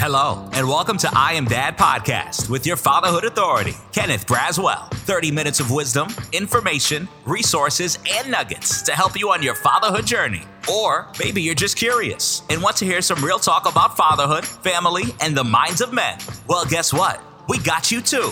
Hello, 0.00 0.48
and 0.54 0.66
welcome 0.66 0.96
to 0.96 1.10
I 1.14 1.34
Am 1.34 1.44
Dad 1.44 1.76
podcast 1.76 2.48
with 2.48 2.66
your 2.66 2.78
fatherhood 2.78 3.24
authority, 3.24 3.74
Kenneth 3.92 4.26
Braswell. 4.26 4.90
30 4.90 5.30
minutes 5.30 5.60
of 5.60 5.70
wisdom, 5.70 6.08
information, 6.32 7.06
resources, 7.26 7.98
and 8.10 8.30
nuggets 8.30 8.80
to 8.80 8.92
help 8.92 9.20
you 9.20 9.30
on 9.30 9.42
your 9.42 9.54
fatherhood 9.54 10.06
journey. 10.06 10.44
Or 10.72 11.12
maybe 11.18 11.42
you're 11.42 11.54
just 11.54 11.76
curious 11.76 12.40
and 12.48 12.62
want 12.62 12.78
to 12.78 12.86
hear 12.86 13.02
some 13.02 13.22
real 13.22 13.38
talk 13.38 13.70
about 13.70 13.94
fatherhood, 13.94 14.46
family, 14.46 15.02
and 15.20 15.36
the 15.36 15.44
minds 15.44 15.82
of 15.82 15.92
men. 15.92 16.18
Well, 16.48 16.64
guess 16.64 16.94
what? 16.94 17.20
We 17.50 17.58
got 17.58 17.92
you 17.92 18.00
too. 18.00 18.30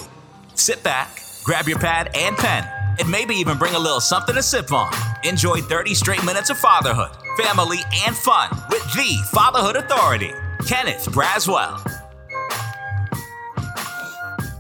Sit 0.55 0.83
back, 0.83 1.21
grab 1.45 1.69
your 1.69 1.79
pad 1.79 2.13
and 2.15 2.35
pen, 2.35 2.67
and 2.99 3.11
maybe 3.11 3.35
even 3.35 3.59
bring 3.59 3.75
a 3.75 3.79
little 3.79 4.01
something 4.01 4.35
to 4.37 4.43
sip 4.43 4.73
on. 4.73 4.91
Enjoy 5.23 5.59
30 5.59 5.93
straight 5.93 6.25
minutes 6.25 6.49
of 6.49 6.57
fatherhood, 6.57 7.11
family, 7.37 7.81
and 8.07 8.17
fun 8.17 8.49
with 8.71 8.85
the 8.95 9.19
Fatherhood 9.33 9.77
Authority. 9.77 10.33
Kenneth 10.67 11.07
Braswell. 11.07 11.85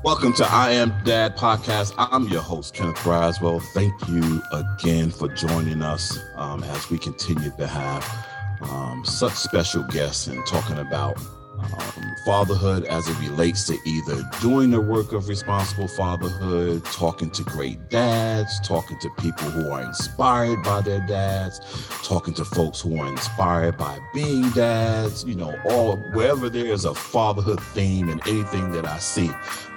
Welcome 0.04 0.32
to 0.34 0.46
I 0.48 0.70
Am 0.70 0.95
Dad 1.04 1.36
podcast. 1.36 1.92
I'm 1.98 2.28
your 2.28 2.40
host, 2.40 2.73
Kenneth 2.73 2.96
Braswell. 2.98 3.60
Thank 3.74 3.92
you 4.09 4.40
again 4.52 5.10
for 5.10 5.28
joining 5.28 5.82
us 5.82 6.18
um, 6.37 6.62
as 6.64 6.88
we 6.88 6.98
continue 6.98 7.50
to 7.59 7.66
have 7.66 8.26
um, 8.62 9.04
such 9.04 9.34
special 9.34 9.82
guests 9.82 10.28
and 10.28 10.45
talking 10.46 10.78
about 10.78 11.18
um, 11.58 12.14
fatherhood 12.24 12.84
as 12.84 13.08
it 13.08 13.18
relates 13.20 13.64
to 13.66 13.76
either 13.84 14.22
doing 14.40 14.70
the 14.70 14.80
work 14.80 15.12
of 15.12 15.28
responsible 15.28 15.88
fatherhood, 15.88 16.84
talking 16.86 17.30
to 17.30 17.42
great 17.42 17.88
dads, 17.88 18.60
talking 18.66 18.98
to 19.00 19.10
people 19.18 19.50
who 19.50 19.70
are 19.70 19.82
inspired 19.82 20.62
by 20.62 20.80
their 20.80 21.00
dads, 21.06 21.60
talking 22.02 22.34
to 22.34 22.44
folks 22.44 22.80
who 22.80 22.98
are 23.00 23.08
inspired 23.08 23.76
by 23.76 23.98
being 24.14 24.48
dads, 24.50 25.24
you 25.24 25.34
know, 25.34 25.54
all 25.64 25.96
wherever 26.12 26.48
there 26.48 26.66
is 26.66 26.84
a 26.84 26.94
fatherhood 26.94 27.60
theme 27.60 28.09
and 28.09 28.20
anything 28.26 28.70
that 28.72 28.86
I 28.86 28.98
see, 28.98 29.30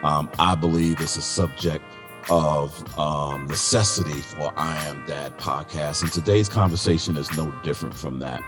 um, 0.03 0.29
I 0.39 0.55
believe 0.55 1.01
it's 1.01 1.17
a 1.17 1.21
subject 1.21 1.83
of 2.29 2.99
um, 2.99 3.47
necessity 3.47 4.19
for 4.19 4.53
I 4.55 4.77
Am 4.87 5.05
Dad 5.07 5.37
podcast. 5.37 6.03
And 6.03 6.11
today's 6.11 6.47
conversation 6.47 7.17
is 7.17 7.35
no 7.35 7.51
different 7.63 7.95
from 7.95 8.19
that. 8.19 8.41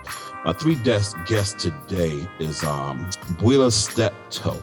My 0.46 0.52
three 0.52 0.76
guests 0.76 1.54
today 1.54 2.28
is 2.38 2.66
um, 2.66 3.10
Bweela 3.40 3.72
Steptoe. 3.72 4.62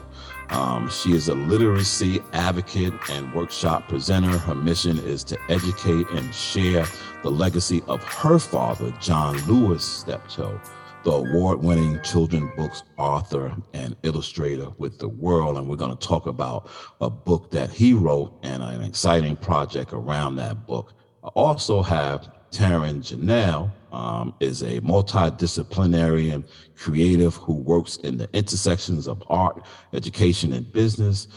Um, 0.50 0.90
she 0.90 1.12
is 1.14 1.28
a 1.28 1.34
literacy 1.34 2.20
advocate 2.34 2.92
and 3.08 3.32
workshop 3.32 3.88
presenter. 3.88 4.36
Her 4.36 4.54
mission 4.54 4.98
is 4.98 5.24
to 5.24 5.38
educate 5.48 6.06
and 6.10 6.34
share 6.34 6.84
the 7.22 7.30
legacy 7.30 7.82
of 7.88 8.04
her 8.04 8.38
father, 8.38 8.90
John 9.00 9.38
Lewis 9.46 9.82
Steptoe, 9.82 10.60
the 11.02 11.12
award 11.12 11.62
winning 11.62 11.98
children 12.02 12.52
books 12.58 12.82
author 12.98 13.56
and 13.72 13.96
illustrator 14.02 14.68
with 14.76 14.98
the 14.98 15.08
world. 15.08 15.56
And 15.56 15.66
we're 15.66 15.76
going 15.76 15.96
to 15.96 16.06
talk 16.06 16.26
about 16.26 16.68
a 17.00 17.08
book 17.08 17.50
that 17.52 17.70
he 17.70 17.94
wrote 17.94 18.38
and 18.42 18.62
an 18.62 18.82
exciting 18.82 19.34
project 19.34 19.94
around 19.94 20.36
that 20.36 20.66
book. 20.66 20.92
I 21.24 21.28
also 21.28 21.82
have 21.82 22.30
Taryn 22.50 23.00
Janelle 23.00 23.70
um, 23.92 24.34
is 24.40 24.62
a 24.62 24.80
multidisciplinary 24.80 26.32
and 26.32 26.44
creative 26.76 27.34
who 27.36 27.54
works 27.54 27.96
in 27.98 28.16
the 28.16 28.28
intersections 28.32 29.06
of 29.06 29.22
art, 29.28 29.62
education, 29.92 30.52
and 30.52 30.70
business. 30.72 31.28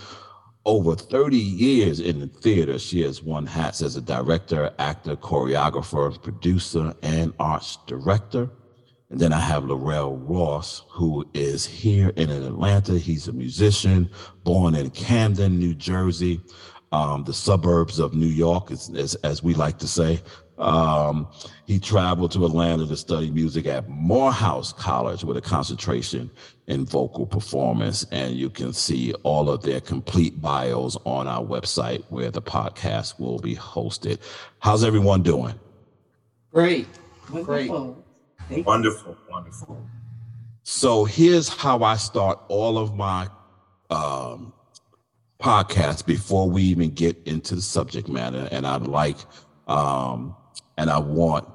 Over 0.66 0.95
30 0.95 1.38
years 1.38 2.00
in 2.00 2.19
the 2.19 2.28
theater, 2.28 2.80
she 2.80 3.02
has 3.02 3.22
won 3.22 3.45
hats 3.45 3.81
as 3.81 3.97
a 3.97 4.02
director, 4.02 4.73
actor, 4.80 5.16
choreographer, 5.16 6.22
producer, 6.22 6.94
and 7.03 7.34
arts 7.38 7.78
director. 7.86 8.50
And 9.09 9.19
then 9.19 9.34
I 9.34 9.39
have 9.39 9.66
Laurel 9.66 10.17
Ross, 10.17 10.84
who 10.89 11.23
is 11.34 11.66
here 11.66 12.09
in 12.16 12.31
Atlanta. 12.31 12.97
He's 12.97 13.28
a 13.28 13.34
musician, 13.34 14.09
born 14.44 14.73
in 14.73 14.89
Camden, 14.89 15.59
New 15.59 15.75
Jersey, 15.75 16.41
um, 16.94 17.23
the 17.23 17.34
suburbs 17.34 18.00
of 18.00 18.14
New 18.14 18.25
York, 18.25 18.72
as, 18.72 18.89
as, 18.95 19.16
as 19.16 19.44
we 19.44 19.53
like 19.53 19.78
to 19.80 19.88
say. 19.88 20.22
Um, 20.58 21.28
he 21.66 21.80
traveled 21.80 22.31
to 22.34 22.46
Atlanta 22.46 22.86
to 22.88 22.96
study 22.96 23.31
music 23.31 23.66
at 23.66 23.90
Morehouse 23.90 24.72
College 24.72 25.24
with 25.24 25.38
a 25.38 25.41
concentration 25.41 26.30
in 26.68 26.86
vocal 26.86 27.25
performance. 27.25 28.06
And 28.12 28.36
you 28.36 28.50
can 28.50 28.74
see 28.74 29.14
all 29.24 29.50
of 29.50 29.64
their 29.64 29.81
complete 29.81 30.41
bios 30.41 30.97
on 31.06 31.28
our 31.28 31.44
website 31.44 32.03
where 32.09 32.31
the 32.31 32.41
podcast 32.41 33.19
will 33.19 33.40
be 33.40 33.56
hosted. 33.56 34.19
How's 34.59 34.84
everyone 34.84 35.24
doing? 35.24 35.59
Great. 36.52 36.88
Wonderful. 37.31 38.06
Great. 38.47 38.66
Wonderful. 38.66 39.18
Wonderful. 39.30 39.88
So 40.64 41.03
here's 41.03 41.50
how 41.50 41.84
I 41.84 41.97
start 41.97 42.40
all 42.47 42.78
of 42.78 42.96
my 42.96 43.28
um, 43.90 44.53
podcasts 45.40 46.06
before 46.06 46.50
we 46.50 46.62
even 46.64 46.91
get 46.91 47.18
into 47.25 47.56
the 47.56 47.62
subject 47.62 48.08
matter. 48.08 48.47
And 48.52 48.66
I'd 48.66 48.88
like 48.88 49.18
um, 49.68 50.35
and 50.78 50.89
I 50.89 51.00
want 51.00 51.47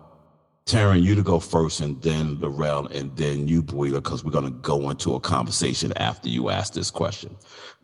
Taryn, 0.69 1.03
you 1.03 1.15
to 1.15 1.23
go 1.23 1.41
first, 1.41 1.81
and 1.81 2.01
then 2.03 2.39
Laurel, 2.41 2.89
and 2.89 3.17
then 3.17 3.49
you, 3.49 3.63
Bweela, 3.63 4.03
because 4.03 4.23
we're 4.23 4.31
going 4.31 4.45
to 4.45 4.51
go 4.51 4.91
into 4.91 5.15
a 5.15 5.21
conversation 5.21 5.95
after 5.97 6.29
you 6.29 6.51
ask 6.51 6.75
this 6.75 6.91
question. 6.91 7.35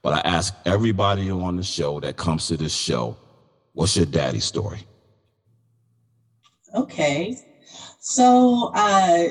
But 0.03 0.13
I 0.13 0.29
ask 0.29 0.55
everybody 0.67 1.31
on 1.31 1.57
the 1.57 1.63
show 1.63 1.99
that 2.01 2.19
comes 2.19 2.47
to 2.49 2.59
this 2.59 2.75
show, 2.75 3.17
what's 3.73 3.97
your 3.97 4.05
daddy 4.05 4.39
story? 4.39 4.81
Okay. 6.75 7.39
So, 8.01 8.71
uh, 8.75 9.29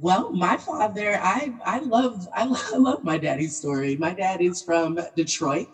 well, 0.00 0.32
my 0.32 0.56
father, 0.56 1.20
I 1.22 1.54
I 1.64 1.78
love 1.78 2.26
I 2.34 2.44
love 2.76 3.04
my 3.04 3.18
daddy's 3.18 3.56
story. 3.56 3.96
My 3.96 4.12
dad 4.12 4.40
is 4.40 4.62
from 4.62 4.98
Detroit, 5.14 5.68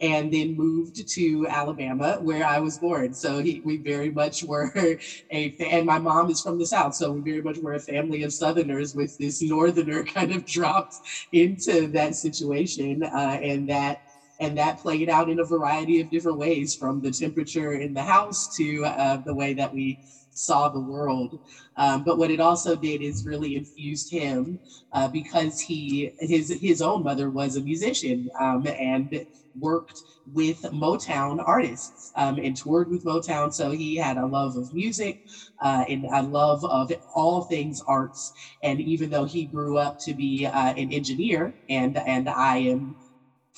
and 0.00 0.32
then 0.32 0.56
moved 0.56 1.08
to 1.08 1.46
Alabama 1.48 2.18
where 2.20 2.44
I 2.46 2.60
was 2.60 2.78
born. 2.78 3.12
So 3.12 3.38
he, 3.38 3.60
we 3.64 3.78
very 3.78 4.10
much 4.10 4.42
were 4.42 4.72
a, 5.32 5.56
and 5.60 5.86
my 5.86 5.98
mom 5.98 6.30
is 6.30 6.40
from 6.40 6.58
the 6.58 6.66
South. 6.66 6.94
So 6.94 7.12
we 7.12 7.20
very 7.20 7.42
much 7.42 7.58
were 7.58 7.74
a 7.74 7.80
family 7.80 8.22
of 8.22 8.32
Southerners 8.32 8.94
with 8.94 9.16
this 9.18 9.42
Northerner 9.42 10.04
kind 10.14 10.32
of 10.32 10.44
dropped 10.44 11.00
into 11.32 11.88
that 11.88 12.14
situation. 12.14 13.02
Uh, 13.02 13.38
and 13.42 13.68
that, 13.68 13.98
and 14.40 14.56
that 14.56 14.78
played 14.78 15.08
out 15.08 15.28
in 15.28 15.40
a 15.40 15.44
variety 15.44 16.00
of 16.00 16.10
different 16.10 16.38
ways 16.38 16.74
from 16.74 17.00
the 17.00 17.10
temperature 17.10 17.74
in 17.74 17.92
the 17.92 18.02
house 18.02 18.46
to 18.56 18.84
uh, 18.84 19.16
the 19.24 19.34
way 19.34 19.52
that 19.54 19.74
we 19.74 19.98
saw 20.38 20.68
the 20.68 20.80
world. 20.80 21.34
Um, 21.76 22.02
but 22.04 22.18
what 22.18 22.30
it 22.30 22.40
also 22.40 22.76
did 22.76 23.02
is 23.02 23.26
really 23.26 23.56
infused 23.56 24.10
him 24.10 24.60
uh, 24.92 25.08
because 25.08 25.60
he 25.60 26.10
his 26.18 26.48
his 26.60 26.80
own 26.82 27.02
mother 27.02 27.30
was 27.30 27.56
a 27.56 27.62
musician 27.62 28.28
um, 28.40 28.66
and 28.66 29.24
worked 29.58 30.02
with 30.32 30.60
Motown 30.72 31.42
artists 31.44 32.12
um, 32.16 32.38
and 32.38 32.56
toured 32.56 32.90
with 32.90 33.04
Motown. 33.04 33.52
So 33.52 33.70
he 33.70 33.96
had 33.96 34.16
a 34.16 34.26
love 34.26 34.56
of 34.56 34.72
music 34.72 35.18
uh, 35.62 35.84
and 35.88 36.04
a 36.12 36.22
love 36.22 36.64
of 36.64 36.92
all 37.14 37.42
things 37.42 37.80
arts. 37.86 38.32
And 38.62 38.80
even 38.80 39.10
though 39.10 39.24
he 39.24 39.46
grew 39.46 39.78
up 39.78 39.98
to 40.00 40.14
be 40.14 40.46
uh, 40.46 40.72
an 40.74 40.92
engineer, 40.92 41.54
and 41.68 41.96
and 42.06 42.28
I 42.28 42.58
am 42.58 42.96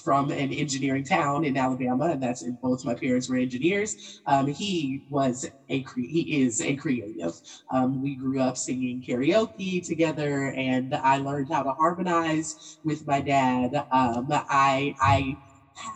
from 0.05 0.31
an 0.31 0.53
engineering 0.53 1.05
town 1.05 1.45
in 1.45 1.57
Alabama, 1.57 2.07
and 2.11 2.23
that's 2.23 2.43
both 2.63 2.85
my 2.85 2.95
parents 2.95 3.29
were 3.29 3.37
engineers. 3.37 3.95
Um, 4.27 4.47
he 4.47 5.03
was 5.09 5.45
a 5.69 5.83
cre- 5.83 6.01
he 6.01 6.43
is 6.43 6.61
a 6.61 6.75
creative. 6.77 7.33
Um, 7.71 8.01
we 8.01 8.15
grew 8.17 8.41
up 8.41 8.57
singing 8.57 9.03
karaoke 9.07 9.85
together, 9.85 10.53
and 10.57 10.95
I 10.95 11.19
learned 11.19 11.49
how 11.51 11.63
to 11.63 11.71
harmonize 11.73 12.79
with 12.83 13.07
my 13.07 13.21
dad. 13.21 13.75
Um, 13.91 14.29
I 14.31 14.95
I 15.01 15.39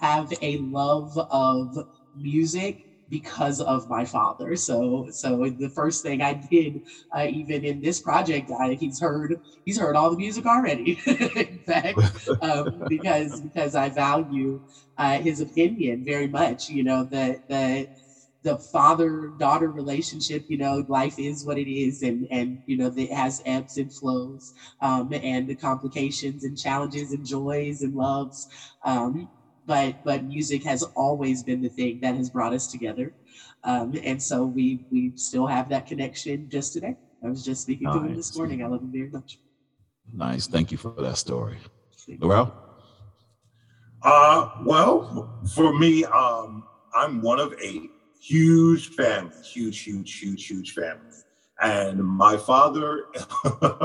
have 0.00 0.32
a 0.42 0.56
love 0.58 1.16
of 1.30 1.76
music 2.14 2.78
because 3.08 3.60
of 3.60 3.88
my 3.88 4.04
father. 4.04 4.56
So, 4.56 5.06
so 5.10 5.48
the 5.58 5.68
first 5.68 6.02
thing 6.02 6.22
I 6.22 6.32
did, 6.34 6.80
uh, 7.14 7.26
even 7.28 7.64
in 7.64 7.80
this 7.80 8.00
project, 8.00 8.50
I, 8.58 8.74
he's 8.74 9.00
heard 9.00 9.40
he's 9.64 9.78
heard 9.78 9.94
all 9.96 10.10
the 10.10 10.16
music 10.16 10.46
already. 10.46 10.98
fact, 11.64 12.04
um, 12.40 12.84
because 12.88 13.40
because 13.40 13.74
I 13.74 13.88
value 13.90 14.62
uh, 14.98 15.18
his 15.20 15.40
opinion 15.40 16.04
very 16.04 16.28
much. 16.28 16.68
You 16.68 16.82
know 16.84 17.04
the 17.04 17.40
the 17.48 17.88
the 18.42 18.58
father 18.58 19.28
daughter 19.38 19.70
relationship. 19.70 20.44
You 20.48 20.58
know, 20.58 20.84
life 20.88 21.18
is 21.18 21.44
what 21.44 21.58
it 21.58 21.70
is, 21.70 22.02
and 22.02 22.26
and 22.30 22.60
you 22.66 22.76
know 22.76 22.92
it 22.96 23.12
has 23.12 23.40
ebbs 23.44 23.76
and 23.76 23.92
flows, 23.92 24.52
um, 24.80 25.12
and 25.12 25.48
the 25.48 25.54
complications 25.56 26.44
and 26.44 26.58
challenges 26.58 27.12
and 27.12 27.24
joys 27.24 27.82
and 27.82 27.94
loves. 27.94 28.48
Um, 28.84 29.30
but 29.66 29.96
but 30.02 30.24
music 30.24 30.64
has 30.64 30.82
always 30.94 31.42
been 31.42 31.62
the 31.62 31.70
thing 31.70 32.00
that 32.00 32.16
has 32.16 32.30
brought 32.30 32.52
us 32.52 32.66
together, 32.66 33.14
um, 33.62 33.94
and 34.02 34.22
so 34.22 34.44
we 34.44 34.80
we 34.90 35.12
still 35.16 35.46
have 35.46 35.68
that 35.70 35.86
connection 35.86 36.48
just 36.48 36.72
today. 36.72 36.96
I 37.22 37.28
was 37.28 37.44
just 37.44 37.62
speaking 37.62 37.90
to 37.92 38.00
him 38.02 38.14
this 38.14 38.34
morning. 38.34 38.62
I 38.62 38.66
love 38.66 38.82
him 38.82 38.92
very 38.92 39.08
much. 39.08 39.38
Nice, 40.12 40.46
thank 40.46 40.70
you 40.70 40.78
for 40.78 40.94
that 40.98 41.16
story, 41.16 41.58
Laurel. 42.20 42.52
Uh, 44.02 44.50
well, 44.64 45.40
for 45.54 45.72
me, 45.72 46.04
um, 46.04 46.64
I'm 46.94 47.20
one 47.20 47.40
of 47.40 47.54
eight. 47.60 47.90
Huge 48.20 48.88
family, 48.94 49.36
huge, 49.42 49.82
huge, 49.82 50.18
huge, 50.18 50.46
huge 50.46 50.72
family. 50.72 51.16
And 51.60 52.02
my 52.04 52.36
father 52.36 53.04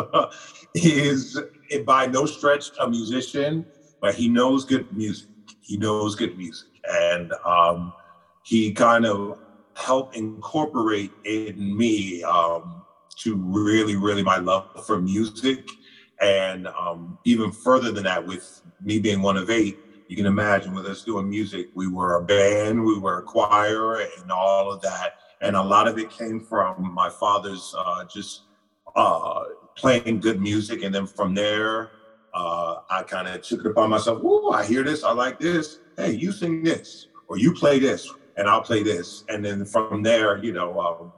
is 0.73 1.39
by 1.85 2.07
no 2.07 2.25
stretch 2.25 2.71
a 2.79 2.89
musician 2.89 3.65
but 4.01 4.15
he 4.15 4.27
knows 4.27 4.65
good 4.65 4.91
music. 4.95 5.27
He 5.61 5.77
knows 5.77 6.15
good 6.15 6.37
music, 6.37 6.67
and 6.89 7.31
um, 7.45 7.93
he 8.43 8.71
kind 8.71 9.05
of 9.05 9.39
helped 9.75 10.15
incorporate 10.15 11.11
in 11.25 11.77
me 11.77 12.23
um, 12.23 12.83
to 13.17 13.35
really, 13.35 13.95
really 13.95 14.23
my 14.23 14.37
love 14.37 14.85
for 14.85 14.99
music, 14.99 15.67
and 16.21 16.67
um, 16.67 17.17
even 17.25 17.51
further 17.51 17.91
than 17.91 18.03
that, 18.03 18.25
with 18.25 18.61
me 18.81 18.99
being 18.99 19.21
one 19.21 19.37
of 19.37 19.49
eight, 19.49 19.77
you 20.07 20.15
can 20.15 20.25
imagine 20.25 20.73
with 20.73 20.85
us 20.85 21.03
doing 21.03 21.29
music, 21.29 21.67
we 21.75 21.87
were 21.87 22.15
a 22.15 22.23
band, 22.23 22.83
we 22.83 22.97
were 22.97 23.19
a 23.19 23.23
choir, 23.23 24.01
and 24.01 24.31
all 24.31 24.71
of 24.71 24.81
that, 24.81 25.15
and 25.41 25.55
a 25.55 25.61
lot 25.61 25.87
of 25.87 25.97
it 25.97 26.09
came 26.09 26.39
from 26.39 26.93
my 26.93 27.09
father's 27.09 27.73
uh, 27.77 28.03
just 28.05 28.43
uh, 28.95 29.43
playing 29.75 30.19
good 30.19 30.41
music, 30.41 30.83
and 30.83 30.93
then 30.93 31.05
from 31.05 31.33
there 31.33 31.91
uh, 32.33 32.81
I 32.89 33.03
kind 33.03 33.27
of 33.27 33.41
took 33.41 33.61
it 33.61 33.67
upon 33.67 33.89
myself. 33.89 34.19
Oh, 34.23 34.51
I 34.51 34.65
hear 34.65 34.83
this. 34.83 35.03
I 35.03 35.11
like 35.11 35.39
this. 35.39 35.79
Hey, 35.97 36.11
you 36.11 36.31
sing 36.31 36.63
this, 36.63 37.07
or 37.27 37.37
you 37.37 37.53
play 37.53 37.79
this, 37.79 38.11
and 38.37 38.47
I'll 38.47 38.61
play 38.61 38.83
this. 38.83 39.23
And 39.29 39.43
then 39.43 39.65
from 39.65 40.03
there, 40.03 40.37
you 40.43 40.53
know, 40.53 40.79
um, 40.79 41.13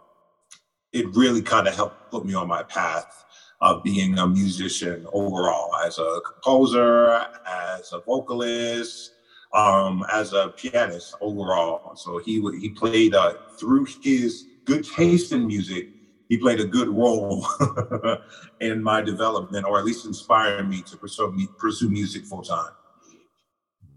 it 0.91 1.05
really 1.15 1.41
kind 1.41 1.67
of 1.67 1.75
helped 1.75 2.11
put 2.11 2.25
me 2.25 2.33
on 2.33 2.47
my 2.47 2.63
path 2.63 3.25
of 3.61 3.83
being 3.83 4.17
a 4.17 4.27
musician 4.27 5.05
overall, 5.13 5.75
as 5.85 5.99
a 5.99 6.21
composer, 6.25 7.25
as 7.45 7.93
a 7.93 7.99
vocalist, 8.01 9.13
um, 9.53 10.03
as 10.11 10.33
a 10.33 10.49
pianist 10.49 11.15
overall. 11.21 11.95
So 11.95 12.17
he 12.17 12.41
he 12.59 12.69
played 12.69 13.13
uh, 13.13 13.33
through 13.59 13.85
his 14.03 14.45
good 14.65 14.83
taste 14.83 15.31
in 15.31 15.47
music 15.47 15.87
he 16.31 16.37
played 16.37 16.61
a 16.61 16.65
good 16.65 16.87
role 16.87 17.45
in 18.61 18.81
my 18.81 19.01
development, 19.01 19.65
or 19.65 19.77
at 19.77 19.83
least 19.83 20.05
inspired 20.05 20.69
me 20.69 20.81
to 20.83 20.95
pursue, 20.95 21.29
pursue 21.59 21.89
music 21.89 22.23
full 22.23 22.41
time. 22.41 22.71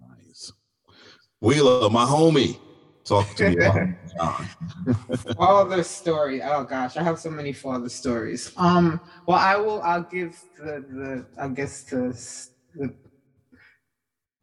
Nice. 0.01 0.53
Bweela, 1.41 1.93
my 1.93 2.05
homie, 2.05 2.59
talk 3.05 3.35
to 3.35 3.51
me 3.51 3.57
about 3.57 3.89
father 5.37 5.83
story. 6.01 6.43
Oh 6.43 6.65
gosh, 6.65 6.97
I 6.97 7.03
have 7.03 7.19
so 7.19 7.31
many 7.31 7.53
father 7.53 7.89
stories. 7.89 8.53
Um, 8.57 9.01
well, 9.27 9.39
I 9.39 9.57
will. 9.57 9.83
I'll 9.83 10.03
give 10.03 10.41
the 10.59 10.85
the 10.89 11.27
I 11.41 11.49
guess 11.49 11.83
the 11.85 12.19
the 12.75 12.95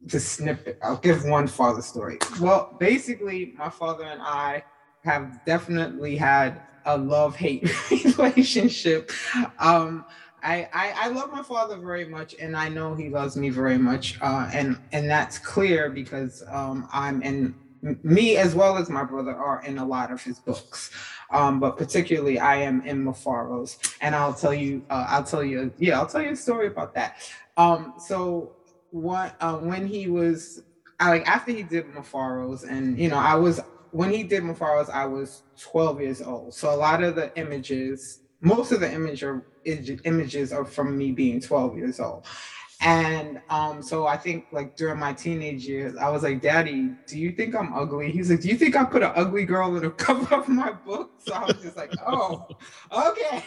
the 0.02 0.20
snippet. 0.20 0.78
I'll 0.82 0.96
give 0.96 1.24
one 1.24 1.46
father 1.46 1.82
story. 1.82 2.18
Well, 2.40 2.76
basically, 2.78 3.54
my 3.56 3.70
father 3.70 4.04
and 4.04 4.20
I 4.22 4.64
have 5.04 5.44
definitely 5.44 6.16
had 6.16 6.62
a 6.84 6.96
love 6.96 7.36
hate 7.36 7.70
relationship. 8.18 9.10
Um, 9.58 10.04
I, 10.44 10.68
I, 10.72 10.94
I 10.96 11.08
love 11.08 11.30
my 11.30 11.42
father 11.42 11.76
very 11.76 12.04
much, 12.04 12.34
and 12.40 12.56
I 12.56 12.68
know 12.68 12.94
he 12.96 13.08
loves 13.08 13.36
me 13.36 13.48
very 13.48 13.78
much, 13.78 14.18
uh, 14.20 14.50
and 14.52 14.76
and 14.90 15.08
that's 15.08 15.38
clear 15.38 15.88
because 15.88 16.42
um, 16.50 16.88
I'm 16.92 17.22
in 17.22 17.54
me 17.82 18.36
as 18.36 18.54
well 18.54 18.76
as 18.76 18.88
my 18.88 19.04
brother 19.04 19.34
are 19.34 19.62
in 19.64 19.78
a 19.78 19.84
lot 19.84 20.12
of 20.12 20.22
his 20.22 20.38
books, 20.38 20.90
um, 21.30 21.60
but 21.60 21.76
particularly 21.76 22.38
I 22.38 22.56
am 22.56 22.82
in 22.82 23.04
Mufaro's, 23.04 23.78
and 24.00 24.14
I'll 24.14 24.34
tell 24.34 24.54
you 24.54 24.84
uh, 24.90 25.06
I'll 25.08 25.24
tell 25.24 25.42
you 25.42 25.72
yeah 25.78 25.98
I'll 25.98 26.06
tell 26.06 26.22
you 26.22 26.30
a 26.30 26.36
story 26.36 26.68
about 26.68 26.94
that. 26.94 27.16
Um, 27.56 27.94
so 27.98 28.52
what 28.90 29.36
uh, 29.40 29.56
when 29.56 29.86
he 29.86 30.08
was 30.08 30.62
I, 31.00 31.10
like 31.10 31.26
after 31.26 31.52
he 31.52 31.62
did 31.62 31.86
Mufaro's, 31.92 32.62
and 32.64 32.98
you 32.98 33.08
know 33.08 33.18
I 33.18 33.34
was 33.34 33.60
when 33.92 34.10
he 34.10 34.22
did 34.22 34.42
Mufaro's, 34.42 34.88
I 34.88 35.04
was 35.04 35.42
12 35.60 36.00
years 36.00 36.22
old. 36.22 36.54
So 36.54 36.74
a 36.74 36.76
lot 36.76 37.02
of 37.02 37.14
the 37.14 37.36
images, 37.38 38.20
most 38.40 38.72
of 38.72 38.80
the 38.80 38.90
image 38.90 39.22
are, 39.22 39.44
images 39.64 40.52
are 40.52 40.64
from 40.64 40.96
me 40.96 41.12
being 41.12 41.40
12 41.40 41.76
years 41.76 42.00
old. 42.00 42.24
And 42.82 43.40
um, 43.48 43.80
so 43.80 44.08
I 44.08 44.16
think 44.16 44.46
like 44.50 44.74
during 44.74 44.98
my 44.98 45.12
teenage 45.12 45.66
years, 45.66 45.96
I 45.96 46.08
was 46.08 46.24
like, 46.24 46.42
Daddy, 46.42 46.90
do 47.06 47.16
you 47.16 47.30
think 47.30 47.54
I'm 47.54 47.72
ugly? 47.72 48.10
He's 48.10 48.28
like, 48.28 48.40
Do 48.40 48.48
you 48.48 48.56
think 48.56 48.74
I 48.74 48.82
put 48.84 49.04
an 49.04 49.12
ugly 49.14 49.44
girl 49.44 49.76
in 49.76 49.82
the 49.82 49.90
cover 49.90 50.34
of 50.34 50.48
my 50.48 50.72
book? 50.72 51.12
So 51.18 51.32
I 51.32 51.44
was 51.44 51.56
just 51.62 51.76
like, 51.76 51.92
Oh, 52.04 52.48
okay. 52.90 53.44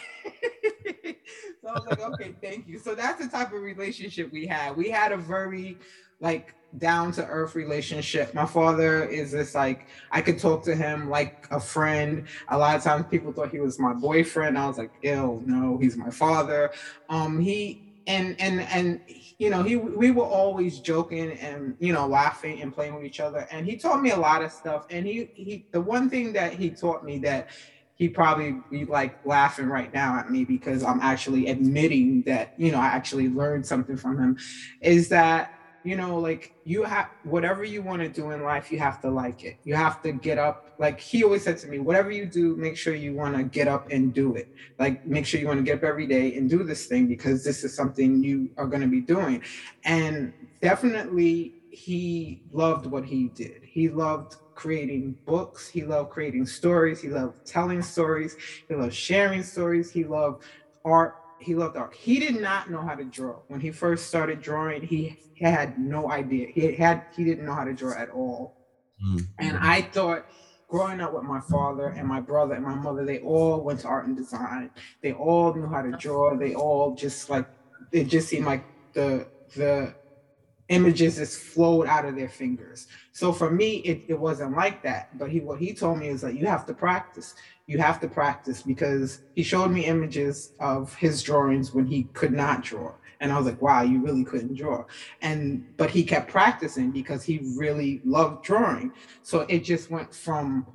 so 1.62 1.68
I 1.68 1.72
was 1.72 1.86
like, 1.86 2.00
Okay, 2.00 2.34
thank 2.42 2.66
you. 2.66 2.78
So 2.78 2.94
that's 2.94 3.22
the 3.22 3.30
type 3.30 3.52
of 3.52 3.60
relationship 3.60 4.32
we 4.32 4.46
had. 4.46 4.74
We 4.74 4.88
had 4.88 5.12
a 5.12 5.18
very 5.18 5.76
like 6.20 6.54
down 6.78 7.12
to 7.12 7.26
earth 7.26 7.54
relationship. 7.54 8.32
My 8.32 8.46
father 8.46 9.04
is 9.04 9.32
this 9.32 9.54
like 9.54 9.86
I 10.10 10.22
could 10.22 10.38
talk 10.38 10.64
to 10.64 10.74
him 10.74 11.10
like 11.10 11.46
a 11.50 11.60
friend. 11.60 12.24
A 12.48 12.56
lot 12.56 12.74
of 12.74 12.82
times 12.82 13.04
people 13.10 13.32
thought 13.32 13.50
he 13.50 13.60
was 13.60 13.78
my 13.78 13.92
boyfriend. 13.92 14.58
I 14.58 14.66
was 14.66 14.78
like, 14.78 14.92
ill, 15.02 15.42
no, 15.44 15.76
he's 15.76 15.96
my 15.96 16.10
father. 16.10 16.72
Um, 17.10 17.38
he 17.38 17.85
and 18.06 18.36
and 18.40 18.60
and 18.60 19.00
you 19.38 19.50
know 19.50 19.62
he 19.62 19.76
we 19.76 20.10
were 20.10 20.24
always 20.24 20.80
joking 20.80 21.32
and 21.32 21.74
you 21.78 21.92
know 21.92 22.06
laughing 22.06 22.60
and 22.60 22.72
playing 22.72 22.94
with 22.94 23.04
each 23.04 23.20
other. 23.20 23.46
And 23.50 23.66
he 23.66 23.76
taught 23.76 24.02
me 24.02 24.10
a 24.10 24.16
lot 24.16 24.42
of 24.42 24.52
stuff. 24.52 24.84
And 24.90 25.06
he 25.06 25.30
he 25.34 25.66
the 25.72 25.80
one 25.80 26.08
thing 26.08 26.32
that 26.34 26.52
he 26.52 26.70
taught 26.70 27.04
me 27.04 27.18
that 27.20 27.48
he 27.94 28.08
probably 28.08 28.62
be 28.70 28.84
like 28.84 29.16
laughing 29.24 29.66
right 29.66 29.92
now 29.92 30.18
at 30.18 30.30
me 30.30 30.44
because 30.44 30.82
I'm 30.84 31.00
actually 31.00 31.48
admitting 31.48 32.22
that 32.26 32.52
you 32.56 32.70
know 32.70 32.78
I 32.78 32.86
actually 32.86 33.28
learned 33.28 33.66
something 33.66 33.96
from 33.96 34.18
him 34.18 34.36
is 34.80 35.08
that 35.08 35.55
you 35.86 35.94
know, 35.94 36.18
like 36.18 36.52
you 36.64 36.82
have 36.82 37.10
whatever 37.22 37.62
you 37.62 37.80
want 37.80 38.02
to 38.02 38.08
do 38.08 38.32
in 38.32 38.42
life, 38.42 38.72
you 38.72 38.78
have 38.80 39.00
to 39.02 39.08
like 39.08 39.44
it. 39.44 39.56
You 39.62 39.76
have 39.76 40.02
to 40.02 40.10
get 40.10 40.36
up. 40.36 40.74
Like 40.78 40.98
he 40.98 41.22
always 41.22 41.44
said 41.44 41.58
to 41.58 41.68
me, 41.68 41.78
whatever 41.78 42.10
you 42.10 42.26
do, 42.26 42.56
make 42.56 42.76
sure 42.76 42.92
you 42.96 43.14
want 43.14 43.36
to 43.36 43.44
get 43.44 43.68
up 43.68 43.92
and 43.92 44.12
do 44.12 44.34
it. 44.34 44.48
Like 44.80 45.06
make 45.06 45.24
sure 45.26 45.38
you 45.38 45.46
want 45.46 45.60
to 45.60 45.62
get 45.62 45.76
up 45.76 45.84
every 45.84 46.08
day 46.08 46.34
and 46.34 46.50
do 46.50 46.64
this 46.64 46.86
thing 46.86 47.06
because 47.06 47.44
this 47.44 47.62
is 47.62 47.72
something 47.72 48.20
you 48.24 48.50
are 48.56 48.66
going 48.66 48.82
to 48.82 48.88
be 48.88 49.00
doing. 49.00 49.44
And 49.84 50.32
definitely 50.60 51.54
he 51.70 52.42
loved 52.52 52.86
what 52.86 53.04
he 53.04 53.28
did. 53.28 53.62
He 53.62 53.88
loved 53.88 54.38
creating 54.56 55.16
books. 55.24 55.68
He 55.68 55.84
loved 55.84 56.10
creating 56.10 56.46
stories. 56.46 57.00
He 57.00 57.10
loved 57.10 57.46
telling 57.46 57.80
stories. 57.80 58.36
He 58.68 58.74
loved 58.74 58.92
sharing 58.92 59.44
stories. 59.44 59.92
He 59.92 60.02
loved 60.02 60.42
art 60.84 61.14
he 61.38 61.54
loved 61.54 61.76
art. 61.76 61.94
He 61.94 62.18
did 62.18 62.40
not 62.40 62.70
know 62.70 62.80
how 62.80 62.94
to 62.94 63.04
draw. 63.04 63.40
When 63.48 63.60
he 63.60 63.70
first 63.70 64.06
started 64.06 64.40
drawing, 64.40 64.82
he 64.82 65.18
had 65.40 65.78
no 65.78 66.10
idea. 66.10 66.48
He 66.48 66.74
had 66.74 67.04
he 67.14 67.24
didn't 67.24 67.46
know 67.46 67.54
how 67.54 67.64
to 67.64 67.72
draw 67.72 67.96
at 67.96 68.10
all. 68.10 68.56
Mm-hmm. 69.04 69.24
And 69.38 69.56
I 69.58 69.82
thought 69.82 70.26
growing 70.68 71.00
up 71.00 71.12
with 71.12 71.22
my 71.22 71.40
father 71.40 71.88
and 71.88 72.08
my 72.08 72.20
brother 72.20 72.54
and 72.54 72.64
my 72.64 72.74
mother, 72.74 73.04
they 73.04 73.18
all 73.20 73.60
went 73.62 73.80
to 73.80 73.88
art 73.88 74.06
and 74.06 74.16
design. 74.16 74.70
They 75.02 75.12
all 75.12 75.54
knew 75.54 75.66
how 75.66 75.82
to 75.82 75.92
draw. 75.92 76.36
They 76.36 76.54
all 76.54 76.94
just 76.94 77.30
like 77.30 77.46
it 77.92 78.04
just 78.04 78.28
seemed 78.28 78.46
like 78.46 78.64
the 78.92 79.26
the 79.54 79.94
images 80.68 81.16
just 81.16 81.38
flowed 81.38 81.86
out 81.86 82.04
of 82.04 82.16
their 82.16 82.28
fingers. 82.28 82.88
So 83.12 83.32
for 83.32 83.50
me, 83.50 83.76
it, 83.78 84.04
it 84.08 84.18
wasn't 84.18 84.56
like 84.56 84.82
that. 84.82 85.16
But 85.18 85.30
he 85.30 85.40
what 85.40 85.58
he 85.58 85.72
told 85.72 85.98
me 85.98 86.08
is 86.08 86.20
that 86.22 86.34
you 86.34 86.46
have 86.46 86.66
to 86.66 86.74
practice 86.74 87.34
you 87.66 87.78
have 87.78 88.00
to 88.00 88.08
practice 88.08 88.62
because 88.62 89.20
he 89.34 89.42
showed 89.42 89.70
me 89.70 89.84
images 89.84 90.52
of 90.60 90.94
his 90.94 91.22
drawings 91.22 91.74
when 91.74 91.86
he 91.86 92.04
could 92.14 92.32
not 92.32 92.62
draw 92.62 92.92
and 93.20 93.32
i 93.32 93.36
was 93.36 93.46
like 93.46 93.60
wow 93.60 93.82
you 93.82 94.00
really 94.00 94.24
couldn't 94.24 94.54
draw 94.54 94.84
and 95.22 95.64
but 95.76 95.90
he 95.90 96.04
kept 96.04 96.30
practicing 96.30 96.90
because 96.90 97.24
he 97.24 97.40
really 97.56 98.00
loved 98.04 98.44
drawing 98.44 98.92
so 99.22 99.40
it 99.42 99.60
just 99.60 99.90
went 99.90 100.14
from 100.14 100.66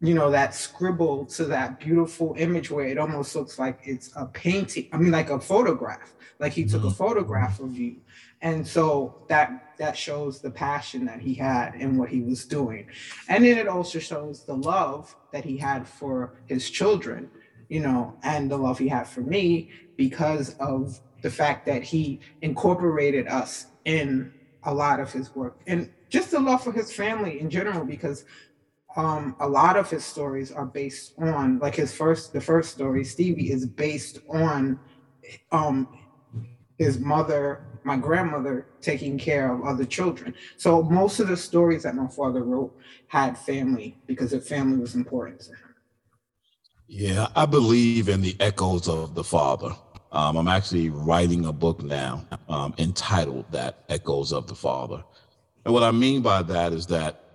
you 0.00 0.14
know 0.14 0.30
that 0.30 0.54
scribble 0.54 1.26
to 1.26 1.44
that 1.44 1.78
beautiful 1.78 2.34
image 2.38 2.70
where 2.70 2.86
it 2.86 2.98
almost 2.98 3.34
looks 3.36 3.58
like 3.58 3.78
it's 3.84 4.10
a 4.16 4.26
painting 4.26 4.88
i 4.92 4.96
mean 4.96 5.10
like 5.10 5.30
a 5.30 5.38
photograph 5.38 6.14
like 6.38 6.52
he 6.52 6.64
took 6.64 6.82
a 6.82 6.86
mm-hmm. 6.86 6.94
photograph 6.94 7.60
of 7.60 7.76
you 7.76 7.96
and 8.42 8.66
so 8.66 9.22
that 9.28 9.76
that 9.78 9.96
shows 9.96 10.40
the 10.40 10.50
passion 10.50 11.04
that 11.04 11.20
he 11.20 11.34
had 11.34 11.74
in 11.74 11.96
what 11.96 12.08
he 12.08 12.22
was 12.22 12.44
doing 12.44 12.86
and 13.28 13.44
then 13.44 13.58
it 13.58 13.68
also 13.68 13.98
shows 13.98 14.44
the 14.44 14.54
love 14.54 15.14
that 15.32 15.44
he 15.44 15.56
had 15.56 15.86
for 15.86 16.34
his 16.46 16.70
children 16.70 17.30
you 17.68 17.80
know 17.80 18.16
and 18.22 18.50
the 18.50 18.56
love 18.56 18.78
he 18.78 18.88
had 18.88 19.06
for 19.06 19.20
me 19.20 19.70
because 19.96 20.54
of 20.60 20.98
the 21.22 21.30
fact 21.30 21.66
that 21.66 21.82
he 21.82 22.18
incorporated 22.40 23.28
us 23.28 23.66
in 23.84 24.32
a 24.64 24.72
lot 24.72 24.98
of 24.98 25.12
his 25.12 25.34
work 25.34 25.60
and 25.66 25.90
just 26.08 26.30
the 26.30 26.40
love 26.40 26.64
for 26.64 26.72
his 26.72 26.92
family 26.92 27.40
in 27.40 27.50
general 27.50 27.84
because 27.84 28.24
um, 28.96 29.36
a 29.40 29.48
lot 29.48 29.76
of 29.76 29.88
his 29.88 30.04
stories 30.04 30.50
are 30.50 30.66
based 30.66 31.14
on 31.18 31.58
like 31.58 31.74
his 31.74 31.92
first 31.92 32.32
the 32.32 32.40
first 32.40 32.72
story 32.72 33.04
stevie 33.04 33.52
is 33.52 33.66
based 33.66 34.18
on 34.28 34.78
um, 35.52 35.98
his 36.78 36.98
mother 36.98 37.64
my 37.84 37.96
grandmother 37.96 38.66
taking 38.80 39.18
care 39.18 39.52
of 39.54 39.64
other 39.64 39.84
children. 39.84 40.34
So 40.56 40.82
most 40.82 41.20
of 41.20 41.28
the 41.28 41.36
stories 41.36 41.82
that 41.84 41.94
my 41.94 42.08
father 42.08 42.42
wrote 42.42 42.76
had 43.08 43.38
family 43.38 43.98
because 44.06 44.32
the 44.32 44.40
family 44.40 44.78
was 44.78 44.94
important 44.94 45.40
to 45.40 45.50
him. 45.50 45.74
Yeah, 46.86 47.28
I 47.36 47.46
believe 47.46 48.08
in 48.08 48.20
the 48.20 48.36
echoes 48.40 48.88
of 48.88 49.14
the 49.14 49.24
father. 49.24 49.70
Um, 50.12 50.36
I'm 50.36 50.48
actually 50.48 50.90
writing 50.90 51.46
a 51.46 51.52
book 51.52 51.82
now 51.82 52.26
um, 52.48 52.74
entitled 52.78 53.44
that 53.52 53.84
Echoes 53.88 54.32
of 54.32 54.48
the 54.48 54.56
Father. 54.56 55.04
And 55.64 55.72
what 55.72 55.84
I 55.84 55.92
mean 55.92 56.20
by 56.20 56.42
that 56.42 56.72
is 56.72 56.86
that 56.88 57.29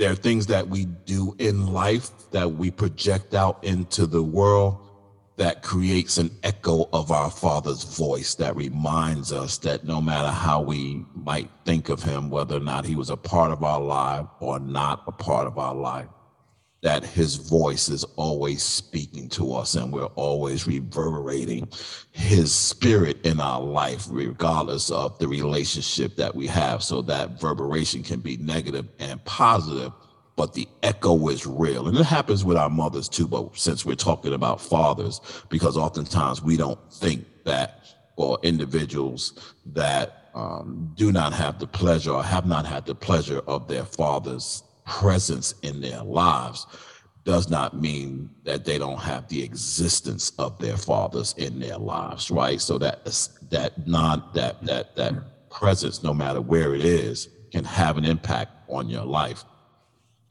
there 0.00 0.10
are 0.10 0.16
things 0.16 0.46
that 0.46 0.66
we 0.68 0.86
do 0.86 1.36
in 1.38 1.66
life 1.74 2.08
that 2.30 2.52
we 2.52 2.70
project 2.70 3.34
out 3.34 3.62
into 3.62 4.06
the 4.06 4.22
world 4.22 4.78
that 5.36 5.62
creates 5.62 6.16
an 6.16 6.30
echo 6.42 6.88
of 6.94 7.10
our 7.10 7.30
Father's 7.30 7.84
voice 7.84 8.34
that 8.36 8.56
reminds 8.56 9.30
us 9.30 9.58
that 9.58 9.84
no 9.84 10.00
matter 10.00 10.28
how 10.28 10.62
we 10.62 11.04
might 11.14 11.50
think 11.66 11.90
of 11.90 12.02
him, 12.02 12.30
whether 12.30 12.56
or 12.56 12.60
not 12.60 12.86
he 12.86 12.94
was 12.94 13.10
a 13.10 13.16
part 13.16 13.52
of 13.52 13.62
our 13.62 13.80
life 13.80 14.24
or 14.40 14.58
not 14.58 15.02
a 15.06 15.12
part 15.12 15.46
of 15.46 15.58
our 15.58 15.74
life, 15.74 16.08
that 16.82 17.04
his 17.04 17.36
voice 17.36 17.88
is 17.88 18.04
always 18.16 18.62
speaking 18.62 19.28
to 19.28 19.52
us 19.52 19.74
and 19.74 19.92
we're 19.92 20.04
always 20.16 20.66
reverberating 20.66 21.68
his 22.12 22.54
spirit 22.54 23.24
in 23.26 23.38
our 23.38 23.60
life, 23.60 24.06
regardless 24.10 24.90
of 24.90 25.18
the 25.18 25.28
relationship 25.28 26.16
that 26.16 26.34
we 26.34 26.46
have. 26.46 26.82
So 26.82 27.02
that 27.02 27.32
reverberation 27.42 28.02
can 28.02 28.20
be 28.20 28.36
negative 28.38 28.88
and 28.98 29.22
positive 29.24 29.92
but 30.36 30.54
the 30.54 30.66
echo 30.82 31.28
is 31.28 31.46
real. 31.46 31.86
And 31.86 31.98
it 31.98 32.06
happens 32.06 32.46
with 32.46 32.56
our 32.56 32.70
mothers 32.70 33.10
too, 33.10 33.28
but 33.28 33.58
since 33.58 33.84
we're 33.84 33.94
talking 33.94 34.32
about 34.32 34.58
fathers, 34.58 35.20
because 35.50 35.76
oftentimes 35.76 36.42
we 36.42 36.56
don't 36.56 36.78
think 36.90 37.26
that 37.44 37.80
or 38.16 38.38
individuals 38.42 39.54
that 39.66 40.30
um, 40.34 40.92
do 40.94 41.12
not 41.12 41.34
have 41.34 41.58
the 41.58 41.66
pleasure 41.66 42.12
or 42.12 42.22
have 42.22 42.46
not 42.46 42.64
had 42.64 42.86
the 42.86 42.94
pleasure 42.94 43.40
of 43.46 43.68
their 43.68 43.84
father's 43.84 44.62
presence 44.90 45.54
in 45.62 45.80
their 45.80 46.02
lives 46.02 46.66
does 47.24 47.50
not 47.50 47.80
mean 47.80 48.30
that 48.44 48.64
they 48.64 48.78
don't 48.78 49.00
have 49.00 49.28
the 49.28 49.42
existence 49.42 50.32
of 50.38 50.58
their 50.58 50.76
fathers 50.76 51.34
in 51.38 51.58
their 51.60 51.78
lives, 51.78 52.30
right? 52.30 52.60
So 52.60 52.78
that 52.78 53.04
that 53.50 53.86
non 53.86 54.24
that 54.34 54.64
that 54.66 54.96
that 54.96 55.50
presence, 55.50 56.02
no 56.02 56.14
matter 56.14 56.40
where 56.42 56.74
it 56.74 56.84
is, 56.84 57.28
can 57.52 57.64
have 57.64 57.98
an 57.98 58.04
impact 58.04 58.52
on 58.68 58.88
your 58.88 59.04
life 59.04 59.44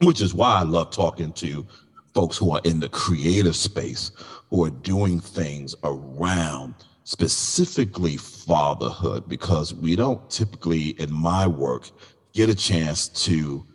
which 0.02 0.20
is 0.22 0.34
why 0.34 0.60
I 0.60 0.62
love 0.62 0.90
talking 0.90 1.32
to 1.34 1.66
folks 2.14 2.36
who 2.36 2.52
are 2.52 2.60
in 2.64 2.80
the 2.80 2.88
creative 2.88 3.56
space 3.56 4.12
who 4.50 4.64
are 4.64 4.70
doing 4.70 5.20
things 5.20 5.74
around 5.84 6.74
specifically 7.04 8.16
fatherhood 8.16 9.28
because 9.28 9.74
we 9.74 9.96
don't 9.96 10.28
typically 10.30 10.90
in 11.00 11.12
my 11.12 11.46
work 11.46 11.90
get 12.32 12.48
a 12.48 12.54
chance 12.54 13.08
to 13.08 13.66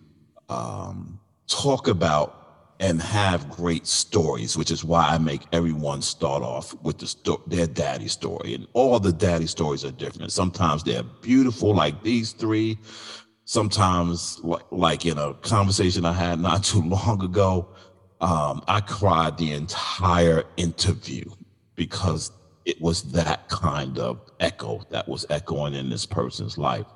um, 0.50 1.20
talk 1.48 1.88
about 1.88 2.42
and 2.80 3.02
have 3.02 3.50
great 3.50 3.88
stories, 3.88 4.58
which 4.58 4.70
is 4.70 4.84
why 4.84 5.08
I 5.08 5.18
make 5.18 5.44
everyone 5.54 6.02
start 6.02 6.44
off 6.44 6.75
with 6.84 6.98
the 6.98 7.08
sto- 7.08 7.42
their 7.48 7.68
daddy 7.68 8.10
story. 8.10 8.54
And 8.54 8.68
all 8.74 9.00
the 9.00 9.14
daddy 9.14 9.48
stories 9.48 9.86
are 9.86 9.92
different. 9.92 10.32
Sometimes 10.34 10.84
they're 10.84 11.04
beautiful, 11.04 11.74
like 11.74 12.04
these 12.04 12.34
three 12.34 12.78
sometimes 13.46 14.42
like 14.72 15.06
in 15.06 15.18
a 15.18 15.34
conversation 15.36 16.04
I 16.04 16.14
had 16.14 16.40
not 16.40 16.64
too 16.72 16.82
long 16.82 17.24
ago, 17.24 17.68
um, 18.20 18.64
I 18.68 18.82
cried 18.82 19.38
the 19.38 19.54
entire 19.54 20.44
interview 20.58 21.24
because 21.75 22.32
it 22.66 22.82
was 22.82 23.04
that 23.12 23.48
kind 23.48 24.00
of 24.00 24.20
echo 24.40 24.82
that 24.90 25.08
was 25.08 25.25
echoing 25.30 25.75
in 25.75 25.90
this 25.90 26.06
person's 26.06 26.58
life. 26.58 26.88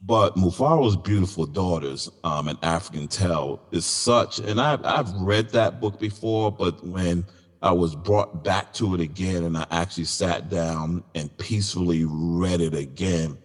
But 0.00 0.36
Mufaro's 0.36 0.96
Beautiful 0.96 1.46
Daughters, 1.46 2.08
um, 2.22 2.48
an 2.48 2.58
African 2.62 3.08
Tale, 3.08 3.60
is 3.72 3.84
such, 3.84 4.38
and 4.38 4.60
I've, 4.60 4.84
I've 4.84 5.12
read 5.14 5.50
that 5.50 5.80
book 5.80 5.98
before, 5.98 6.52
but 6.52 6.86
when 6.86 7.24
I 7.62 7.72
was 7.72 7.96
brought 7.96 8.44
back 8.44 8.72
to 8.74 8.94
it 8.94 9.00
again 9.00 9.42
and 9.42 9.56
I 9.56 9.66
actually 9.70 10.04
sat 10.04 10.48
down 10.48 11.02
and 11.16 11.36
peacefully 11.38 12.04
read 12.06 12.60
it 12.60 12.74
again, 12.74 13.36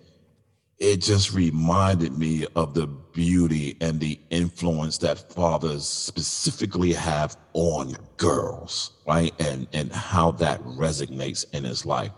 it 0.78 0.98
just 0.98 1.34
reminded 1.34 2.18
me 2.18 2.46
of 2.56 2.74
the 2.76 2.88
beauty 2.88 3.78
and 3.82 4.00
the 4.00 4.20
influence 4.30 4.98
that 5.00 5.32
fathers 5.34 5.88
specifically 5.88 6.94
have 6.94 7.38
on 7.54 7.96
girls, 8.18 8.92
right? 9.08 9.34
And 9.40 9.68
and 9.74 9.92
how 9.92 10.32
that 10.32 10.62
resonates 10.64 11.46
in 11.54 11.64
his 11.64 11.86
life. 11.86 12.12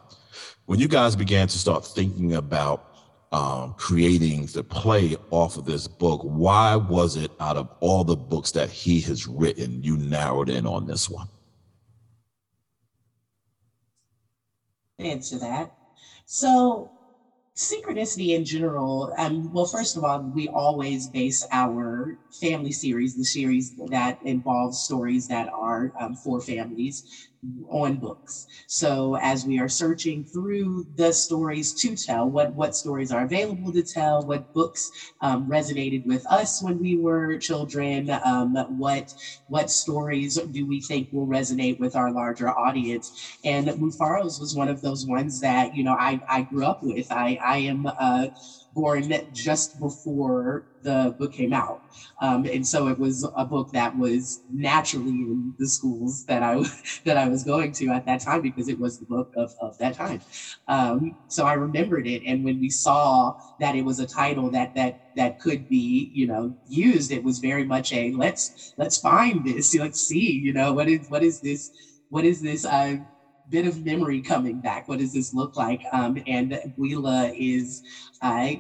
When 0.66 0.80
you 0.80 0.88
guys 0.88 1.16
began 1.16 1.48
to 1.48 1.58
start 1.58 1.86
thinking 1.86 2.34
about 2.34 2.95
um, 3.36 3.74
creating 3.74 4.46
the 4.46 4.64
play 4.64 5.18
off 5.30 5.58
of 5.58 5.66
this 5.66 5.90
book, 5.90 6.22
why 6.24 6.78
was 6.78 7.18
it 7.18 7.32
out 7.42 7.58
of 7.58 7.70
all 7.82 8.06
the 8.06 8.16
books 8.16 8.52
that 8.52 8.70
he 8.70 9.02
has 9.02 9.28
written, 9.28 9.84
you 9.84 9.98
narrowed 9.98 10.48
in 10.48 10.66
on 10.66 10.88
this 10.88 11.10
one? 11.10 11.28
Answer 15.00 15.38
that. 15.40 15.76
So 16.26 16.90
synchronicity 17.58 18.36
in 18.36 18.44
general 18.44 19.14
um, 19.18 19.54
well 19.54 19.66
first 19.66 19.96
of 19.96 20.04
all 20.04 20.20
we 20.36 20.50
always 20.50 21.08
base 21.08 21.48
our 21.54 22.18
family 22.42 22.74
series 22.74 23.16
the 23.16 23.24
series 23.24 23.74
that 23.88 24.20
involves 24.24 24.84
stories 24.84 25.26
that 25.30 25.48
are 25.54 25.94
um, 25.98 26.16
for 26.16 26.42
families 26.42 27.30
on 27.70 27.98
books. 27.98 28.46
So 28.68 29.18
as 29.22 29.46
we 29.46 29.60
are 29.60 29.68
searching 29.70 30.24
through 30.26 30.88
the 30.96 31.12
stories 31.12 31.74
to 31.76 31.96
tell, 31.96 32.30
what 32.30 32.54
what 32.54 32.76
stories 32.76 33.12
are 33.12 33.24
available 33.24 33.72
to 33.74 33.84
tell, 33.84 34.22
what 34.26 34.52
books 34.54 34.90
um, 35.22 35.48
resonated 35.48 36.06
with 36.06 36.26
us 36.32 36.62
when 36.62 36.80
we 36.80 36.98
were 36.98 37.38
children, 37.38 38.10
um, 38.26 38.56
what 38.70 39.14
what 39.48 39.70
stories 39.70 40.36
do 40.52 40.66
we 40.66 40.82
think 40.82 41.08
will 41.12 41.28
resonate 41.28 41.80
with 41.80 41.96
our 41.96 42.12
larger 42.12 42.50
audience? 42.50 43.12
And 43.44 43.68
Mufaro's 43.68 44.40
was 44.40 44.56
one 44.56 44.70
of 44.70 44.82
those 44.82 45.06
ones 45.06 45.40
that 45.42 45.74
you 45.76 45.84
know 45.84 45.94
I 45.94 46.20
I 46.30 46.42
grew 46.44 46.66
up 46.66 46.80
with. 46.82 47.12
I 47.12 47.38
I 47.44 47.58
am. 47.60 47.86
Uh, 48.00 48.28
born 48.76 49.12
just 49.32 49.80
before 49.80 50.66
the 50.84 51.16
book 51.18 51.34
came 51.34 51.54
out. 51.54 51.82
Um, 52.22 52.46
and 52.46 52.68
so 52.68 52.88
it 52.88 53.00
was 53.00 53.28
a 53.36 53.46
book 53.46 53.70
that 53.74 53.96
was 53.98 54.42
naturally 54.52 55.22
in 55.22 55.56
the 55.58 55.68
schools 55.68 56.26
that 56.28 56.44
I 56.44 56.62
that 57.06 57.18
I 57.18 57.28
was 57.30 57.44
going 57.44 57.74
to 57.74 57.88
at 57.90 58.06
that 58.06 58.22
time 58.22 58.42
because 58.42 58.68
it 58.70 58.80
was 58.80 59.00
the 59.00 59.06
book 59.06 59.30
of, 59.38 59.54
of 59.62 59.78
that 59.80 59.96
time. 59.96 60.22
Um, 60.68 61.16
so 61.28 61.46
I 61.46 61.54
remembered 61.54 62.08
it. 62.08 62.22
And 62.26 62.44
when 62.44 62.60
we 62.60 62.70
saw 62.70 63.34
that 63.60 63.76
it 63.76 63.86
was 63.86 64.00
a 64.00 64.06
title 64.06 64.50
that 64.52 64.74
that 64.76 64.98
that 65.16 65.40
could 65.40 65.68
be, 65.68 66.12
you 66.14 66.28
know, 66.28 66.54
used, 66.68 67.12
it 67.12 67.24
was 67.24 67.40
very 67.40 67.66
much 67.66 67.94
a 67.94 68.12
let's 68.12 68.74
let's 68.78 68.98
find 68.98 69.44
this, 69.44 69.74
let's 69.80 70.00
see, 70.02 70.32
you 70.32 70.54
know, 70.54 70.74
what 70.74 70.90
is 70.90 71.10
what 71.10 71.24
is 71.24 71.40
this, 71.42 71.72
what 72.10 72.26
is 72.26 72.42
this 72.42 72.66
uh 72.66 72.98
bit 73.50 73.66
of 73.66 73.84
memory 73.86 74.22
coming 74.22 74.60
back. 74.60 74.88
What 74.88 75.00
does 75.00 75.14
this 75.14 75.34
look 75.34 75.56
like? 75.56 75.82
Um, 75.92 76.18
and 76.28 76.60
Bweela 76.78 77.34
is 77.38 77.82
uh, 78.22 78.52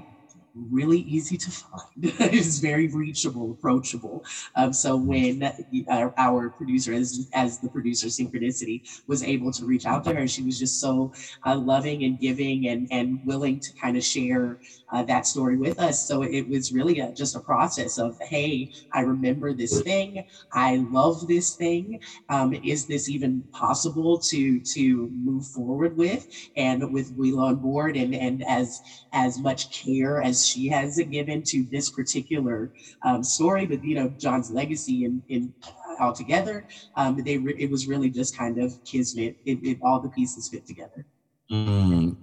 really 0.55 0.99
easy 0.99 1.37
to 1.37 1.51
find. 1.51 1.81
it's 2.01 2.59
very 2.59 2.87
reachable, 2.87 3.51
approachable. 3.51 4.23
Um, 4.55 4.73
so 4.73 4.95
when 4.95 5.51
our 5.87 6.49
producer, 6.49 6.93
as, 6.93 7.27
as 7.33 7.59
the 7.59 7.69
producer 7.69 8.07
Synchronicity, 8.07 8.81
was 9.07 9.23
able 9.23 9.51
to 9.51 9.65
reach 9.65 9.85
out 9.85 10.03
to 10.05 10.13
her, 10.13 10.27
she 10.27 10.43
was 10.43 10.57
just 10.57 10.79
so 10.79 11.11
uh, 11.45 11.55
loving 11.55 12.03
and 12.03 12.19
giving 12.19 12.67
and, 12.67 12.87
and 12.91 13.19
willing 13.25 13.59
to 13.59 13.73
kind 13.73 13.97
of 13.97 14.03
share 14.03 14.59
uh, 14.91 15.03
that 15.03 15.25
story 15.25 15.57
with 15.57 15.79
us. 15.79 16.07
So 16.07 16.23
it 16.23 16.47
was 16.47 16.71
really 16.71 16.99
a, 16.99 17.11
just 17.11 17.35
a 17.35 17.39
process 17.39 17.97
of, 17.97 18.17
hey, 18.21 18.71
I 18.93 19.01
remember 19.01 19.53
this 19.53 19.81
thing. 19.81 20.25
I 20.53 20.77
love 20.89 21.27
this 21.27 21.55
thing. 21.55 21.99
Um, 22.29 22.53
is 22.53 22.85
this 22.85 23.09
even 23.09 23.41
possible 23.51 24.17
to 24.19 24.59
to 24.59 25.09
move 25.11 25.45
forward 25.47 25.97
with? 25.97 26.27
And 26.55 26.93
with 26.93 27.11
Wheel 27.13 27.39
on 27.39 27.57
board 27.57 27.97
and 27.97 28.15
and 28.15 28.43
as 28.47 28.81
as 29.13 29.39
much 29.39 29.71
care 29.71 30.21
as 30.21 30.44
she 30.45 30.67
has 30.69 30.97
given 30.97 31.43
to 31.43 31.65
this 31.71 31.89
particular 31.89 32.71
um, 33.03 33.23
story, 33.23 33.65
but 33.65 33.83
you 33.83 33.95
know 33.95 34.09
John's 34.17 34.51
legacy 34.51 35.05
in 35.05 35.21
in 35.29 35.53
altogether, 35.99 36.67
um, 36.95 37.21
they 37.23 37.37
re- 37.37 37.55
it 37.57 37.69
was 37.69 37.87
really 37.87 38.09
just 38.09 38.37
kind 38.37 38.57
of 38.57 38.73
kismet. 38.83 39.37
It, 39.45 39.59
it 39.63 39.79
all 39.81 39.99
the 39.99 40.09
pieces 40.09 40.49
fit 40.49 40.65
together. 40.65 41.05
Mm. 41.51 42.17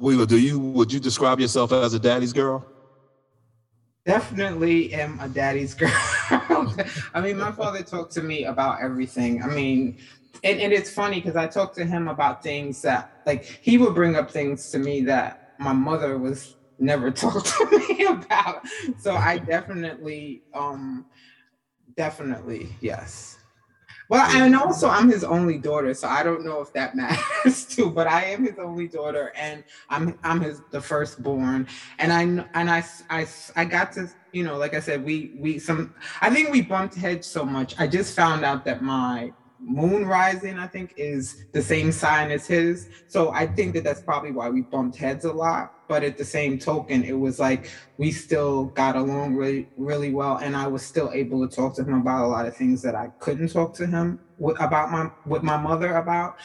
Bweela, 0.00 0.26
do 0.26 0.38
you 0.38 0.58
would 0.58 0.92
you 0.92 1.00
describe 1.00 1.40
yourself 1.40 1.72
as 1.72 1.94
a 1.94 1.98
daddy's 1.98 2.32
girl? 2.32 2.64
Definitely 4.04 4.94
am 4.94 5.18
a 5.20 5.28
daddy's 5.28 5.74
girl. 5.74 5.90
I 6.30 7.20
mean, 7.20 7.38
my 7.38 7.50
father 7.50 7.82
talked 7.82 8.12
to 8.12 8.22
me 8.22 8.44
about 8.44 8.80
everything. 8.80 9.42
I 9.42 9.48
mean, 9.48 9.98
and, 10.44 10.60
and 10.60 10.72
it's 10.72 10.90
funny 10.90 11.16
because 11.16 11.36
I 11.36 11.46
talked 11.46 11.74
to 11.76 11.84
him 11.84 12.08
about 12.08 12.42
things 12.42 12.82
that 12.82 13.10
like 13.26 13.44
he 13.62 13.78
would 13.78 13.94
bring 13.94 14.16
up 14.16 14.30
things 14.30 14.70
to 14.70 14.78
me 14.78 15.00
that 15.02 15.40
my 15.58 15.72
mother 15.72 16.18
was 16.18 16.54
never 16.78 17.10
talked 17.22 17.46
to 17.46 17.84
me 17.88 18.04
about. 18.06 18.62
So 18.98 19.14
I 19.14 19.38
definitely 19.38 20.42
um 20.54 21.06
definitely 21.96 22.74
yes. 22.80 23.38
Well, 24.08 24.24
and 24.36 24.54
also 24.54 24.88
I'm 24.88 25.10
his 25.10 25.24
only 25.24 25.58
daughter, 25.58 25.92
so 25.92 26.06
I 26.06 26.22
don't 26.22 26.44
know 26.44 26.60
if 26.60 26.72
that 26.74 26.94
matters 26.94 27.64
too. 27.64 27.90
But 27.90 28.06
I 28.06 28.24
am 28.26 28.44
his 28.44 28.58
only 28.58 28.86
daughter, 28.86 29.32
and 29.36 29.64
I'm 29.90 30.18
I'm 30.22 30.40
his 30.40 30.62
the 30.70 30.80
firstborn, 30.80 31.66
and 31.98 32.12
I 32.12 32.22
and 32.54 32.70
I 32.70 32.84
I 33.10 33.26
I 33.56 33.64
got 33.64 33.92
to 33.92 34.08
you 34.32 34.44
know 34.44 34.56
like 34.56 34.74
I 34.74 34.80
said 34.80 35.04
we 35.04 35.32
we 35.36 35.58
some 35.58 35.94
I 36.20 36.30
think 36.30 36.50
we 36.50 36.62
bumped 36.62 36.94
heads 36.94 37.26
so 37.26 37.44
much. 37.44 37.74
I 37.80 37.86
just 37.88 38.14
found 38.14 38.44
out 38.44 38.64
that 38.66 38.80
my 38.80 39.32
moon 39.66 40.06
rising, 40.06 40.58
I 40.58 40.68
think, 40.68 40.94
is 40.96 41.44
the 41.52 41.60
same 41.60 41.90
sign 41.90 42.30
as 42.30 42.46
his. 42.46 42.88
So 43.08 43.30
I 43.32 43.46
think 43.46 43.74
that 43.74 43.82
that's 43.82 44.00
probably 44.00 44.30
why 44.30 44.48
we 44.48 44.62
bumped 44.62 44.96
heads 44.96 45.24
a 45.24 45.32
lot. 45.32 45.72
But 45.88 46.04
at 46.04 46.16
the 46.16 46.24
same 46.24 46.58
token, 46.58 47.04
it 47.04 47.18
was 47.18 47.38
like 47.38 47.70
we 47.98 48.10
still 48.12 48.66
got 48.66 48.96
along 48.96 49.34
really, 49.34 49.68
really 49.76 50.12
well, 50.12 50.38
and 50.38 50.56
I 50.56 50.66
was 50.66 50.82
still 50.82 51.10
able 51.12 51.46
to 51.46 51.54
talk 51.54 51.74
to 51.76 51.82
him 51.82 52.00
about 52.00 52.24
a 52.24 52.28
lot 52.28 52.46
of 52.46 52.56
things 52.56 52.82
that 52.82 52.94
I 52.94 53.08
couldn't 53.20 53.48
talk 53.48 53.74
to 53.74 53.86
him 53.86 54.18
with, 54.38 54.60
about 54.60 54.90
my 54.90 55.10
with 55.26 55.42
my 55.42 55.56
mother 55.56 55.96
about. 55.96 56.36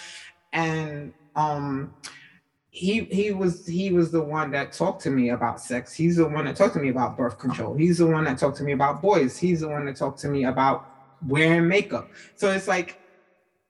And 0.53 1.13
um, 1.35 1.95
he 2.69 3.05
he 3.05 3.31
was 3.31 3.65
he 3.65 3.91
was 3.91 4.11
the 4.11 4.21
one 4.21 4.51
that 4.51 4.73
talked 4.73 5.01
to 5.03 5.09
me 5.09 5.29
about 5.29 5.59
sex. 5.59 5.91
He's 5.93 6.17
the 6.17 6.27
one 6.27 6.45
that 6.45 6.55
talked 6.55 6.75
to 6.75 6.79
me 6.79 6.89
about 6.89 7.17
birth 7.17 7.39
control. 7.39 7.75
He's 7.75 7.97
the 7.97 8.07
one 8.07 8.25
that 8.25 8.37
talked 8.37 8.57
to 8.57 8.63
me 8.63 8.73
about 8.73 9.01
boys. 9.01 9.37
He's 9.37 9.61
the 9.61 9.69
one 9.69 9.85
that 9.85 9.95
talked 9.95 10.19
to 10.19 10.27
me 10.27 10.45
about 10.45 10.85
wearing 11.27 11.67
makeup. 11.67 12.09
So 12.35 12.51
it's 12.51 12.67
like, 12.67 13.00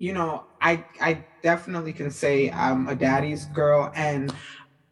you 0.01 0.13
know, 0.13 0.45
I 0.59 0.83
I 0.99 1.23
definitely 1.43 1.93
can 1.93 2.09
say 2.09 2.49
I'm 2.49 2.87
a 2.87 2.95
daddy's 2.95 3.45
girl, 3.45 3.91
and 3.95 4.33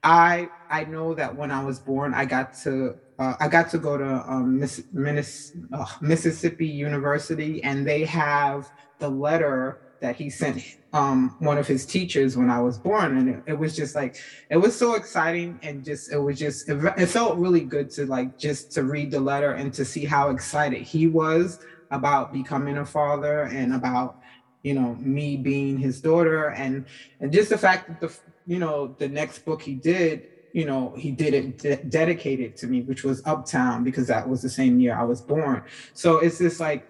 I 0.04 0.50
I 0.70 0.84
know 0.86 1.16
that 1.16 1.36
when 1.36 1.50
I 1.50 1.64
was 1.64 1.80
born, 1.80 2.14
I 2.14 2.26
got 2.26 2.54
to 2.66 2.96
uh, 3.18 3.34
I 3.40 3.48
got 3.48 3.72
to 3.72 3.80
go 3.80 3.98
to 3.98 4.24
um, 4.32 4.60
Miss, 4.60 4.84
Miss, 4.94 5.54
uh, 5.74 5.86
Mississippi 6.00 6.68
University, 6.68 7.64
and 7.64 7.88
they 7.88 8.06
have 8.06 8.72
the 9.00 9.10
letter 9.10 9.82
that 10.00 10.16
he 10.16 10.30
sent 10.30 10.64
um, 10.94 11.36
one 11.40 11.58
of 11.58 11.68
his 11.68 11.88
teachers 11.88 12.38
when 12.38 12.52
I 12.52 12.62
was 12.62 12.78
born, 12.78 13.18
and 13.18 13.30
it, 13.30 13.44
it, 13.48 13.58
was 13.58 13.76
just 13.76 13.96
like 13.96 14.16
it 14.52 14.58
was 14.58 14.78
so 14.78 14.94
exciting, 14.94 15.60
and 15.64 15.84
just 15.84 16.14
it 16.14 16.20
was 16.20 16.38
just 16.38 16.70
it, 16.70 16.78
it, 16.98 17.08
felt 17.08 17.36
really 17.40 17.62
good 17.62 17.90
to 17.92 18.06
like 18.06 18.38
just 18.38 18.72
to 18.74 18.84
read 18.84 19.10
the 19.10 19.20
letter 19.20 19.54
and 19.54 19.74
to 19.74 19.84
see 19.84 20.06
how 20.06 20.30
excited 20.30 20.84
he 20.84 21.08
was 21.08 21.60
about 21.90 22.32
becoming 22.32 22.78
a 22.78 22.86
father 22.86 23.46
and 23.46 23.74
about 23.74 24.19
you 24.64 24.74
know 24.74 24.96
me 25.00 25.38
being 25.38 25.78
his 25.78 26.02
daughter, 26.02 26.50
and 26.50 26.86
and 27.20 27.32
just 27.32 27.50
the 27.50 27.58
fact 27.58 27.88
that 27.88 28.00
the 28.02 28.14
you 28.46 28.60
know 28.60 28.96
the 28.98 29.08
next 29.08 29.46
book 29.46 29.62
he 29.62 29.76
did 29.76 30.28
you 30.52 30.66
know 30.66 30.94
he 30.98 31.12
did 31.12 31.36
it 31.36 31.60
de- 31.60 31.84
dedicated 31.84 32.58
to 32.58 32.66
me 32.66 32.82
which 32.82 33.04
was 33.04 33.22
uptown 33.28 33.84
because 33.84 34.08
that 34.08 34.28
was 34.28 34.42
the 34.42 34.50
same 34.50 34.80
year 34.80 34.96
i 34.96 35.04
was 35.04 35.22
born 35.22 35.62
so 35.94 36.18
it's 36.18 36.40
just 36.40 36.60
like 36.60 36.90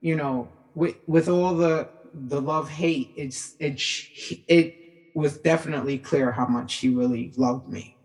you 0.00 0.16
know 0.16 0.48
with 0.74 0.96
with 1.06 1.28
all 1.28 1.54
the 1.54 1.86
the 2.14 2.40
love 2.40 2.68
hate, 2.68 3.12
it's 3.16 3.54
it 3.58 3.80
it 4.48 4.76
was 5.14 5.38
definitely 5.38 5.98
clear 5.98 6.32
how 6.32 6.46
much 6.46 6.74
he 6.74 6.88
really 6.88 7.32
loved 7.36 7.68
me. 7.68 7.96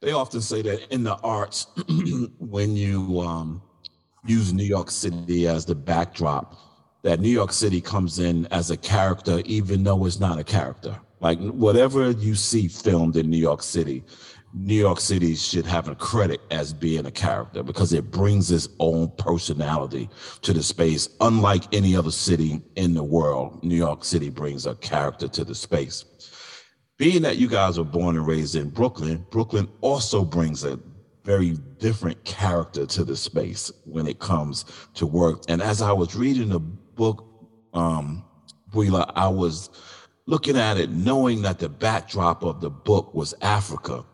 They 0.00 0.12
often 0.12 0.40
say 0.40 0.62
that 0.62 0.92
in 0.92 1.02
the 1.02 1.16
arts, 1.16 1.66
when 2.38 2.76
you 2.76 3.20
um, 3.20 3.62
use 4.24 4.52
New 4.52 4.64
York 4.64 4.90
City 4.90 5.48
as 5.48 5.64
the 5.64 5.74
backdrop, 5.74 6.56
that 7.06 7.20
New 7.20 7.28
York 7.30 7.52
City 7.52 7.80
comes 7.80 8.18
in 8.18 8.46
as 8.46 8.72
a 8.72 8.76
character, 8.76 9.40
even 9.44 9.84
though 9.84 10.06
it's 10.06 10.18
not 10.18 10.40
a 10.40 10.44
character. 10.44 10.98
Like 11.20 11.38
whatever 11.38 12.10
you 12.10 12.34
see 12.34 12.66
filmed 12.66 13.16
in 13.16 13.30
New 13.30 13.36
York 13.36 13.62
City, 13.62 14.02
New 14.52 14.74
York 14.74 14.98
City 14.98 15.36
should 15.36 15.66
have 15.66 15.86
a 15.86 15.94
credit 15.94 16.40
as 16.50 16.72
being 16.72 17.06
a 17.06 17.10
character 17.12 17.62
because 17.62 17.92
it 17.92 18.10
brings 18.10 18.50
its 18.50 18.68
own 18.80 19.12
personality 19.18 20.10
to 20.42 20.52
the 20.52 20.64
space. 20.64 21.08
Unlike 21.20 21.72
any 21.72 21.94
other 21.94 22.10
city 22.10 22.60
in 22.74 22.92
the 22.92 23.04
world, 23.04 23.62
New 23.62 23.76
York 23.76 24.04
City 24.04 24.28
brings 24.28 24.66
a 24.66 24.74
character 24.74 25.28
to 25.28 25.44
the 25.44 25.54
space. 25.54 26.04
Being 26.98 27.22
that 27.22 27.36
you 27.36 27.46
guys 27.46 27.78
were 27.78 27.84
born 27.84 28.16
and 28.16 28.26
raised 28.26 28.56
in 28.56 28.68
Brooklyn, 28.68 29.24
Brooklyn 29.30 29.68
also 29.80 30.24
brings 30.24 30.64
a 30.64 30.80
very 31.22 31.52
different 31.78 32.24
character 32.24 32.84
to 32.86 33.04
the 33.04 33.16
space 33.16 33.70
when 33.84 34.08
it 34.08 34.18
comes 34.18 34.64
to 34.94 35.06
work. 35.06 35.42
And 35.48 35.62
as 35.62 35.82
I 35.82 35.92
was 35.92 36.16
reading 36.16 36.48
the 36.48 36.60
book, 36.96 37.24
um, 37.72 38.24
Bweela, 38.72 39.12
I 39.14 39.28
was 39.28 39.70
looking 40.26 40.56
at 40.56 40.76
it 40.76 40.90
knowing 40.90 41.42
that 41.42 41.60
the 41.60 41.68
backdrop 41.68 42.42
of 42.42 42.60
the 42.60 42.70
book 42.70 43.14
was 43.14 43.32
Africa 43.42 44.04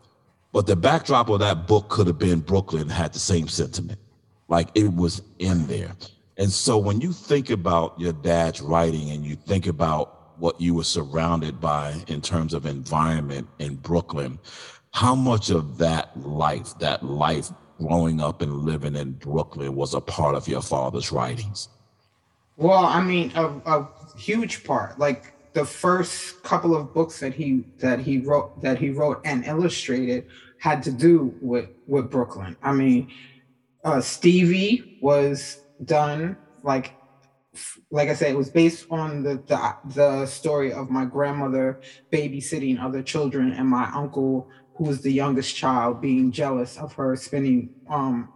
but 0.53 0.67
the 0.67 0.75
backdrop 0.75 1.29
of 1.29 1.39
that 1.39 1.67
book 1.67 1.89
could 1.89 2.05
have 2.05 2.19
been 2.19 2.39
Brooklyn 2.39 2.87
had 2.87 3.11
the 3.11 3.19
same 3.19 3.47
sentiment. 3.47 3.99
Like 4.47 4.69
it 4.75 4.93
was 4.93 5.23
in 5.39 5.65
there. 5.65 5.95
And 6.37 6.51
so 6.51 6.77
when 6.77 7.01
you 7.01 7.11
think 7.11 7.49
about 7.49 7.99
your 7.99 8.13
dad's 8.13 8.61
writing 8.61 9.09
and 9.09 9.25
you 9.25 9.35
think 9.35 9.65
about 9.65 10.39
what 10.39 10.61
you 10.61 10.75
were 10.75 10.83
surrounded 10.83 11.59
by 11.59 11.95
in 12.07 12.21
terms 12.21 12.53
of 12.53 12.67
environment 12.67 13.47
in 13.57 13.77
Brooklyn, 13.77 14.37
how 14.93 15.15
much 15.15 15.49
of 15.49 15.79
that 15.79 16.15
life, 16.21 16.77
that 16.77 17.03
life 17.03 17.49
growing 17.79 18.21
up 18.21 18.43
and 18.43 18.53
living 18.53 18.95
in 18.95 19.13
Brooklyn 19.13 19.75
was 19.75 19.95
a 19.95 20.01
part 20.01 20.35
of 20.35 20.47
your 20.47 20.61
father's 20.61 21.11
writings? 21.11 21.69
Well, 22.55 22.85
I 22.85 23.01
mean, 23.01 23.31
a, 23.35 23.45
a 23.65 23.87
huge 24.15 24.63
part. 24.63 24.99
Like 24.99 25.33
the 25.53 25.65
first 25.65 26.41
couple 26.43 26.75
of 26.75 26.93
books 26.93 27.19
that 27.19 27.33
he 27.33 27.65
that 27.79 27.99
he 27.99 28.19
wrote 28.19 28.59
that 28.61 28.79
he 28.79 28.89
wrote 28.89 29.21
and 29.25 29.45
illustrated 29.45 30.25
had 30.59 30.83
to 30.83 30.91
do 30.91 31.35
with 31.41 31.69
with 31.85 32.09
Brooklyn. 32.09 32.55
I 32.61 32.73
mean, 32.73 33.07
uh, 33.83 34.01
Stevie 34.01 34.83
was 35.01 35.57
done 35.83 36.37
like 36.63 36.93
like 37.91 38.09
I 38.09 38.13
said, 38.13 38.31
it 38.31 38.37
was 38.37 38.49
based 38.49 38.85
on 38.89 39.23
the, 39.23 39.41
the 39.47 39.75
the 39.83 40.25
story 40.25 40.73
of 40.73 40.89
my 40.89 41.05
grandmother 41.05 41.79
babysitting 42.11 42.81
other 42.81 43.03
children 43.03 43.51
and 43.51 43.67
my 43.67 43.89
uncle, 43.93 44.47
who 44.75 44.85
was 44.85 45.01
the 45.01 45.11
youngest 45.11 45.55
child, 45.55 46.01
being 46.01 46.31
jealous 46.31 46.77
of 46.77 46.93
her 46.93 47.15
spending 47.15 47.69
um 47.89 48.29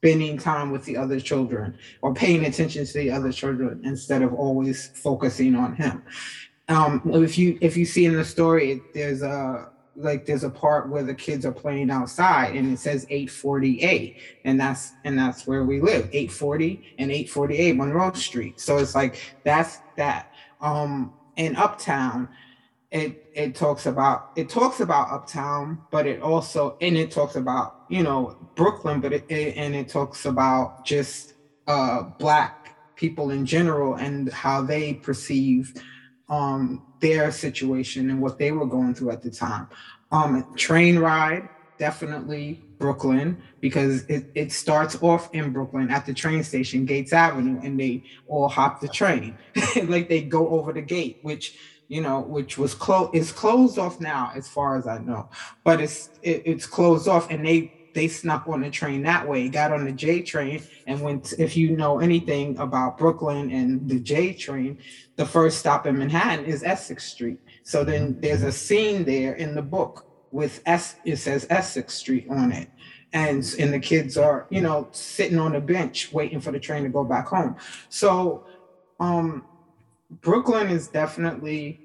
spending 0.00 0.38
time 0.38 0.70
with 0.70 0.82
the 0.86 0.96
other 0.96 1.20
children 1.20 1.76
or 2.00 2.14
paying 2.14 2.46
attention 2.46 2.86
to 2.86 2.92
the 2.94 3.10
other 3.10 3.30
children 3.30 3.78
instead 3.84 4.22
of 4.22 4.32
always 4.32 4.90
focusing 4.94 5.54
on 5.54 5.74
him. 5.74 6.02
Um, 6.68 7.02
if 7.04 7.36
you 7.36 7.58
if 7.60 7.76
you 7.76 7.84
see 7.84 8.06
in 8.06 8.16
the 8.16 8.24
story, 8.24 8.80
there's 8.94 9.22
a 9.22 9.68
like 9.96 10.24
there's 10.24 10.44
a 10.44 10.50
part 10.50 10.88
where 10.88 11.02
the 11.02 11.14
kids 11.14 11.44
are 11.44 11.52
playing 11.52 11.90
outside 11.90 12.56
and 12.56 12.72
it 12.72 12.78
says 12.78 13.04
848 13.10 14.16
and 14.44 14.58
that's 14.58 14.92
and 15.04 15.18
that's 15.18 15.46
where 15.46 15.64
we 15.64 15.80
live 15.80 16.08
840 16.12 16.80
and 16.98 17.10
848 17.10 17.76
monroe 17.76 18.12
street 18.12 18.60
so 18.60 18.78
it's 18.78 18.94
like 18.94 19.20
that's 19.44 19.80
that 19.96 20.32
um 20.60 21.12
in 21.36 21.56
uptown 21.56 22.28
it 22.90 23.20
it 23.34 23.54
talks 23.54 23.86
about 23.86 24.26
it 24.34 24.48
talks 24.48 24.80
about 24.80 25.10
uptown 25.10 25.80
but 25.90 26.06
it 26.06 26.20
also 26.20 26.76
and 26.80 26.96
it 26.96 27.10
talks 27.10 27.36
about 27.36 27.76
you 27.88 28.02
know 28.02 28.36
brooklyn 28.56 29.00
but 29.00 29.12
it, 29.12 29.24
it 29.28 29.56
and 29.56 29.74
it 29.74 29.88
talks 29.88 30.24
about 30.24 30.82
just 30.82 31.34
uh 31.68 32.02
black 32.18 32.74
people 32.96 33.30
in 33.30 33.46
general 33.46 33.94
and 33.94 34.30
how 34.32 34.60
they 34.60 34.94
perceive 34.94 35.72
um 36.28 36.82
their 37.00 37.30
situation 37.30 38.10
and 38.10 38.20
what 38.20 38.38
they 38.38 38.50
were 38.50 38.66
going 38.66 38.94
through 38.94 39.10
at 39.10 39.22
the 39.22 39.30
time 39.30 39.68
um 40.10 40.44
train 40.56 40.98
ride 40.98 41.48
definitely 41.78 42.62
Brooklyn 42.78 43.42
because 43.60 44.04
it, 44.06 44.30
it 44.34 44.52
starts 44.52 44.96
off 45.02 45.28
in 45.32 45.52
Brooklyn 45.52 45.90
at 45.90 46.04
the 46.04 46.12
train 46.12 46.42
station, 46.42 46.84
Gates 46.84 47.12
Avenue, 47.12 47.58
and 47.62 47.80
they 47.80 48.02
all 48.26 48.48
hop 48.48 48.80
the 48.80 48.88
train. 48.88 49.38
like 49.84 50.08
they 50.08 50.22
go 50.22 50.48
over 50.48 50.72
the 50.72 50.82
gate, 50.82 51.18
which 51.22 51.56
you 51.90 52.00
know, 52.00 52.20
which 52.20 52.56
was 52.56 52.72
closed 52.72 53.16
is 53.16 53.32
closed 53.32 53.76
off 53.76 54.00
now, 54.00 54.30
as 54.36 54.46
far 54.46 54.78
as 54.78 54.86
I 54.86 54.98
know. 54.98 55.28
But 55.64 55.80
it's 55.80 56.08
it, 56.22 56.42
it's 56.46 56.64
closed 56.64 57.08
off, 57.08 57.28
and 57.30 57.44
they 57.44 57.90
they 57.94 58.06
snuck 58.06 58.46
on 58.46 58.60
the 58.60 58.70
train 58.70 59.02
that 59.02 59.26
way. 59.26 59.48
Got 59.48 59.72
on 59.72 59.84
the 59.84 59.92
J 59.92 60.22
train, 60.22 60.62
and 60.86 61.02
went. 61.02 61.34
If 61.36 61.56
you 61.56 61.76
know 61.76 61.98
anything 61.98 62.56
about 62.58 62.96
Brooklyn 62.96 63.50
and 63.50 63.88
the 63.88 63.98
J 63.98 64.32
train, 64.32 64.78
the 65.16 65.26
first 65.26 65.58
stop 65.58 65.84
in 65.84 65.98
Manhattan 65.98 66.44
is 66.44 66.62
Essex 66.62 67.10
Street. 67.10 67.40
So 67.64 67.82
then 67.82 68.20
there's 68.20 68.44
a 68.44 68.52
scene 68.52 69.04
there 69.04 69.34
in 69.34 69.56
the 69.56 69.62
book 69.62 70.06
with 70.30 70.62
S. 70.66 70.94
It 71.04 71.16
says 71.16 71.44
Essex 71.50 71.94
Street 71.94 72.28
on 72.30 72.52
it, 72.52 72.70
and 73.12 73.42
and 73.58 73.74
the 73.74 73.80
kids 73.80 74.16
are 74.16 74.46
you 74.48 74.60
know 74.60 74.86
sitting 74.92 75.40
on 75.40 75.56
a 75.56 75.60
bench 75.60 76.12
waiting 76.12 76.40
for 76.40 76.52
the 76.52 76.60
train 76.60 76.84
to 76.84 76.88
go 76.88 77.02
back 77.02 77.26
home. 77.26 77.56
So, 77.88 78.46
um, 79.00 79.44
Brooklyn 80.10 80.68
is 80.68 80.88
definitely 80.88 81.80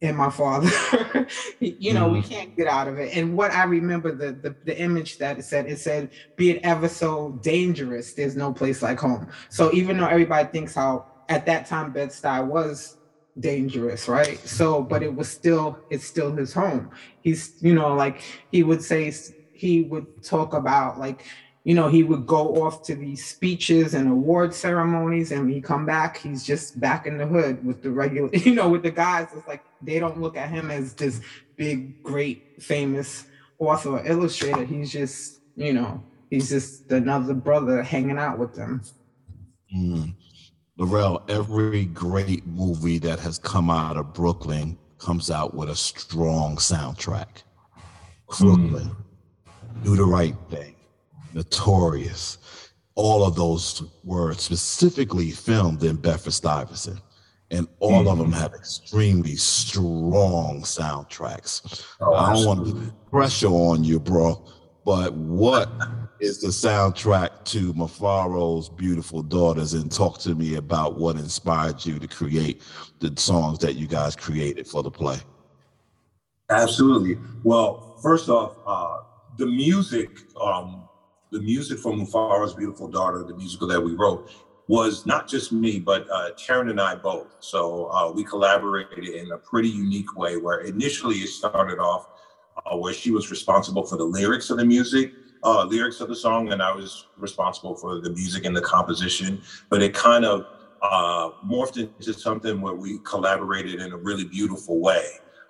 in 0.00 0.16
my 0.16 0.30
father. 0.30 0.68
you 1.60 1.92
know, 1.92 2.06
mm-hmm. 2.06 2.14
we 2.14 2.22
can't 2.22 2.56
get 2.56 2.66
out 2.66 2.88
of 2.88 2.98
it. 2.98 3.16
And 3.16 3.36
what 3.36 3.52
I 3.52 3.64
remember 3.64 4.14
the, 4.14 4.32
the 4.32 4.56
the 4.64 4.78
image 4.78 5.18
that 5.18 5.38
it 5.38 5.44
said, 5.44 5.66
it 5.66 5.78
said, 5.78 6.10
be 6.36 6.50
it 6.50 6.60
ever 6.62 6.88
so 6.88 7.38
dangerous, 7.42 8.14
there's 8.14 8.36
no 8.36 8.52
place 8.52 8.82
like 8.82 8.98
home. 8.98 9.28
So 9.48 9.72
even 9.72 9.98
though 9.98 10.06
everybody 10.06 10.48
thinks 10.48 10.74
how 10.74 11.06
at 11.28 11.46
that 11.46 11.66
time 11.66 11.92
Bed-Stuy 11.92 12.46
was 12.46 12.96
dangerous, 13.38 14.08
right? 14.08 14.38
So, 14.40 14.82
but 14.82 15.02
it 15.02 15.14
was 15.14 15.28
still, 15.28 15.78
it's 15.90 16.04
still 16.04 16.34
his 16.34 16.52
home. 16.52 16.90
He's, 17.22 17.54
you 17.60 17.74
know, 17.74 17.94
like 17.94 18.22
he 18.50 18.62
would 18.62 18.82
say, 18.82 19.12
he 19.52 19.82
would 19.82 20.24
talk 20.24 20.54
about 20.54 20.98
like 20.98 21.24
you 21.64 21.74
know, 21.74 21.88
he 21.88 22.02
would 22.02 22.26
go 22.26 22.62
off 22.64 22.82
to 22.84 22.94
these 22.94 23.24
speeches 23.24 23.94
and 23.94 24.08
award 24.08 24.54
ceremonies, 24.54 25.30
and 25.30 25.42
when 25.42 25.52
he 25.52 25.60
come 25.60 25.84
back, 25.84 26.16
he's 26.16 26.44
just 26.44 26.80
back 26.80 27.06
in 27.06 27.18
the 27.18 27.26
hood 27.26 27.64
with 27.64 27.82
the 27.82 27.90
regular, 27.90 28.30
you 28.32 28.54
know, 28.54 28.68
with 28.68 28.82
the 28.82 28.90
guys. 28.90 29.28
It's 29.36 29.46
like 29.46 29.62
they 29.82 29.98
don't 29.98 30.20
look 30.20 30.36
at 30.36 30.48
him 30.48 30.70
as 30.70 30.94
this 30.94 31.20
big, 31.56 32.02
great, 32.02 32.62
famous 32.62 33.26
author 33.58 33.98
or 33.98 34.06
illustrator. 34.06 34.64
He's 34.64 34.90
just, 34.90 35.40
you 35.54 35.72
know, 35.72 36.02
he's 36.30 36.48
just 36.48 36.90
another 36.90 37.34
brother 37.34 37.82
hanging 37.82 38.18
out 38.18 38.38
with 38.38 38.54
them. 38.54 38.82
Mm. 39.74 40.14
Laurel, 40.78 41.22
every 41.28 41.84
great 41.84 42.46
movie 42.46 42.98
that 42.98 43.20
has 43.20 43.38
come 43.38 43.68
out 43.68 43.98
of 43.98 44.14
Brooklyn 44.14 44.78
comes 44.96 45.30
out 45.30 45.52
with 45.54 45.68
a 45.68 45.76
strong 45.76 46.56
soundtrack. 46.56 47.42
Brooklyn, 48.38 48.90
mm. 48.90 49.84
Do 49.84 49.96
the 49.96 50.04
Right 50.04 50.36
Thing, 50.48 50.74
Notorious, 51.34 52.38
all 52.94 53.24
of 53.24 53.34
those 53.36 53.82
were 54.04 54.34
specifically 54.34 55.30
filmed 55.30 55.82
in 55.84 55.96
Bedford 55.96 56.32
Stuyvesant. 56.32 57.00
And 57.52 57.66
all 57.80 58.04
mm. 58.04 58.12
of 58.12 58.18
them 58.18 58.32
have 58.32 58.54
extremely 58.54 59.34
strong 59.34 60.62
soundtracks. 60.62 61.84
Oh, 62.00 62.14
I 62.14 62.34
don't 62.34 62.46
want 62.46 62.66
to 62.66 62.74
put 62.74 63.10
pressure 63.10 63.48
on 63.48 63.82
you, 63.82 63.98
bro, 63.98 64.44
but 64.84 65.14
what 65.14 65.68
is 66.20 66.40
the 66.40 66.48
soundtrack 66.48 67.44
to 67.46 67.72
Mufaro's 67.74 68.68
Beautiful 68.68 69.22
Daughters? 69.22 69.74
And 69.74 69.90
talk 69.90 70.18
to 70.20 70.34
me 70.36 70.56
about 70.56 70.98
what 70.98 71.16
inspired 71.16 71.84
you 71.84 71.98
to 71.98 72.06
create 72.06 72.62
the 73.00 73.12
songs 73.16 73.58
that 73.58 73.74
you 73.74 73.88
guys 73.88 74.14
created 74.14 74.68
for 74.68 74.84
the 74.84 74.90
play. 74.90 75.18
Absolutely. 76.50 77.18
Well, 77.42 77.98
first 78.02 78.28
off, 78.28 78.56
uh, 78.66 79.04
the 79.38 79.46
music, 79.46 80.10
um, 80.40 80.88
the 81.30 81.40
music 81.40 81.78
from 81.78 82.00
Mufaro's 82.00 82.54
Beautiful 82.54 82.88
Daughter, 82.88 83.22
the 83.22 83.34
musical 83.34 83.68
that 83.68 83.80
we 83.80 83.94
wrote, 83.94 84.30
was 84.66 85.04
not 85.06 85.28
just 85.28 85.52
me, 85.52 85.80
but 85.80 86.08
uh, 86.10 86.30
Taryn 86.32 86.70
and 86.70 86.80
I 86.80 86.94
both. 86.94 87.34
So 87.40 87.90
uh, 87.90 88.12
we 88.12 88.24
collaborated 88.24 89.04
in 89.04 89.32
a 89.32 89.38
pretty 89.38 89.68
unique 89.68 90.16
way 90.16 90.36
where 90.36 90.60
initially 90.60 91.16
it 91.16 91.28
started 91.28 91.78
off 91.78 92.08
uh, 92.66 92.76
where 92.76 92.92
she 92.92 93.10
was 93.10 93.30
responsible 93.30 93.84
for 93.84 93.96
the 93.96 94.04
lyrics 94.04 94.50
of 94.50 94.58
the 94.58 94.64
music, 94.64 95.12
uh, 95.42 95.64
lyrics 95.64 96.00
of 96.00 96.08
the 96.08 96.14
song, 96.14 96.52
and 96.52 96.62
I 96.62 96.72
was 96.72 97.06
responsible 97.16 97.74
for 97.74 98.00
the 98.00 98.10
music 98.10 98.44
and 98.44 98.56
the 98.56 98.60
composition. 98.60 99.42
But 99.70 99.82
it 99.82 99.94
kind 99.94 100.24
of 100.24 100.46
uh, 100.82 101.30
morphed 101.44 101.78
into 101.78 102.12
something 102.12 102.60
where 102.60 102.74
we 102.74 102.98
collaborated 103.00 103.80
in 103.80 103.92
a 103.92 103.96
really 103.96 104.24
beautiful 104.24 104.80
way. 104.80 105.04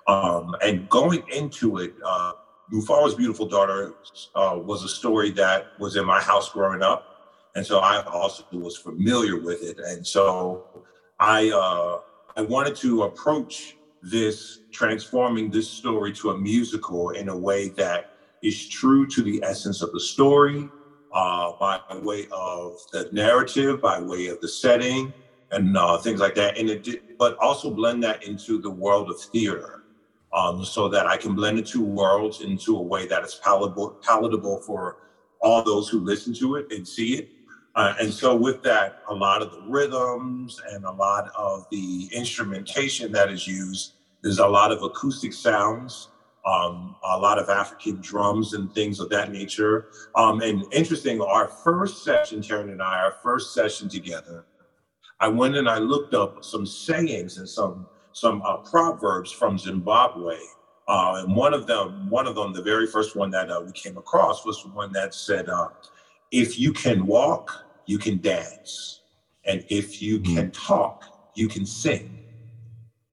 Um, 0.06 0.56
and 0.62 0.88
going 0.88 1.22
into 1.34 1.78
it, 1.78 1.94
uh, 2.72 3.16
Beautiful 3.16 3.46
Daughter 3.46 3.94
uh, 4.34 4.58
was 4.62 4.84
a 4.84 4.88
story 4.88 5.30
that 5.32 5.78
was 5.78 5.96
in 5.96 6.04
my 6.04 6.20
house 6.20 6.50
growing 6.50 6.82
up. 6.82 7.06
And 7.54 7.66
so 7.66 7.80
I 7.80 8.02
also 8.04 8.44
was 8.52 8.76
familiar 8.76 9.40
with 9.40 9.62
it. 9.62 9.78
And 9.80 10.06
so 10.06 10.64
I, 11.18 11.50
uh, 11.50 12.00
I 12.36 12.42
wanted 12.42 12.76
to 12.76 13.02
approach 13.04 13.76
this, 14.02 14.60
transforming 14.70 15.50
this 15.50 15.68
story 15.68 16.12
to 16.14 16.30
a 16.30 16.38
musical 16.38 17.10
in 17.10 17.28
a 17.28 17.36
way 17.36 17.68
that 17.70 18.12
is 18.42 18.68
true 18.68 19.06
to 19.08 19.22
the 19.22 19.42
essence 19.42 19.82
of 19.82 19.92
the 19.92 20.00
story, 20.00 20.68
uh, 21.12 21.52
by 21.58 21.80
way 22.02 22.26
of 22.30 22.78
the 22.92 23.08
narrative, 23.12 23.80
by 23.80 24.00
way 24.00 24.28
of 24.28 24.40
the 24.40 24.48
setting, 24.48 25.12
and 25.50 25.76
uh, 25.76 25.98
things 25.98 26.20
like 26.20 26.36
that. 26.36 26.56
And 26.56 26.70
it 26.70 26.84
did, 26.84 27.18
but 27.18 27.36
also 27.38 27.70
blend 27.70 28.02
that 28.04 28.22
into 28.22 28.60
the 28.60 28.70
world 28.70 29.10
of 29.10 29.20
theater 29.20 29.79
um, 30.32 30.64
so 30.64 30.88
that 30.88 31.06
I 31.06 31.16
can 31.16 31.34
blend 31.34 31.58
the 31.58 31.62
two 31.62 31.84
worlds 31.84 32.40
into 32.40 32.76
a 32.76 32.82
way 32.82 33.06
that 33.06 33.24
is 33.24 33.34
palatable, 33.34 33.98
palatable 34.02 34.60
for 34.60 34.98
all 35.40 35.62
those 35.62 35.88
who 35.88 36.00
listen 36.00 36.34
to 36.34 36.56
it 36.56 36.70
and 36.70 36.86
see 36.86 37.14
it. 37.14 37.28
Uh, 37.76 37.94
and 38.00 38.12
so, 38.12 38.34
with 38.34 38.62
that, 38.62 39.02
a 39.08 39.14
lot 39.14 39.42
of 39.42 39.52
the 39.52 39.60
rhythms 39.68 40.60
and 40.72 40.84
a 40.84 40.90
lot 40.90 41.30
of 41.36 41.66
the 41.70 42.08
instrumentation 42.12 43.12
that 43.12 43.30
is 43.30 43.46
used 43.46 43.94
is 44.24 44.38
a 44.38 44.46
lot 44.46 44.72
of 44.72 44.82
acoustic 44.82 45.32
sounds, 45.32 46.08
um, 46.44 46.96
a 47.04 47.16
lot 47.16 47.38
of 47.38 47.48
African 47.48 48.00
drums 48.00 48.54
and 48.54 48.72
things 48.74 48.98
of 48.98 49.08
that 49.10 49.30
nature. 49.30 49.86
Um, 50.16 50.40
and 50.40 50.64
interesting, 50.72 51.20
our 51.20 51.46
first 51.46 52.02
session, 52.04 52.40
Taryn 52.40 52.72
and 52.72 52.82
I, 52.82 52.98
our 52.98 53.14
first 53.22 53.54
session 53.54 53.88
together, 53.88 54.46
I 55.20 55.28
went 55.28 55.54
and 55.56 55.68
I 55.68 55.78
looked 55.78 56.14
up 56.14 56.44
some 56.44 56.66
sayings 56.66 57.38
and 57.38 57.48
some 57.48 57.86
some 58.12 58.42
uh, 58.42 58.58
proverbs 58.58 59.30
from 59.30 59.58
Zimbabwe. 59.58 60.36
Uh, 60.88 61.22
and 61.24 61.36
one 61.36 61.54
of 61.54 61.66
them, 61.66 62.10
one 62.10 62.26
of 62.26 62.34
them, 62.34 62.52
the 62.52 62.62
very 62.62 62.86
first 62.86 63.14
one 63.14 63.30
that 63.30 63.50
uh, 63.50 63.62
we 63.64 63.72
came 63.72 63.96
across 63.96 64.44
was 64.44 64.64
one 64.66 64.92
that 64.92 65.14
said, 65.14 65.48
uh, 65.48 65.68
"If 66.32 66.58
you 66.58 66.72
can 66.72 67.06
walk, 67.06 67.64
you 67.86 67.98
can 67.98 68.18
dance, 68.18 69.02
and 69.44 69.64
if 69.68 70.02
you 70.02 70.18
mm-hmm. 70.18 70.34
can 70.34 70.50
talk, 70.50 71.30
you 71.34 71.48
can 71.48 71.64
sing." 71.64 72.16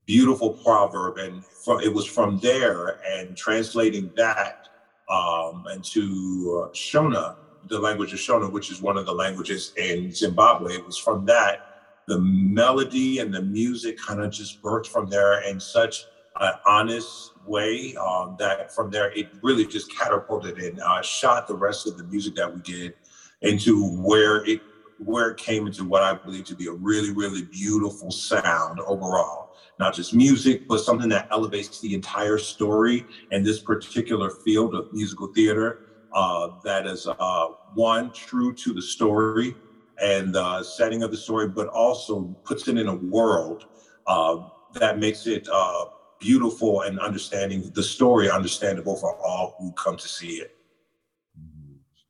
Beautiful 0.05 0.51
proverb, 0.51 1.17
and 1.17 1.43
from, 1.45 1.81
it 1.81 1.93
was 1.93 2.05
from 2.05 2.39
there, 2.39 2.99
and 3.05 3.37
translating 3.37 4.09
that 4.15 4.69
um, 5.09 5.65
into 5.71 6.63
uh, 6.63 6.73
Shona, 6.73 7.35
the 7.67 7.77
language 7.77 8.13
of 8.13 8.19
Shona, 8.19 8.51
which 8.51 8.71
is 8.71 8.81
one 8.81 8.97
of 8.97 9.05
the 9.05 9.13
languages 9.13 9.73
in 9.77 10.11
Zimbabwe. 10.11 10.73
It 10.73 10.85
was 10.85 10.97
from 10.97 11.25
that 11.25 11.66
the 12.07 12.19
melody 12.19 13.19
and 13.19 13.33
the 13.33 13.41
music 13.41 13.97
kind 13.97 14.21
of 14.21 14.31
just 14.31 14.61
birthed 14.61 14.87
from 14.87 15.09
there 15.09 15.41
in 15.41 15.59
such 15.59 16.05
an 16.39 16.53
honest 16.65 17.31
way 17.45 17.95
um, 17.95 18.35
that 18.39 18.73
from 18.73 18.89
there 18.89 19.11
it 19.11 19.27
really 19.43 19.65
just 19.65 19.93
catapulted 19.95 20.57
and 20.57 20.79
uh, 20.79 21.01
shot 21.01 21.47
the 21.47 21.55
rest 21.55 21.85
of 21.85 21.97
the 21.97 22.03
music 22.05 22.33
that 22.35 22.53
we 22.53 22.61
did 22.61 22.93
into 23.41 23.89
where 24.01 24.43
it 24.45 24.61
where 24.99 25.29
it 25.29 25.37
came 25.37 25.67
into 25.67 25.83
what 25.83 26.01
I 26.01 26.13
believe 26.13 26.45
to 26.45 26.55
be 26.55 26.67
a 26.67 26.71
really 26.71 27.11
really 27.13 27.43
beautiful 27.43 28.09
sound 28.11 28.79
overall. 28.81 29.51
Not 29.79 29.93
just 29.93 30.13
music, 30.13 30.67
but 30.67 30.79
something 30.79 31.09
that 31.09 31.27
elevates 31.29 31.79
the 31.81 31.93
entire 31.93 32.39
story 32.39 33.05
and 33.31 33.45
this 33.45 33.59
particular 33.59 34.31
field 34.43 34.73
of 34.73 34.91
musical 34.91 35.27
theater. 35.27 35.81
Uh, 36.13 36.49
that 36.63 36.87
is 36.87 37.05
uh, 37.05 37.47
one 37.75 38.11
true 38.11 38.53
to 38.53 38.73
the 38.73 38.81
story 38.81 39.55
and 40.01 40.33
the 40.33 40.63
setting 40.63 41.03
of 41.03 41.11
the 41.11 41.17
story, 41.17 41.47
but 41.47 41.67
also 41.67 42.23
puts 42.43 42.67
it 42.67 42.77
in 42.77 42.87
a 42.87 42.95
world 42.95 43.65
uh, 44.05 44.37
that 44.73 44.99
makes 44.99 45.27
it 45.27 45.47
uh, 45.51 45.85
beautiful 46.19 46.81
and 46.81 46.99
understanding 46.99 47.71
the 47.73 47.83
story 47.83 48.29
understandable 48.29 48.95
for 48.95 49.15
all 49.25 49.55
who 49.59 49.71
come 49.73 49.97
to 49.97 50.07
see 50.07 50.35
it. 50.35 50.53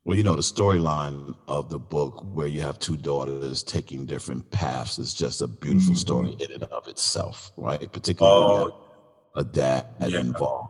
Well, 0.04 0.16
you 0.16 0.22
know, 0.22 0.36
the 0.36 0.40
storyline 0.40 1.34
of 1.48 1.68
the 1.68 1.78
book 1.78 2.24
where 2.32 2.46
you 2.46 2.62
have 2.62 2.78
two 2.78 2.96
daughters 2.96 3.62
taking 3.62 4.06
different 4.06 4.50
paths 4.50 4.98
is 4.98 5.12
just 5.12 5.42
a 5.42 5.46
beautiful 5.46 5.92
mm-hmm. 5.92 5.98
story 5.98 6.36
in 6.40 6.50
and 6.52 6.62
of 6.64 6.88
itself, 6.88 7.52
right? 7.58 7.92
Particularly 7.92 8.72
oh, 8.72 8.80
a 9.36 9.44
dad 9.44 9.86
yeah. 10.00 10.20
involved. 10.20 10.67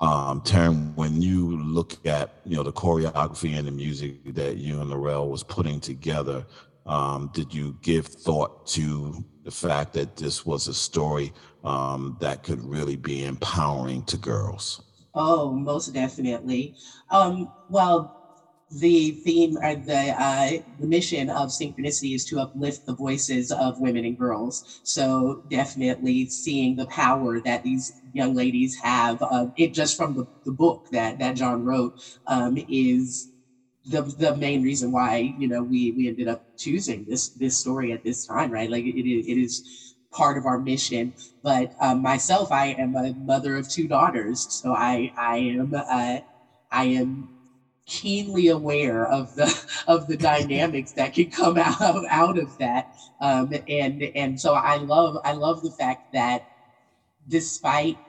Um, 0.00 0.42
Taryn, 0.42 0.94
when 0.94 1.22
you 1.22 1.56
look 1.62 2.06
at 2.06 2.40
you 2.44 2.56
know 2.56 2.62
the 2.62 2.72
choreography 2.72 3.56
and 3.56 3.66
the 3.66 3.72
music 3.72 4.34
that 4.34 4.58
you 4.58 4.80
and 4.80 4.90
Laurel 4.90 5.30
was 5.30 5.42
putting 5.42 5.80
together, 5.80 6.44
um, 6.84 7.30
did 7.32 7.52
you 7.54 7.76
give 7.82 8.06
thought 8.06 8.66
to 8.68 9.24
the 9.44 9.50
fact 9.50 9.94
that 9.94 10.16
this 10.16 10.44
was 10.44 10.68
a 10.68 10.74
story 10.74 11.32
um, 11.64 12.16
that 12.20 12.42
could 12.42 12.62
really 12.62 12.96
be 12.96 13.24
empowering 13.24 14.04
to 14.04 14.16
girls? 14.18 14.82
Oh, 15.14 15.52
most 15.52 15.94
definitely. 15.94 16.76
Um, 17.10 17.50
well, 17.70 18.25
the 18.70 19.12
theme 19.12 19.56
or 19.62 19.76
the 19.76 20.14
uh, 20.20 20.50
the 20.78 20.86
mission 20.86 21.30
of 21.30 21.50
synchronicity 21.50 22.14
is 22.14 22.24
to 22.26 22.40
uplift 22.40 22.84
the 22.86 22.94
voices 22.94 23.52
of 23.52 23.78
women 23.78 24.04
and 24.04 24.18
girls. 24.18 24.80
So 24.82 25.40
definitely 25.48 26.26
seeing 26.26 26.74
the 26.76 26.86
power 26.86 27.40
that 27.40 27.62
these 27.62 27.92
young 28.12 28.34
ladies 28.34 28.76
have, 28.82 29.18
uh, 29.22 29.46
it 29.56 29.72
just 29.72 29.96
from 29.96 30.14
the, 30.14 30.26
the 30.44 30.52
book 30.52 30.86
that 30.90 31.18
that 31.18 31.36
John 31.36 31.62
wrote 31.62 31.94
um, 32.26 32.56
is 32.68 33.28
the 33.84 34.02
the 34.02 34.34
main 34.36 34.62
reason 34.62 34.90
why 34.92 35.32
you 35.36 35.46
know 35.48 35.62
we 35.62 35.92
we 35.92 36.08
ended 36.08 36.28
up 36.28 36.42
choosing 36.58 37.04
this 37.08 37.30
this 37.30 37.58
story 37.58 37.92
at 37.92 38.02
this 38.02 38.26
time, 38.26 38.50
right? 38.50 38.70
Like 38.70 38.84
it, 38.84 38.96
it 39.08 39.40
is 39.40 39.62
part 40.12 40.36
of 40.38 40.44
our 40.46 40.58
mission. 40.58 41.14
But 41.42 41.72
um, 41.80 42.02
myself, 42.02 42.50
I 42.50 42.68
am 42.78 42.94
a 42.96 43.14
mother 43.14 43.56
of 43.56 43.68
two 43.68 43.86
daughters, 43.86 44.46
so 44.50 44.72
I 44.72 45.12
I 45.16 45.36
am 45.38 45.72
uh, 45.74 46.18
I 46.70 46.84
am 46.84 47.28
keenly 47.86 48.48
aware 48.48 49.06
of 49.06 49.34
the 49.34 49.52
of 49.88 50.06
the 50.08 50.16
dynamics 50.16 50.92
that 50.92 51.14
can 51.14 51.30
come 51.30 51.58
out 51.58 51.80
of, 51.80 52.04
out 52.10 52.38
of 52.38 52.56
that 52.58 52.88
um, 53.20 53.52
and 53.68 54.02
and 54.14 54.40
so 54.40 54.54
i 54.54 54.76
love 54.76 55.16
i 55.24 55.32
love 55.32 55.62
the 55.62 55.72
fact 55.72 56.02
that 56.12 56.44
despite 57.28 58.00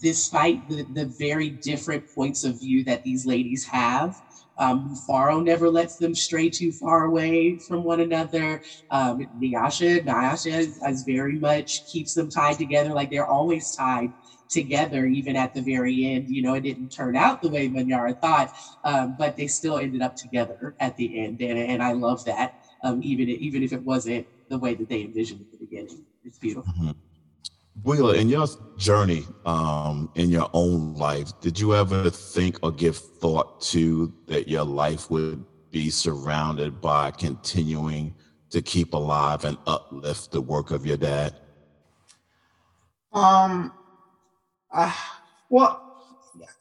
despite 0.00 0.68
the, 0.68 0.84
the 0.92 1.06
very 1.18 1.50
different 1.50 2.04
points 2.14 2.44
of 2.44 2.60
view 2.60 2.84
that 2.84 3.04
these 3.04 3.26
ladies 3.26 3.64
have 3.66 4.14
um, 4.58 4.94
Faro 5.06 5.40
never 5.40 5.70
lets 5.70 5.96
them 5.98 6.14
stray 6.14 6.50
too 6.50 6.72
far 6.72 7.04
away 7.04 7.58
from 7.58 7.84
one 7.84 8.00
another. 8.00 8.62
Um, 8.90 9.20
Nyasha, 9.40 10.04
Nyasha 10.04 10.58
is, 10.58 10.80
is 10.86 11.02
very 11.04 11.38
much 11.38 11.86
keeps 11.86 12.14
them 12.14 12.28
tied 12.30 12.58
together. 12.58 12.92
Like 12.92 13.10
they're 13.10 13.26
always 13.26 13.72
tied 13.72 14.14
together, 14.48 15.06
even 15.06 15.36
at 15.36 15.54
the 15.54 15.60
very 15.60 16.06
end. 16.06 16.28
You 16.28 16.42
know, 16.42 16.54
it 16.54 16.62
didn't 16.62 16.90
turn 16.90 17.16
out 17.16 17.42
the 17.42 17.48
way 17.48 17.68
Manyara 17.68 18.20
thought, 18.20 18.54
um, 18.84 19.16
but 19.18 19.36
they 19.36 19.46
still 19.46 19.78
ended 19.78 20.02
up 20.02 20.16
together 20.16 20.74
at 20.80 20.96
the 20.96 21.20
end, 21.20 21.40
and, 21.40 21.58
and 21.58 21.82
I 21.82 21.92
love 21.92 22.24
that. 22.24 22.64
Um, 22.82 23.00
even 23.02 23.28
even 23.28 23.62
if 23.62 23.72
it 23.72 23.82
wasn't 23.82 24.26
the 24.48 24.58
way 24.58 24.74
that 24.74 24.88
they 24.88 25.02
envisioned 25.02 25.40
at 25.40 25.50
the 25.52 25.58
beginning, 25.58 26.04
it's 26.24 26.38
beautiful. 26.38 26.72
Mm-hmm. 26.72 26.90
Bweela, 27.82 28.18
in 28.18 28.28
your 28.28 28.46
journey 28.76 29.24
um, 29.46 30.10
in 30.16 30.30
your 30.30 30.50
own 30.52 30.94
life, 30.94 31.38
did 31.40 31.58
you 31.60 31.74
ever 31.74 32.10
think 32.10 32.58
or 32.62 32.72
give 32.72 32.96
thought 32.96 33.60
to 33.62 34.12
that 34.26 34.48
your 34.48 34.64
life 34.64 35.10
would 35.10 35.44
be 35.70 35.90
surrounded 35.90 36.80
by 36.80 37.10
continuing 37.12 38.14
to 38.50 38.62
keep 38.62 38.94
alive 38.94 39.44
and 39.44 39.56
uplift 39.66 40.32
the 40.32 40.40
work 40.40 40.70
of 40.70 40.86
your 40.86 40.96
dad? 40.96 41.34
Um, 43.12 43.72
uh, 44.72 44.92
well, 45.48 45.82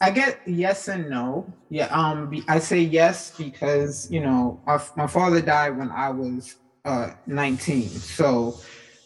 I 0.01 0.11
get 0.11 0.39
yes 0.45 0.87
and 0.87 1.09
no. 1.09 1.51
Yeah, 1.69 1.85
um, 1.87 2.31
I 2.47 2.59
say 2.59 2.81
yes 2.81 3.31
because 3.37 4.09
you 4.09 4.21
know 4.21 4.59
my, 4.95 5.07
father 5.07 5.41
died 5.41 5.77
when 5.77 5.91
I 5.91 6.09
was 6.09 6.55
uh 6.85 7.11
19, 7.25 7.89
so 7.89 8.59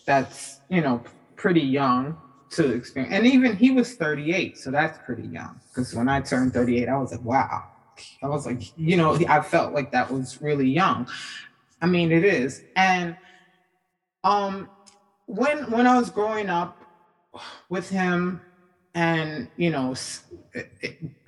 that's 0.06 0.60
you 0.70 0.82
know 0.82 1.04
pretty 1.36 1.62
young 1.62 2.18
to 2.52 2.72
experience. 2.72 3.14
And 3.14 3.26
even 3.26 3.56
he 3.56 3.72
was 3.72 3.96
38, 3.96 4.58
so 4.58 4.72
that's 4.72 5.00
pretty 5.06 5.28
young. 5.28 5.60
Because 5.70 5.94
when 5.94 6.10
I 6.10 6.22
turned 6.22 6.54
38, 6.54 6.90
I 6.90 6.98
was 6.98 7.12
like, 7.12 7.24
wow. 7.24 7.64
I 8.22 8.28
was 8.28 8.46
like, 8.46 8.78
you 8.78 8.98
know, 8.98 9.18
I 9.28 9.42
felt 9.42 9.74
like 9.74 9.92
that 9.92 10.12
was 10.12 10.42
really 10.42 10.68
young. 10.68 11.08
I 11.82 11.88
mean, 11.88 12.12
it 12.12 12.24
is. 12.24 12.62
And 12.76 13.16
um, 14.24 14.70
when 15.26 15.70
when 15.72 15.88
I 15.88 15.98
was 15.98 16.10
growing 16.10 16.50
up 16.50 16.78
with 17.70 17.90
him, 17.90 18.42
and 18.96 19.48
you 19.58 19.70
know, 19.70 19.96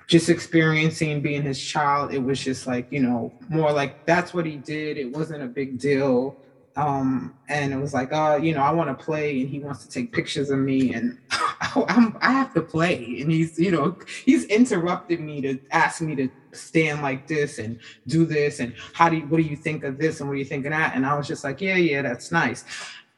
just 0.06 0.28
experiencing 0.28 1.20
being 1.20 1.42
his 1.42 1.62
child, 1.62 2.12
it 2.12 2.22
was 2.22 2.42
just 2.42 2.66
like 2.66 2.86
you 2.90 3.00
know, 3.00 3.32
more 3.48 3.72
like 3.72 4.04
that's 4.06 4.34
what 4.34 4.46
he 4.46 4.56
did. 4.56 4.98
It 4.98 5.10
wasn't 5.10 5.42
a 5.42 5.48
big 5.48 5.78
deal. 5.78 6.36
Um, 6.76 7.34
and 7.48 7.72
it 7.72 7.76
was 7.76 7.94
like, 7.94 8.08
oh, 8.10 8.36
you 8.36 8.52
know, 8.52 8.60
I 8.60 8.72
want 8.72 8.96
to 8.96 9.04
play, 9.04 9.40
and 9.40 9.48
he 9.48 9.60
wants 9.60 9.84
to 9.84 9.88
take 9.88 10.12
pictures 10.12 10.50
of 10.50 10.58
me, 10.58 10.92
and 10.92 11.18
I'm, 11.30 12.16
I 12.20 12.32
have 12.32 12.52
to 12.54 12.62
play, 12.62 13.20
and 13.20 13.30
he's, 13.30 13.58
you 13.58 13.70
know, 13.70 13.96
he's 14.24 14.44
interrupted 14.46 15.20
me 15.20 15.40
to 15.42 15.58
ask 15.70 16.00
me 16.00 16.16
to 16.16 16.28
stand 16.52 17.00
like 17.00 17.28
this 17.28 17.58
and 17.58 17.78
do 18.08 18.26
this, 18.26 18.58
and 18.58 18.74
how 18.92 19.08
do 19.08 19.18
you, 19.18 19.22
what 19.26 19.36
do 19.36 19.44
you 19.44 19.54
think 19.56 19.84
of 19.84 19.98
this, 19.98 20.18
and 20.18 20.28
what 20.28 20.34
do 20.34 20.40
you 20.40 20.44
think 20.44 20.66
of 20.66 20.72
that, 20.72 20.96
and 20.96 21.06
I 21.06 21.14
was 21.16 21.28
just 21.28 21.44
like, 21.44 21.60
yeah, 21.60 21.76
yeah, 21.76 22.02
that's 22.02 22.32
nice, 22.32 22.64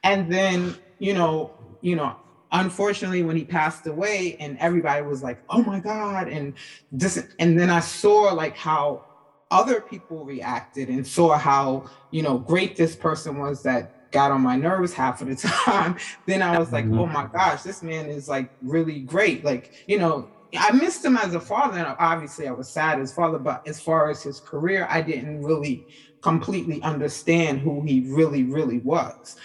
and 0.04 0.30
then, 0.30 0.76
you 0.98 1.14
know, 1.14 1.54
you 1.80 1.96
know, 1.96 2.14
unfortunately 2.52 3.22
when 3.22 3.36
he 3.36 3.44
passed 3.44 3.86
away 3.86 4.36
and 4.38 4.56
everybody 4.58 5.04
was 5.04 5.22
like 5.22 5.42
oh 5.50 5.62
my 5.62 5.80
god 5.80 6.28
and 6.28 6.54
this 6.92 7.26
and 7.38 7.58
then 7.58 7.70
i 7.70 7.80
saw 7.80 8.32
like 8.32 8.56
how 8.56 9.04
other 9.50 9.80
people 9.80 10.24
reacted 10.24 10.88
and 10.88 11.06
saw 11.06 11.36
how 11.36 11.88
you 12.10 12.22
know 12.22 12.38
great 12.38 12.76
this 12.76 12.96
person 12.96 13.38
was 13.38 13.62
that 13.62 14.10
got 14.10 14.30
on 14.30 14.40
my 14.40 14.56
nerves 14.56 14.92
half 14.92 15.20
of 15.20 15.28
the 15.28 15.36
time 15.64 15.96
then 16.26 16.42
i 16.42 16.58
was 16.58 16.72
like 16.72 16.84
mm-hmm. 16.84 17.00
oh 17.00 17.06
my 17.06 17.26
gosh 17.26 17.62
this 17.62 17.82
man 17.82 18.06
is 18.06 18.28
like 18.28 18.50
really 18.62 19.00
great 19.00 19.44
like 19.44 19.84
you 19.86 19.98
know 19.98 20.28
i 20.56 20.70
missed 20.72 21.04
him 21.04 21.16
as 21.16 21.34
a 21.34 21.40
father 21.40 21.78
and 21.78 21.96
obviously 21.98 22.46
i 22.46 22.52
was 22.52 22.68
sad 22.68 23.00
as 23.00 23.12
father 23.12 23.38
but 23.38 23.66
as 23.66 23.80
far 23.80 24.08
as 24.08 24.22
his 24.22 24.40
career 24.40 24.86
i 24.88 25.00
didn't 25.00 25.42
really 25.42 25.86
completely 26.22 26.80
understand 26.82 27.60
who 27.60 27.82
he 27.82 28.00
really 28.08 28.44
really 28.44 28.78
was 28.78 29.36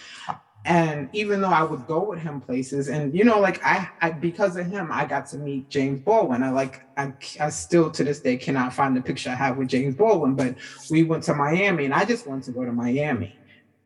and 0.64 1.10
even 1.12 1.42
though 1.42 1.50
I 1.50 1.64
would 1.64 1.86
go 1.86 2.04
with 2.04 2.20
him 2.20 2.40
places, 2.40 2.88
and 2.88 3.16
you 3.16 3.24
know, 3.24 3.40
like 3.40 3.64
I, 3.66 3.90
I 4.00 4.12
because 4.12 4.56
of 4.56 4.68
him, 4.68 4.90
I 4.92 5.06
got 5.06 5.26
to 5.28 5.38
meet 5.38 5.70
James 5.70 6.00
Baldwin. 6.00 6.44
I 6.44 6.52
like, 6.52 6.82
I, 6.98 7.14
I 7.40 7.50
still 7.50 7.90
to 7.92 8.04
this 8.04 8.22
day 8.22 8.38
cannot 8.38 8.74
find 8.74 8.96
the 8.96 9.02
picture 9.02 9.32
I 9.32 9.36
have 9.36 9.58
with 9.58 9.70
James 9.70 9.96
Baldwin, 9.96 10.36
but 10.36 10.56
we 10.90 11.04
went 11.04 11.24
to 11.24 11.34
Miami, 11.34 11.86
and 11.86 11.94
I 11.94 12.06
just 12.06 12.28
wanted 12.28 12.44
to 12.46 12.52
go 12.52 12.66
to 12.66 12.72
Miami, 12.72 13.40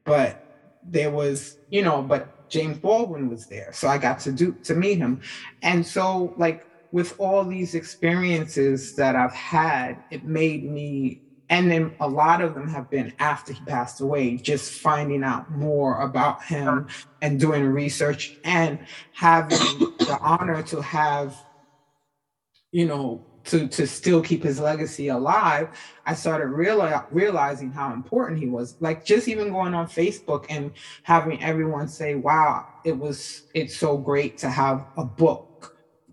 but 0.03 0.41
there 0.83 1.11
was, 1.11 1.57
you 1.69 1.81
know, 1.81 2.01
but 2.01 2.29
James 2.49 2.77
Baldwin 2.77 3.29
was 3.29 3.47
there, 3.47 3.71
so 3.71 3.87
I 3.87 3.97
got 3.97 4.19
to 4.21 4.31
do 4.31 4.57
to 4.63 4.75
meet 4.75 4.97
him, 4.97 5.21
and 5.61 5.85
so 5.85 6.33
like 6.37 6.67
with 6.91 7.13
all 7.19 7.43
these 7.45 7.75
experiences 7.75 8.95
that 8.95 9.15
I've 9.15 9.33
had, 9.33 10.03
it 10.09 10.23
made 10.23 10.63
me 10.63 11.24
and 11.49 11.69
then 11.69 11.95
a 11.99 12.07
lot 12.07 12.41
of 12.41 12.53
them 12.55 12.67
have 12.67 12.89
been 12.89 13.13
after 13.19 13.53
he 13.53 13.63
passed 13.65 14.01
away 14.01 14.37
just 14.37 14.71
finding 14.71 15.23
out 15.23 15.49
more 15.49 16.01
about 16.01 16.43
him 16.43 16.87
and 17.21 17.39
doing 17.39 17.63
research 17.65 18.39
and 18.43 18.79
having 19.11 19.57
the 19.99 20.17
honor 20.21 20.61
to 20.63 20.81
have 20.81 21.35
you 22.71 22.85
know 22.85 23.25
to 23.43 23.67
to 23.67 23.85
still 23.85 24.21
keep 24.21 24.43
his 24.43 24.59
legacy 24.59 25.07
alive 25.09 25.69
i 26.05 26.13
started 26.13 26.47
reali- 26.47 27.05
realizing 27.11 27.71
how 27.71 27.93
important 27.93 28.39
he 28.39 28.47
was. 28.47 28.75
Like 28.79 29.05
just 29.05 29.27
even 29.27 29.51
going 29.51 29.73
on 29.73 29.87
facebook 29.87 30.45
and 30.49 30.71
having 31.03 31.41
everyone 31.43 31.87
say 31.87 32.15
wow 32.15 32.65
it 32.83 32.97
was 32.97 33.43
it's 33.53 33.77
so 33.77 33.97
great 33.97 34.37
to 34.39 34.49
have 34.49 34.85
a 34.97 35.05
book 35.05 35.47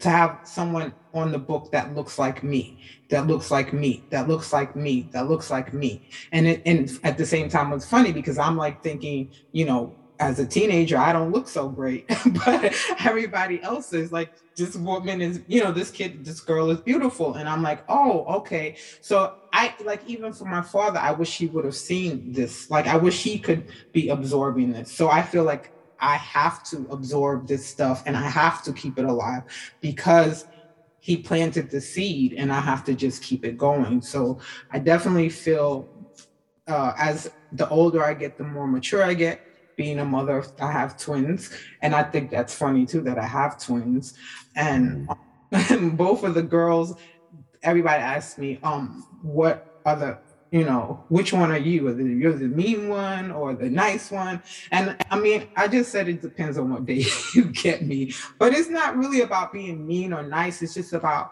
to 0.01 0.11
have 0.11 0.41
someone 0.45 0.95
on 1.15 1.31
the 1.33 1.39
book 1.39 1.71
that 1.73 1.95
looks 1.95 2.19
like 2.19 2.43
me, 2.43 2.79
that 3.13 3.27
looks 3.27 3.51
like 3.51 3.75
me, 3.75 4.07
that 4.09 4.27
looks 4.27 4.55
like 4.55 4.75
me, 4.75 5.11
that 5.13 5.29
looks 5.29 5.51
like 5.51 5.75
me. 5.75 6.03
And 6.33 6.47
it, 6.47 6.63
and 6.65 6.91
at 7.05 7.19
the 7.19 7.27
same 7.27 7.51
time, 7.51 7.71
it's 7.75 7.85
funny 7.85 8.11
because 8.11 8.39
I'm 8.39 8.57
like 8.57 8.83
thinking, 8.83 9.29
you 9.53 9.67
know, 9.67 9.99
as 10.19 10.39
a 10.39 10.47
teenager, 10.47 10.97
I 10.97 11.13
don't 11.13 11.31
look 11.31 11.47
so 11.47 11.69
great, 11.69 12.09
but 12.47 12.75
everybody 13.05 13.63
else 13.63 13.93
is 13.93 14.13
like, 14.13 14.33
this 14.57 14.77
woman 14.77 15.21
is, 15.21 15.43
you 15.47 15.63
know, 15.63 15.73
this 15.73 15.91
kid, 15.91 16.25
this 16.25 16.41
girl 16.41 16.71
is 16.71 16.81
beautiful. 16.81 17.35
And 17.35 17.51
I'm 17.51 17.63
like, 17.63 17.85
oh, 17.87 18.25
okay. 18.39 18.77
So 19.03 19.35
I 19.53 19.75
like, 19.85 20.03
even 20.07 20.33
for 20.33 20.47
my 20.47 20.63
father, 20.63 20.99
I 20.99 21.11
wish 21.11 21.37
he 21.37 21.49
would 21.49 21.67
have 21.67 21.77
seen 21.77 22.33
this. 22.33 22.71
Like, 22.71 22.87
I 22.87 22.97
wish 22.97 23.23
he 23.23 23.39
could 23.39 23.69
be 23.93 24.09
absorbing 24.09 24.73
this. 24.73 24.91
So 24.91 25.11
I 25.11 25.21
feel 25.21 25.45
like 25.45 25.71
I 25.99 26.17
have 26.17 26.63
to 26.65 26.87
absorb 26.91 27.47
this 27.47 27.67
stuff 27.67 28.03
and 28.07 28.17
I 28.17 28.29
have 28.29 28.63
to 28.65 28.73
keep 28.73 28.99
it 28.99 29.05
alive 29.05 29.43
because 29.81 30.47
he 31.03 31.17
planted 31.17 31.69
the 31.69 31.81
seed 31.81 32.33
and 32.33 32.53
I 32.53 32.61
have 32.61 32.85
to 32.85 32.95
just 32.95 33.25
keep 33.25 33.45
it 33.45 33.59
going. 33.59 34.01
So 34.01 34.39
I 34.71 34.79
definitely 34.79 35.31
feel 35.31 35.89
uh, 36.69 36.93
as 36.97 37.29
the 37.51 37.69
older 37.71 38.05
I 38.05 38.15
get, 38.15 38.39
the 38.39 38.45
more 38.45 38.69
mature 38.69 39.03
I 39.03 39.15
get. 39.15 39.43
Being 39.75 39.99
a 39.99 40.05
mother, 40.05 40.45
I 40.61 40.71
have 40.71 40.99
twins, 40.99 41.51
and 41.81 41.95
I 41.95 42.03
think 42.05 42.31
that's 42.31 42.55
funny 42.55 42.87
too 42.87 43.01
that 43.01 43.19
I 43.19 43.27
have 43.27 43.59
twins. 43.61 44.15
And 44.55 45.09
both 45.97 46.23
of 46.23 46.35
the 46.35 46.43
girls, 46.43 46.95
everybody 47.63 48.01
asks 48.01 48.39
me, 48.39 48.61
um, 48.63 49.05
what 49.23 49.81
are 49.85 49.97
the 49.97 50.19
you 50.53 50.65
know, 50.65 51.07
which 51.09 51.33
one 51.33 51.51
are 51.51 51.59
you? 51.59 51.89
Are 51.89 51.99
you're 52.01 52.35
the 52.35 52.47
mean 52.49 52.89
one 52.91 53.33
or 53.33 53.55
the 53.55 53.71
nice 53.71 54.11
one? 54.11 54.43
And 54.71 54.97
I 55.11 55.19
mean, 55.19 55.47
I 55.57 55.67
just 55.67 55.91
said 55.91 56.09
it 56.09 56.21
depends 56.23 56.59
on 56.59 56.71
what 56.71 56.87
day 56.87 57.05
you 57.35 57.47
get 57.47 57.83
me. 57.83 58.13
But 58.39 58.55
it's 58.55 58.69
not 58.71 58.97
really 58.97 59.23
about 59.23 59.53
being 59.53 59.87
mean 59.87 60.13
or 60.13 60.23
nice. 60.23 60.63
It's 60.63 60.75
just 60.75 60.93
about 60.93 61.31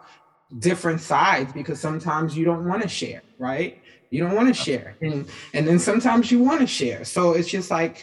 different 0.59 1.01
sides 1.03 1.53
because 1.53 1.81
sometimes 1.81 2.37
you 2.37 2.47
don't 2.47 2.67
want 2.67 2.83
to 2.83 2.89
share, 2.89 3.23
right? 3.39 3.79
You 4.11 4.25
don't 4.25 4.35
want 4.35 4.49
to 4.49 4.55
share. 4.55 4.97
And 5.03 5.29
and 5.55 5.69
then 5.69 5.79
sometimes 5.79 6.31
you 6.31 6.41
want 6.41 6.61
to 6.63 6.67
share. 6.67 7.05
So 7.05 7.35
it's 7.35 7.49
just 7.49 7.71
like 7.71 8.03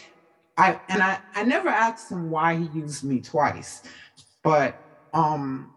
I 0.56 0.80
and 0.88 1.02
I 1.02 1.18
I 1.34 1.44
never 1.44 1.68
asked 1.68 2.12
him 2.12 2.30
why 2.30 2.56
he 2.56 2.64
used 2.66 3.04
me 3.04 3.20
twice. 3.22 3.82
But 4.44 4.76
um 5.12 5.72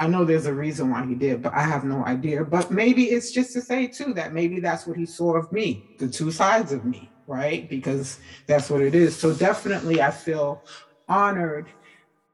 I 0.00 0.06
know 0.06 0.24
there's 0.24 0.46
a 0.46 0.54
reason 0.54 0.88
why 0.90 1.04
he 1.04 1.14
did, 1.14 1.42
but 1.42 1.52
I 1.54 1.60
have 1.60 1.84
no 1.84 2.04
idea. 2.06 2.42
But 2.42 2.70
maybe 2.70 3.04
it's 3.04 3.30
just 3.30 3.52
to 3.52 3.60
say 3.60 3.86
too 3.86 4.14
that 4.14 4.32
maybe 4.32 4.58
that's 4.58 4.86
what 4.86 4.96
he 4.96 5.04
saw 5.04 5.36
of 5.36 5.52
me, 5.52 5.84
the 5.98 6.08
two 6.08 6.30
sides 6.30 6.72
of 6.72 6.86
me, 6.86 7.12
right? 7.26 7.68
Because 7.68 8.18
that's 8.46 8.70
what 8.70 8.80
it 8.80 8.94
is. 8.94 9.14
So 9.14 9.34
definitely 9.34 10.00
I 10.00 10.10
feel 10.10 10.64
honored 11.06 11.68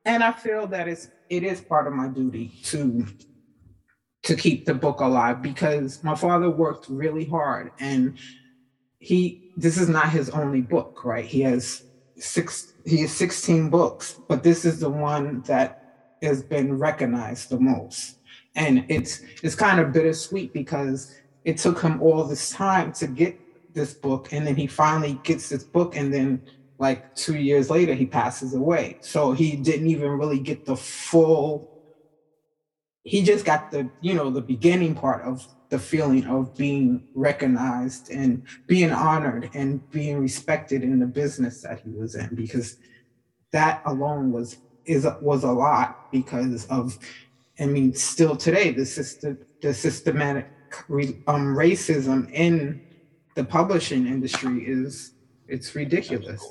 and 0.04 0.22
I 0.22 0.30
feel 0.30 0.68
that 0.68 0.86
it's 0.86 1.08
it 1.28 1.42
is 1.42 1.60
part 1.60 1.88
of 1.88 1.92
my 1.92 2.06
duty 2.06 2.52
to 2.66 3.04
to 4.22 4.36
keep 4.36 4.64
the 4.64 4.74
book 4.74 5.00
alive 5.00 5.42
because 5.42 6.04
my 6.04 6.14
father 6.14 6.48
worked 6.48 6.88
really 6.88 7.24
hard 7.24 7.72
and 7.80 8.16
he 9.00 9.42
this 9.56 9.76
is 9.76 9.88
not 9.88 10.10
his 10.10 10.30
only 10.30 10.60
book, 10.60 11.04
right? 11.04 11.24
He 11.24 11.40
has 11.40 11.82
six 12.16 12.74
he 12.84 12.98
has 13.00 13.12
16 13.12 13.70
books, 13.70 14.20
but 14.28 14.44
this 14.44 14.64
is 14.64 14.78
the 14.78 14.90
one 14.90 15.42
that 15.48 15.80
has 16.22 16.42
been 16.42 16.78
recognized 16.78 17.50
the 17.50 17.58
most. 17.58 18.16
And 18.54 18.84
it's 18.88 19.20
it's 19.42 19.54
kind 19.54 19.80
of 19.80 19.92
bittersweet 19.92 20.52
because 20.52 21.12
it 21.44 21.58
took 21.58 21.80
him 21.80 22.00
all 22.00 22.24
this 22.24 22.50
time 22.50 22.92
to 22.92 23.06
get 23.06 23.38
this 23.74 23.94
book, 23.94 24.32
and 24.32 24.46
then 24.46 24.56
he 24.56 24.66
finally 24.66 25.20
gets 25.22 25.48
this 25.48 25.64
book, 25.64 25.94
and 25.96 26.12
then 26.12 26.42
like 26.78 27.04
two 27.14 27.36
years 27.36 27.70
later 27.70 27.94
he 27.94 28.06
passes 28.06 28.54
away. 28.54 28.98
So 29.00 29.32
he 29.32 29.56
didn't 29.56 29.86
even 29.88 30.10
really 30.10 30.38
get 30.38 30.64
the 30.64 30.76
full. 30.76 31.68
He 33.04 33.22
just 33.22 33.44
got 33.44 33.70
the 33.70 33.90
you 34.00 34.14
know 34.14 34.30
the 34.30 34.40
beginning 34.40 34.94
part 34.94 35.22
of 35.24 35.46
the 35.68 35.78
feeling 35.78 36.24
of 36.26 36.56
being 36.56 37.04
recognized 37.14 38.10
and 38.10 38.42
being 38.66 38.92
honored 38.92 39.50
and 39.54 39.88
being 39.90 40.18
respected 40.18 40.82
in 40.82 40.98
the 40.98 41.06
business 41.06 41.60
that 41.62 41.80
he 41.80 41.90
was 41.90 42.14
in 42.14 42.34
because 42.34 42.76
that 43.52 43.80
alone 43.84 44.30
was 44.32 44.58
is 44.86 45.06
was 45.20 45.44
a 45.44 45.52
lot 45.52 46.10
because 46.12 46.66
of, 46.66 46.98
I 47.58 47.66
mean, 47.66 47.94
still 47.94 48.36
today 48.36 48.70
the 48.72 48.86
system 48.86 49.38
the 49.62 49.72
systematic 49.72 50.46
um, 51.26 51.54
racism 51.56 52.30
in 52.32 52.82
the 53.34 53.44
publishing 53.44 54.06
industry 54.06 54.64
is 54.66 55.12
it's 55.48 55.74
ridiculous. 55.74 56.42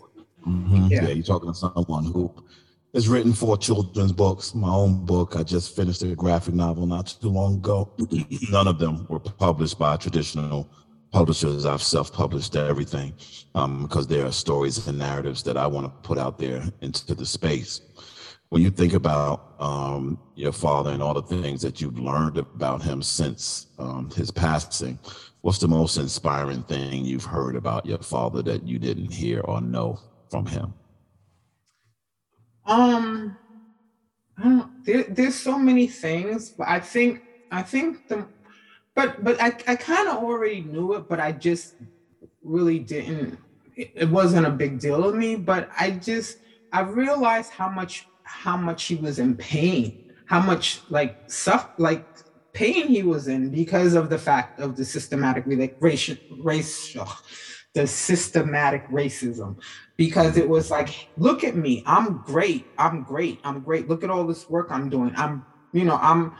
Mm-hmm. 0.48 0.88
Yeah. 0.88 1.04
yeah, 1.04 1.10
you're 1.10 1.24
talking 1.24 1.52
to 1.52 1.56
someone 1.56 2.06
who 2.06 2.34
has 2.94 3.10
written 3.10 3.34
four 3.34 3.58
children's 3.58 4.12
books. 4.12 4.54
My 4.54 4.70
own 4.70 5.06
book, 5.06 5.36
I 5.36 5.44
just 5.44 5.76
finished 5.76 6.02
a 6.04 6.16
graphic 6.16 6.54
novel 6.54 6.86
not 6.86 7.08
too 7.20 7.30
long 7.30 7.56
ago. 7.56 7.92
None 8.52 8.68
of 8.68 8.80
them 8.80 9.06
were 9.10 9.20
published 9.20 9.80
by 9.80 9.98
traditional 9.98 10.70
publishers, 11.16 11.66
I've 11.66 11.82
self-published 11.82 12.58
everything 12.58 13.14
um, 13.56 13.84
because 13.84 14.06
there 14.06 14.26
are 14.26 14.34
stories 14.34 14.86
and 14.86 15.00
narratives 15.00 15.44
that 15.44 15.56
I 15.56 15.66
want 15.66 15.86
to 15.86 16.08
put 16.08 16.18
out 16.18 16.38
there 16.38 16.62
into 16.82 17.16
the 17.16 17.26
space. 17.26 17.80
When 18.50 18.62
you 18.62 18.70
think 18.70 18.94
about 18.94 19.56
um, 19.60 20.20
your 20.36 20.52
father 20.52 20.92
and 20.92 21.02
all 21.02 21.14
the 21.14 21.22
things 21.22 21.62
that 21.62 21.82
you've 21.82 22.00
learned 22.00 22.38
about 22.38 22.82
him 22.82 23.02
since 23.02 23.68
um, 23.80 24.10
his 24.12 24.32
passing, 24.32 25.00
what's 25.42 25.58
the 25.58 25.68
most 25.68 25.98
inspiring 25.98 26.64
thing 26.64 27.06
you've 27.06 27.26
heard 27.26 27.56
about 27.56 27.86
your 27.86 27.98
father 28.00 28.42
that 28.44 28.64
you 28.68 28.80
didn't 28.80 29.12
hear 29.12 29.42
or 29.42 29.62
know 29.62 30.00
from 30.30 30.46
him? 30.46 30.74
Um, 32.66 33.38
I 34.38 34.44
don't. 34.44 34.86
There, 34.86 35.04
there's 35.04 35.36
so 35.36 35.58
many 35.58 35.88
things, 35.88 36.50
but 36.50 36.68
I 36.68 36.80
think 36.80 37.22
I 37.52 37.62
think 37.62 38.08
the, 38.08 38.26
but 38.96 39.24
but 39.24 39.42
I 39.42 39.48
I 39.68 39.76
kind 39.76 40.08
of 40.10 40.18
already 40.18 40.62
knew 40.62 40.94
it, 40.96 41.08
but 41.08 41.20
I 41.20 41.32
just 41.32 41.76
really 42.44 42.80
didn't. 42.80 43.38
It 43.76 44.10
wasn't 44.10 44.48
a 44.48 44.52
big 44.52 44.80
deal 44.80 45.12
to 45.12 45.18
me, 45.18 45.36
but 45.36 45.70
I 45.78 45.92
just 45.92 46.40
I 46.72 46.82
realized 46.82 47.52
how 47.52 47.70
much 47.70 48.08
how 48.26 48.58
much 48.58 48.84
he 48.86 48.96
was 48.96 49.20
in 49.20 49.36
pain, 49.36 50.12
how 50.26 50.42
much 50.42 50.82
like 50.90 51.18
stuff 51.28 51.70
like 51.78 52.06
pain 52.54 52.88
he 52.88 53.04
was 53.04 53.28
in 53.28 53.50
because 53.50 53.94
of 53.94 54.10
the 54.10 54.18
fact 54.18 54.60
of 54.60 54.76
the 54.76 54.86
systematic 54.86 55.44
race 55.80 56.10
race 56.32 56.98
the 57.74 57.88
systematic 57.88 58.88
racism. 58.90 59.58
Because 59.98 60.36
it 60.36 60.48
was 60.50 60.72
like 60.72 61.08
look 61.18 61.46
at 61.46 61.56
me 61.56 61.82
i'm 61.86 62.18
great 62.26 62.66
i'm 62.78 63.04
great 63.04 63.40
i'm 63.46 63.62
great 63.62 63.88
look 63.88 64.04
at 64.04 64.10
all 64.10 64.28
this 64.28 64.50
work 64.50 64.68
i'm 64.70 64.90
doing 64.90 65.14
i'm 65.16 65.46
you 65.72 65.86
know 65.86 65.98
i'm 66.02 66.36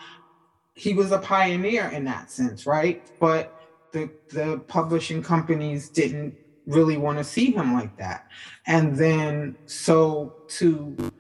he 0.76 0.94
was 0.94 1.12
a 1.12 1.18
pioneer 1.18 1.88
in 1.88 2.04
that 2.04 2.30
sense 2.30 2.66
right? 2.66 3.02
But 3.20 3.54
the 3.92 4.10
the 4.30 4.60
publishing 4.68 5.24
companies 5.24 5.90
didn't 5.90 6.36
really 6.68 6.98
want 6.98 7.18
to 7.18 7.24
see 7.24 7.52
him 7.52 7.74
like 7.74 7.98
that. 7.98 8.28
And 8.68 8.96
then 8.96 9.56
so 9.66 10.36
to 10.50 11.14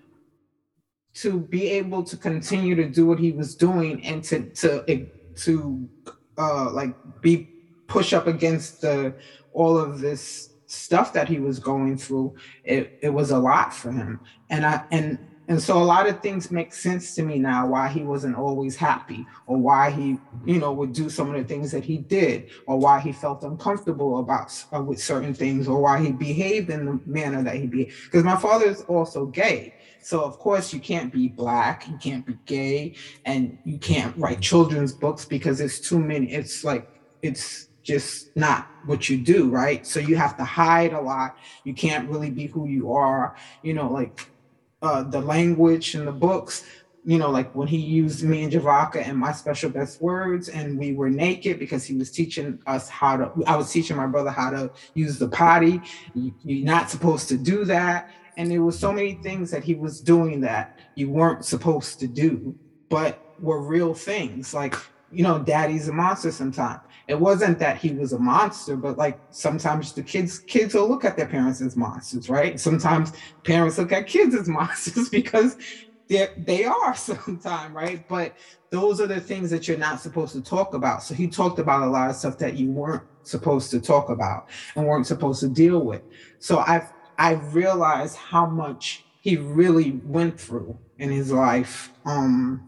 to 1.15 1.39
be 1.39 1.69
able 1.69 2.03
to 2.03 2.17
continue 2.17 2.75
to 2.75 2.89
do 2.89 3.05
what 3.05 3.19
he 3.19 3.31
was 3.31 3.55
doing 3.55 4.03
and 4.05 4.23
to 4.23 4.49
to 4.49 5.07
to 5.35 5.89
uh 6.37 6.69
like 6.71 6.95
be 7.21 7.49
push 7.87 8.13
up 8.13 8.27
against 8.27 8.81
the 8.81 9.13
all 9.53 9.77
of 9.77 9.99
this 9.99 10.49
stuff 10.67 11.13
that 11.13 11.27
he 11.27 11.39
was 11.39 11.59
going 11.59 11.97
through 11.97 12.33
it, 12.63 12.91
it 13.01 13.09
was 13.09 13.31
a 13.31 13.37
lot 13.37 13.73
for 13.73 13.91
him. 13.91 14.19
And 14.49 14.65
i 14.65 14.81
and 14.91 15.19
and 15.47 15.61
so 15.61 15.77
a 15.77 15.83
lot 15.83 16.07
of 16.07 16.21
things 16.21 16.51
make 16.51 16.73
sense 16.73 17.15
to 17.15 17.23
me 17.23 17.37
now 17.39 17.67
why 17.67 17.87
he 17.87 18.03
wasn't 18.03 18.35
always 18.35 18.75
happy 18.75 19.25
or 19.47 19.57
why 19.57 19.91
he 19.91 20.17
you 20.45 20.59
know 20.59 20.71
would 20.71 20.93
do 20.93 21.09
some 21.09 21.33
of 21.33 21.35
the 21.35 21.47
things 21.47 21.71
that 21.71 21.83
he 21.83 21.97
did 21.97 22.49
or 22.67 22.77
why 22.77 22.99
he 22.99 23.11
felt 23.11 23.43
uncomfortable 23.43 24.19
about 24.19 24.65
uh, 24.73 24.81
with 24.81 25.01
certain 25.01 25.33
things 25.33 25.67
or 25.67 25.81
why 25.81 25.99
he 25.99 26.11
behaved 26.11 26.69
in 26.69 26.85
the 26.85 26.99
manner 27.05 27.43
that 27.43 27.55
he 27.55 27.67
behaved 27.67 27.93
because 28.05 28.23
my 28.23 28.35
father 28.35 28.65
is 28.65 28.81
also 28.83 29.25
gay 29.25 29.73
so 30.05 30.23
of 30.23 30.37
course 30.37 30.71
you 30.71 30.79
can't 30.79 31.11
be 31.11 31.29
black, 31.29 31.87
you 31.87 31.97
can't 31.97 32.23
be 32.23 32.37
gay, 32.45 32.93
and 33.25 33.57
you 33.63 33.79
can't 33.79 34.15
write 34.17 34.39
children's 34.39 34.93
books 34.93 35.25
because 35.25 35.59
it's 35.59 35.79
too 35.79 35.97
many. 35.97 36.31
It's 36.31 36.63
like 36.63 36.87
it's 37.23 37.69
just 37.81 38.29
not 38.37 38.67
what 38.85 39.09
you 39.09 39.17
do, 39.17 39.49
right? 39.49 39.83
So 39.87 39.99
you 39.99 40.15
have 40.15 40.37
to 40.37 40.43
hide 40.43 40.93
a 40.93 41.01
lot. 41.01 41.37
You 41.63 41.73
can't 41.73 42.07
really 42.07 42.29
be 42.29 42.45
who 42.45 42.67
you 42.67 42.93
are. 42.93 43.35
You 43.63 43.73
know, 43.73 43.91
like 43.91 44.29
uh, 44.81 45.03
the 45.03 45.21
language 45.21 45.95
and 45.95 46.07
the 46.07 46.11
books. 46.11 46.65
You 47.07 47.19
know, 47.19 47.29
like 47.29 47.53
when 47.53 47.67
he 47.67 47.77
used 47.77 48.23
me 48.23 48.43
and 48.43 48.51
Javaka 48.51 49.07
and 49.07 49.15
my 49.17 49.31
special 49.31 49.69
best 49.69 50.01
words, 50.01 50.49
and 50.49 50.79
we 50.79 50.93
were 50.93 51.09
naked 51.09 51.59
because 51.59 51.85
he 51.85 51.95
was 51.95 52.09
teaching 52.09 52.59
us 52.65 52.89
how 52.89 53.17
to. 53.17 53.31
I 53.45 53.55
was 53.55 53.71
teaching 53.71 53.95
my 53.95 54.07
brother 54.07 54.31
how 54.31 54.49
to 54.49 54.71
use 54.95 55.19
the 55.19 55.27
potty. 55.27 55.81
You, 56.15 56.33
you're 56.43 56.65
not 56.65 56.89
supposed 56.89 57.29
to 57.29 57.37
do 57.37 57.63
that 57.65 58.09
and 58.37 58.51
there 58.51 58.61
were 58.61 58.71
so 58.71 58.91
many 58.91 59.13
things 59.13 59.51
that 59.51 59.63
he 59.63 59.75
was 59.75 60.01
doing 60.01 60.41
that 60.41 60.79
you 60.95 61.09
weren't 61.09 61.45
supposed 61.45 61.99
to 61.99 62.07
do 62.07 62.55
but 62.89 63.19
were 63.39 63.61
real 63.61 63.93
things 63.93 64.53
like 64.53 64.75
you 65.11 65.23
know 65.23 65.39
daddy's 65.39 65.87
a 65.87 65.93
monster 65.93 66.31
sometimes 66.31 66.81
it 67.07 67.19
wasn't 67.19 67.59
that 67.59 67.77
he 67.77 67.91
was 67.91 68.13
a 68.13 68.19
monster 68.19 68.75
but 68.75 68.97
like 68.97 69.19
sometimes 69.29 69.93
the 69.93 70.03
kids 70.03 70.39
kids 70.39 70.73
will 70.73 70.87
look 70.87 71.05
at 71.05 71.17
their 71.17 71.27
parents 71.27 71.61
as 71.61 71.75
monsters 71.75 72.29
right? 72.29 72.59
Sometimes 72.59 73.11
parents 73.43 73.77
look 73.77 73.91
at 73.91 74.07
kids 74.07 74.35
as 74.35 74.47
monsters 74.59 75.09
because 75.09 75.55
they 76.09 76.27
they 76.37 76.65
are 76.65 76.95
sometimes 76.97 77.73
right? 77.73 78.05
But 78.07 78.33
those 78.71 78.99
are 79.01 79.07
the 79.07 79.19
things 79.19 79.49
that 79.51 79.67
you're 79.67 79.77
not 79.77 80.01
supposed 80.01 80.33
to 80.33 80.41
talk 80.41 80.73
about. 80.73 81.03
So 81.03 81.13
he 81.13 81.27
talked 81.27 81.59
about 81.59 81.83
a 81.83 81.87
lot 81.89 82.09
of 82.09 82.15
stuff 82.15 82.37
that 82.39 82.55
you 82.55 82.71
weren't 82.71 83.03
supposed 83.23 83.71
to 83.71 83.79
talk 83.79 84.09
about 84.09 84.45
and 84.75 84.85
weren't 84.85 85.07
supposed 85.07 85.39
to 85.41 85.47
deal 85.49 85.83
with. 85.83 86.01
So 86.39 86.63
i've 86.67 86.91
I 87.17 87.33
realized 87.33 88.17
how 88.17 88.45
much 88.45 89.07
he 89.19 89.37
really 89.37 89.99
went 90.03 90.39
through 90.39 90.79
in 90.97 91.09
his 91.11 91.31
life 91.31 91.91
um, 92.05 92.67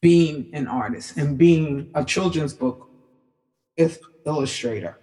being 0.00 0.48
an 0.52 0.66
artist 0.66 1.16
and 1.16 1.38
being 1.38 1.90
a 1.94 2.04
children's 2.04 2.54
book 2.54 2.87
illustrator. 4.26 4.98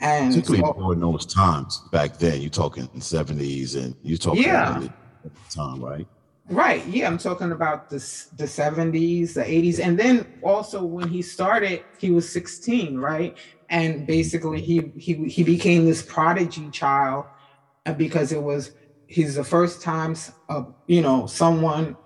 And 0.00 0.34
particularly 0.34 0.64
so, 0.64 0.72
during 0.72 1.00
those 1.00 1.26
times 1.26 1.82
back 1.92 2.18
then, 2.18 2.40
you're 2.40 2.50
talking 2.50 2.88
70s 2.88 3.76
and 3.76 3.94
you're 4.02 4.18
talking 4.18 4.42
yeah. 4.42 4.88
time, 5.50 5.82
right? 5.82 6.06
Right. 6.50 6.84
Yeah, 6.86 7.06
I'm 7.06 7.18
talking 7.18 7.52
about 7.52 7.88
the 7.88 7.98
the 8.36 8.44
70s, 8.44 9.34
the 9.34 9.42
80s, 9.42 9.78
and 9.78 9.96
then 9.96 10.26
also 10.42 10.82
when 10.82 11.08
he 11.08 11.22
started, 11.22 11.84
he 11.98 12.10
was 12.10 12.28
16, 12.28 12.98
right? 12.98 13.38
And 13.70 14.06
basically, 14.06 14.60
he 14.60 14.92
he 14.96 15.28
he 15.28 15.44
became 15.44 15.84
this 15.84 16.02
prodigy 16.02 16.68
child 16.70 17.26
because 17.96 18.32
it 18.32 18.42
was 18.42 18.72
he's 19.06 19.36
the 19.36 19.44
first 19.44 19.82
time 19.82 20.16
uh, 20.48 20.64
you 20.86 21.00
know 21.00 21.26
someone 21.26 21.96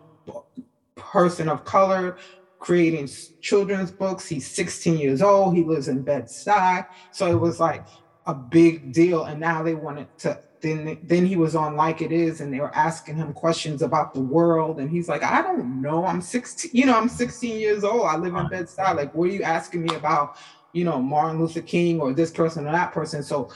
person 0.97 1.49
of 1.49 1.65
color 1.65 2.17
creating 2.59 3.09
children's 3.41 3.91
books. 3.91 4.27
He's 4.27 4.47
16 4.47 4.99
years 4.99 5.23
old. 5.23 5.55
He 5.55 5.63
lives 5.63 5.89
in 5.89 6.03
bed-stuy. 6.03 6.87
So 7.13 7.31
it 7.31 7.39
was 7.39 7.61
like 7.61 7.87
a 8.27 8.35
big 8.35 8.93
deal. 8.93 9.25
And 9.25 9.41
now 9.41 9.63
they 9.63 9.75
wanted 9.75 10.07
to 10.19 10.41
then 10.63 10.99
then 11.03 11.27
he 11.27 11.37
was 11.37 11.55
on 11.55 11.77
like 11.77 12.01
it 12.01 12.11
is 12.11 12.41
and 12.41 12.53
they 12.53 12.61
were 12.61 12.75
asking 12.75 13.15
him 13.17 13.33
questions 13.35 13.83
about 13.83 14.15
the 14.15 14.21
world. 14.21 14.81
And 14.81 14.91
he's 14.91 15.09
like 15.09 15.23
i 15.23 15.43
don't 15.43 15.83
know. 15.83 16.07
I'm 16.07 16.23
16 16.23 16.71
you 16.75 16.87
know 16.87 16.97
i'm 16.97 17.09
16 17.09 17.61
years 17.61 17.85
old. 17.85 18.07
I 18.07 18.17
live 18.17 18.35
in 18.35 18.49
bed-stuy. 18.49 18.97
Like 18.97 19.15
what 19.15 19.29
are 19.29 19.33
you 19.33 19.43
asking 19.43 19.83
me 19.83 19.95
about 19.95 20.37
you 20.73 20.85
know 20.85 21.01
martin 21.01 21.41
luther 21.41 21.61
king 21.61 22.01
or 22.01 22.13
this 22.13 22.31
person 22.31 22.67
or 22.67 22.73
that 22.73 22.93
person? 22.93 23.23
So 23.23 23.51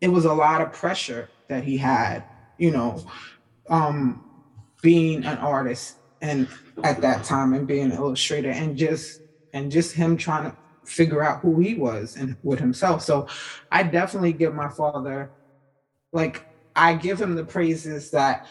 it 0.00 0.08
was 0.08 0.24
a 0.24 0.32
lot 0.32 0.60
of 0.60 0.72
pressure 0.72 1.28
that 1.48 1.64
he 1.64 1.76
had, 1.76 2.24
you 2.58 2.70
know, 2.70 3.04
um, 3.68 4.24
being 4.82 5.24
an 5.24 5.38
artist. 5.38 5.96
And 6.20 6.48
at 6.82 7.00
that 7.00 7.24
time 7.24 7.52
and 7.54 7.66
being 7.66 7.90
an 7.90 7.92
illustrator 7.92 8.50
and 8.50 8.76
just 8.76 9.20
and 9.52 9.70
just 9.72 9.94
him 9.94 10.16
trying 10.16 10.50
to 10.50 10.56
figure 10.84 11.22
out 11.22 11.40
who 11.40 11.58
he 11.58 11.74
was 11.74 12.16
and 12.16 12.36
with 12.42 12.58
himself. 12.58 13.02
So 13.02 13.26
I 13.70 13.82
definitely 13.82 14.32
give 14.32 14.54
my 14.54 14.68
father 14.68 15.32
like 16.12 16.46
I 16.74 16.94
give 16.94 17.20
him 17.20 17.34
the 17.34 17.44
praises 17.44 18.10
that 18.10 18.46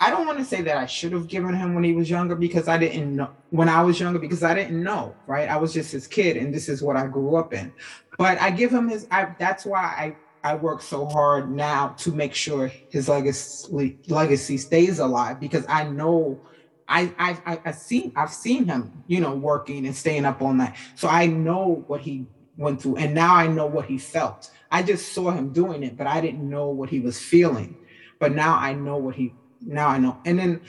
I 0.00 0.10
don't 0.10 0.26
want 0.26 0.38
to 0.38 0.44
say 0.44 0.60
that 0.62 0.76
I 0.76 0.86
should 0.86 1.12
have 1.12 1.28
given 1.28 1.54
him 1.54 1.74
when 1.74 1.84
he 1.84 1.94
was 1.94 2.10
younger 2.10 2.34
because 2.34 2.68
I 2.68 2.78
didn't 2.78 3.16
know 3.16 3.32
when 3.50 3.68
I 3.68 3.82
was 3.82 3.98
younger 3.98 4.18
because 4.18 4.42
I 4.42 4.54
didn't 4.54 4.82
know, 4.82 5.16
right? 5.26 5.48
I 5.48 5.56
was 5.56 5.72
just 5.72 5.92
his 5.92 6.06
kid 6.06 6.36
and 6.36 6.52
this 6.52 6.68
is 6.68 6.82
what 6.82 6.96
I 6.96 7.06
grew 7.06 7.36
up 7.36 7.54
in. 7.54 7.72
But 8.18 8.40
I 8.40 8.50
give 8.50 8.72
him 8.72 8.88
his 8.88 9.06
I 9.10 9.34
that's 9.38 9.64
why 9.64 9.80
I 9.80 10.16
I 10.42 10.56
work 10.56 10.82
so 10.82 11.06
hard 11.06 11.50
now 11.50 11.88
to 11.98 12.12
make 12.12 12.34
sure 12.34 12.70
his 12.90 13.08
legacy 13.08 13.98
legacy 14.08 14.58
stays 14.58 14.98
alive 14.98 15.40
because 15.40 15.64
I 15.68 15.84
know 15.84 16.42
I 16.88 17.12
I've 17.18 17.60
I've 17.64 17.74
seen 17.74 18.12
I've 18.16 18.32
seen 18.32 18.66
him 18.66 19.04
you 19.06 19.20
know 19.20 19.34
working 19.34 19.86
and 19.86 19.94
staying 19.94 20.24
up 20.24 20.42
all 20.42 20.52
night. 20.52 20.74
So 20.94 21.08
I 21.08 21.26
know 21.26 21.84
what 21.86 22.00
he 22.00 22.26
went 22.56 22.82
through 22.82 22.96
and 22.96 23.14
now 23.14 23.34
I 23.34 23.46
know 23.46 23.66
what 23.66 23.86
he 23.86 23.98
felt. 23.98 24.50
I 24.70 24.82
just 24.82 25.12
saw 25.12 25.30
him 25.30 25.52
doing 25.52 25.82
it 25.82 25.96
but 25.96 26.06
I 26.06 26.20
didn't 26.20 26.48
know 26.48 26.68
what 26.68 26.90
he 26.90 27.00
was 27.00 27.20
feeling. 27.20 27.76
But 28.18 28.32
now 28.32 28.56
I 28.56 28.74
know 28.74 28.96
what 28.96 29.14
he 29.14 29.34
now 29.60 29.88
I 29.88 29.98
know. 29.98 30.18
And 30.24 30.38
then 30.38 30.60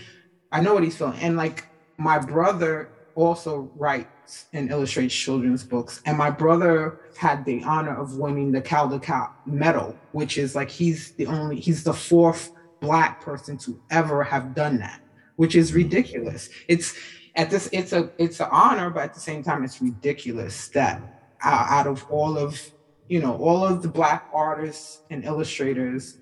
I 0.52 0.62
know 0.62 0.74
what 0.74 0.84
he's 0.84 0.98
feeling. 0.98 1.20
And 1.20 1.38
like 1.38 1.68
my 1.98 2.20
brother 2.20 2.90
also 3.16 3.72
writes 3.76 4.46
and 4.54 4.70
illustrates 4.70 5.14
children's 5.14 5.64
books. 5.64 6.02
And 6.06 6.18
my 6.18 6.30
brother 6.30 7.00
had 7.18 7.46
the 7.46 7.64
honor 7.64 7.96
of 7.96 8.18
winning 8.18 8.52
the 8.52 8.62
Caldecott 8.62 9.32
Medal, 9.46 9.98
which 10.12 10.38
is 10.38 10.56
like 10.56 10.70
he's 10.70 11.12
the 11.14 11.28
only, 11.28 11.60
he's 11.60 11.84
the 11.84 11.94
fourth 11.94 12.52
black 12.82 13.22
person 13.22 13.58
to 13.60 13.82
ever 13.90 14.24
have 14.24 14.54
done 14.54 14.78
that, 14.80 15.02
which 15.36 15.56
is 15.56 15.74
ridiculous. 15.74 16.50
It's 16.68 16.96
at 17.36 17.50
this, 17.50 17.68
it's 17.72 17.92
a, 17.94 18.12
it's 18.18 18.40
an 18.40 18.48
honor, 18.52 18.90
but 18.90 19.04
at 19.04 19.14
the 19.14 19.20
same 19.20 19.44
time, 19.44 19.64
it's 19.64 19.82
ridiculous 19.82 20.70
that 20.70 21.02
out 21.44 21.86
of 21.86 22.06
all 22.10 22.38
of, 22.38 22.60
you 23.08 23.20
know, 23.20 23.36
all 23.38 23.66
of 23.66 23.82
the 23.82 23.88
black 23.88 24.30
artists 24.34 25.02
and 25.10 25.26
illustrators, 25.26 26.18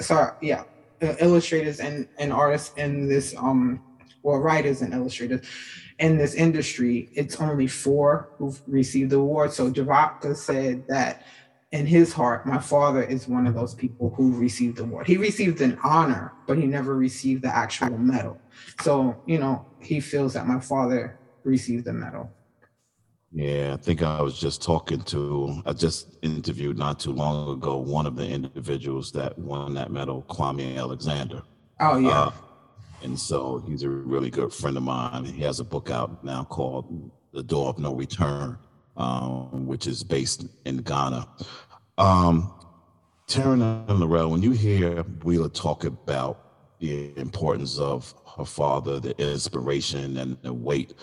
sorry, 0.00 0.32
yeah, 0.40 0.64
uh, 1.02 1.14
illustrators 1.20 1.78
and, 1.80 2.08
and 2.18 2.32
artists 2.32 2.74
in 2.76 3.06
this, 3.06 3.34
um, 3.36 3.82
well, 4.22 4.38
writers 4.38 4.80
and 4.80 4.94
illustrators 4.94 5.46
in 5.98 6.16
this 6.16 6.34
industry, 6.34 7.10
it's 7.12 7.40
only 7.40 7.66
four 7.66 8.30
who've 8.38 8.60
received 8.66 9.10
the 9.10 9.16
award. 9.16 9.52
So 9.52 9.70
Javaka 9.70 10.34
said 10.34 10.88
that 10.88 11.24
in 11.74 11.86
his 11.86 12.12
heart, 12.12 12.46
my 12.46 12.58
father 12.58 13.02
is 13.02 13.26
one 13.26 13.48
of 13.48 13.54
those 13.54 13.74
people 13.74 14.14
who 14.16 14.32
received 14.36 14.76
the 14.76 14.84
award. 14.84 15.08
He 15.08 15.16
received 15.16 15.60
an 15.60 15.76
honor, 15.82 16.32
but 16.46 16.56
he 16.56 16.66
never 16.66 16.94
received 16.94 17.42
the 17.42 17.48
actual 17.48 17.98
medal. 17.98 18.40
So, 18.80 19.20
you 19.26 19.38
know, 19.38 19.66
he 19.80 19.98
feels 19.98 20.34
that 20.34 20.46
my 20.46 20.60
father 20.60 21.18
received 21.42 21.86
the 21.86 21.92
medal. 21.92 22.30
Yeah, 23.32 23.74
I 23.74 23.82
think 23.82 24.04
I 24.04 24.22
was 24.22 24.38
just 24.38 24.62
talking 24.62 25.00
to, 25.02 25.62
I 25.66 25.72
just 25.72 26.16
interviewed 26.22 26.78
not 26.78 27.00
too 27.00 27.10
long 27.10 27.56
ago 27.56 27.76
one 27.78 28.06
of 28.06 28.14
the 28.14 28.28
individuals 28.28 29.10
that 29.10 29.36
won 29.36 29.74
that 29.74 29.90
medal, 29.90 30.24
Kwame 30.28 30.78
Alexander. 30.78 31.42
Oh, 31.80 31.98
yeah. 31.98 32.10
Uh, 32.10 32.32
and 33.02 33.18
so 33.18 33.64
he's 33.66 33.82
a 33.82 33.88
really 33.88 34.30
good 34.30 34.52
friend 34.52 34.76
of 34.76 34.84
mine. 34.84 35.24
He 35.24 35.42
has 35.42 35.58
a 35.58 35.64
book 35.64 35.90
out 35.90 36.22
now 36.22 36.44
called 36.44 37.10
The 37.32 37.42
Door 37.42 37.70
of 37.70 37.78
No 37.80 37.96
Return, 37.96 38.58
um, 38.96 39.66
which 39.66 39.86
is 39.86 40.02
based 40.02 40.46
in 40.64 40.78
Ghana. 40.78 41.26
Um, 41.98 42.52
Taryn 43.28 43.88
and 43.88 44.00
Laurel, 44.00 44.30
when 44.30 44.42
you 44.42 44.50
hear 44.50 45.02
Bweela 45.02 45.52
talk 45.52 45.84
about 45.84 46.78
the 46.78 47.16
importance 47.18 47.78
of 47.78 48.14
her 48.36 48.44
father, 48.44 49.00
the 49.00 49.16
inspiration 49.18 50.18
and 50.18 50.36
the 50.42 50.52
weight 50.52 50.94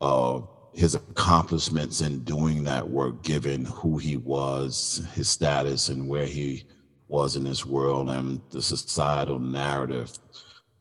of 0.00 0.48
his 0.72 0.94
accomplishments 0.94 2.00
in 2.00 2.20
doing 2.24 2.64
that 2.64 2.88
work, 2.88 3.22
given 3.22 3.64
who 3.64 3.98
he 3.98 4.16
was, 4.16 5.06
his 5.14 5.28
status, 5.28 5.88
and 5.88 6.08
where 6.08 6.26
he 6.26 6.64
was 7.08 7.36
in 7.36 7.44
this 7.44 7.66
world, 7.66 8.08
and 8.10 8.40
the 8.50 8.62
societal 8.62 9.38
narrative. 9.38 10.12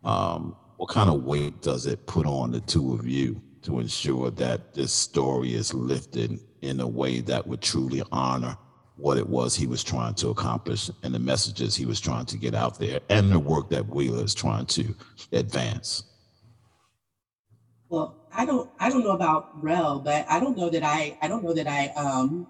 Um, 0.03 0.55
what 0.77 0.89
kind 0.89 1.09
of 1.09 1.23
weight 1.23 1.61
does 1.61 1.85
it 1.85 2.05
put 2.05 2.25
on 2.25 2.51
the 2.51 2.61
two 2.61 2.93
of 2.93 3.07
you 3.07 3.41
to 3.63 3.79
ensure 3.79 4.31
that 4.31 4.73
this 4.73 4.93
story 4.93 5.53
is 5.53 5.73
lifted 5.73 6.39
in 6.61 6.79
a 6.79 6.87
way 6.87 7.21
that 7.21 7.45
would 7.47 7.61
truly 7.61 8.01
honor 8.11 8.57
what 8.95 9.17
it 9.17 9.27
was 9.27 9.55
he 9.55 9.65
was 9.65 9.83
trying 9.83 10.13
to 10.13 10.29
accomplish 10.29 10.89
and 11.03 11.13
the 11.13 11.19
messages 11.19 11.75
he 11.75 11.85
was 11.85 11.99
trying 11.99 12.25
to 12.25 12.37
get 12.37 12.53
out 12.53 12.77
there 12.77 12.99
and 13.09 13.31
the 13.31 13.39
work 13.39 13.69
that 13.69 13.87
Bweela 13.87 14.23
is 14.23 14.35
trying 14.35 14.65
to 14.65 14.93
advance? 15.31 16.03
Well, 17.87 18.27
I 18.31 18.45
don't 18.45 18.69
I 18.79 18.89
don't 18.89 19.03
know 19.03 19.11
about 19.11 19.63
Rel, 19.63 19.99
but 19.99 20.25
I 20.29 20.39
don't 20.39 20.57
know 20.57 20.69
that 20.69 20.83
I 20.83 21.17
I 21.21 21.27
don't 21.27 21.43
know 21.43 21.53
that 21.53 21.67
I 21.67 21.87
um 21.95 22.47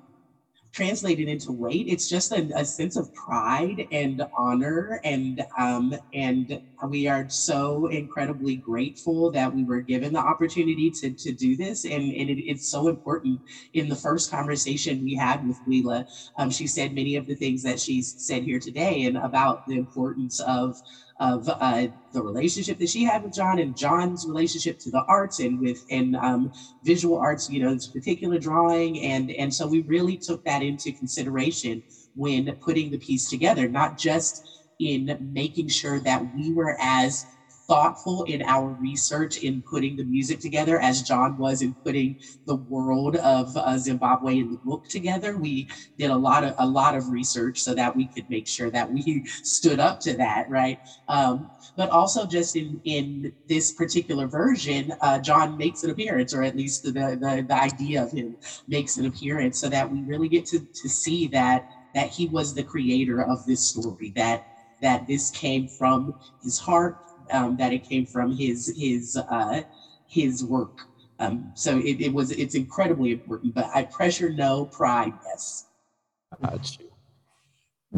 translated 0.71 1.27
into 1.27 1.51
weight. 1.51 1.87
It's 1.87 2.07
just 2.07 2.31
a, 2.31 2.49
a 2.55 2.65
sense 2.65 2.95
of 2.95 3.13
pride 3.13 3.87
and 3.91 4.21
honor, 4.37 4.99
and 5.03 5.43
um, 5.57 5.93
and 6.13 6.59
we 6.87 7.07
are 7.07 7.27
so 7.29 7.87
incredibly 7.87 8.55
grateful 8.55 9.31
that 9.31 9.53
we 9.53 9.63
were 9.63 9.81
given 9.81 10.13
the 10.13 10.19
opportunity 10.19 10.91
to 10.91 11.11
to 11.11 11.31
do 11.31 11.55
this, 11.55 11.85
and 11.85 12.13
and 12.13 12.29
it, 12.29 12.43
it's 12.45 12.67
so 12.67 12.87
important. 12.87 13.41
In 13.73 13.89
the 13.89 13.95
first 13.95 14.29
conversation 14.29 15.03
we 15.03 15.15
had 15.15 15.45
with 15.45 15.63
Bweela, 15.65 16.05
um, 16.37 16.49
she 16.49 16.67
said 16.67 16.93
many 16.93 17.15
of 17.15 17.27
the 17.27 17.35
things 17.35 17.63
that 17.63 17.79
she 17.79 18.01
said 18.01 18.43
here 18.43 18.59
today, 18.59 19.03
and 19.05 19.17
about 19.17 19.65
the 19.65 19.77
importance 19.77 20.39
of 20.39 20.75
of 21.19 21.49
uh, 21.49 21.87
the 22.13 22.21
relationship 22.21 22.77
that 22.79 22.89
she 22.89 23.03
had 23.03 23.23
with 23.23 23.33
John 23.33 23.59
and 23.59 23.75
John's 23.75 24.25
relationship 24.25 24.79
to 24.79 24.91
the 24.91 25.03
arts 25.07 25.39
and 25.39 25.59
with 25.59 25.83
and 25.89 26.15
um, 26.15 26.51
visual 26.83 27.17
arts, 27.17 27.49
you 27.49 27.59
know, 27.59 27.73
this 27.73 27.87
particular 27.87 28.39
drawing. 28.39 29.01
And, 29.01 29.31
and 29.31 29.53
so 29.53 29.67
we 29.67 29.81
really 29.81 30.17
took 30.17 30.43
that 30.45 30.63
into 30.63 30.91
consideration 30.93 31.83
when 32.15 32.55
putting 32.61 32.89
the 32.89 32.97
piece 32.97 33.29
together, 33.29 33.67
not 33.67 33.97
just 33.97 34.41
in 34.79 35.17
making 35.33 35.67
sure 35.67 35.99
that 35.99 36.33
we 36.33 36.53
were 36.53 36.77
as 36.79 37.25
thoughtful 37.69 38.23
in 38.25 38.43
our 38.43 38.73
research 38.73 39.37
in 39.39 39.63
putting 39.69 39.97
the 39.97 40.05
music 40.05 40.41
together 40.41 40.81
as 40.81 41.03
John 41.03 41.37
was 41.37 41.63
in 41.63 41.75
putting 41.85 42.17
the 42.47 42.57
world 42.57 43.17
of 43.17 43.55
uh, 43.57 43.77
Zimbabwe 43.79 44.39
in 44.39 44.51
the 44.51 44.59
book 44.65 44.85
together. 44.89 45.37
We 45.37 45.69
did 45.97 46.11
a 46.11 46.17
lot 46.17 46.43
of 46.45 46.55
a 46.59 46.67
lot 46.67 46.95
of 46.95 47.09
research 47.09 47.59
so 47.59 47.75
that 47.75 47.95
we 47.95 48.09
could 48.09 48.29
make 48.29 48.47
sure 48.49 48.71
that 48.71 48.91
we 48.91 49.25
stood 49.43 49.79
up 49.79 50.01
to 50.01 50.17
that, 50.17 50.49
right? 50.49 50.81
Um, 51.09 51.51
but 51.77 51.89
also 51.91 52.27
just 52.27 52.57
in 52.57 52.81
in 52.85 53.33
this 53.49 53.71
particular 53.73 54.27
version, 54.27 54.93
uh, 55.01 55.19
John 55.19 55.57
makes 55.57 55.83
an 55.83 55.91
appearance, 55.91 56.33
or 56.33 56.43
at 56.43 56.57
least 56.57 56.83
the, 56.83 56.91
the 56.91 57.45
the 57.47 57.55
idea 57.55 58.03
of 58.03 58.11
him 58.11 58.37
makes 58.67 58.97
an 58.97 59.05
appearance, 59.05 59.59
so 59.59 59.69
that 59.69 59.91
we 59.91 60.03
really 60.03 60.29
get 60.29 60.45
to 60.47 60.59
to 60.81 60.89
see 60.89 61.27
that 61.29 61.65
that 61.95 62.09
he 62.09 62.27
was 62.27 62.55
the 62.55 62.63
creator 62.63 63.21
of 63.23 63.45
this 63.45 63.65
story 63.67 64.13
that 64.15 64.43
that 64.81 65.07
this 65.07 65.31
came 65.31 65.67
from 65.67 66.13
his 66.43 66.59
heart 66.59 66.99
um, 67.31 67.57
that 67.57 67.73
it 67.73 67.83
came 67.83 68.05
from 68.05 68.35
his 68.35 68.73
his 68.77 69.17
uh, 69.17 69.61
his 70.07 70.43
work. 70.43 70.81
Um, 71.19 71.51
so 71.53 71.77
it, 71.77 72.01
it 72.01 72.13
was 72.13 72.31
it's 72.31 72.55
incredibly 72.55 73.11
important. 73.11 73.53
But 73.53 73.69
I 73.73 73.83
pressure 73.83 74.31
no, 74.31 74.65
pride 74.65 75.13
yes. 75.25 75.67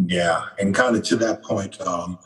Yeah, 0.07 0.45
and 0.59 0.73
kind 0.73 0.95
of 0.95 1.03
to 1.03 1.15
that 1.17 1.43
point, 1.43 1.79
um, 1.81 2.17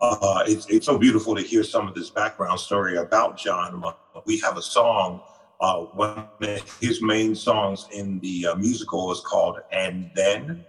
uh, 0.00 0.44
it's 0.46 0.66
it's 0.68 0.86
so 0.86 0.98
beautiful 0.98 1.34
to 1.34 1.42
hear 1.42 1.64
some 1.64 1.88
of 1.88 1.94
this 1.94 2.10
background 2.10 2.60
story 2.60 2.96
about 2.96 3.36
John. 3.36 3.82
We 4.24 4.38
have 4.38 4.56
a 4.56 4.62
song. 4.62 5.22
Uh, 5.60 5.80
one 5.86 6.28
of 6.40 6.78
his 6.80 7.02
main 7.02 7.34
songs 7.34 7.88
in 7.92 8.20
the 8.20 8.46
uh, 8.46 8.54
musical 8.54 9.10
is 9.10 9.20
called 9.20 9.58
"And 9.72 10.10
Then." 10.14 10.64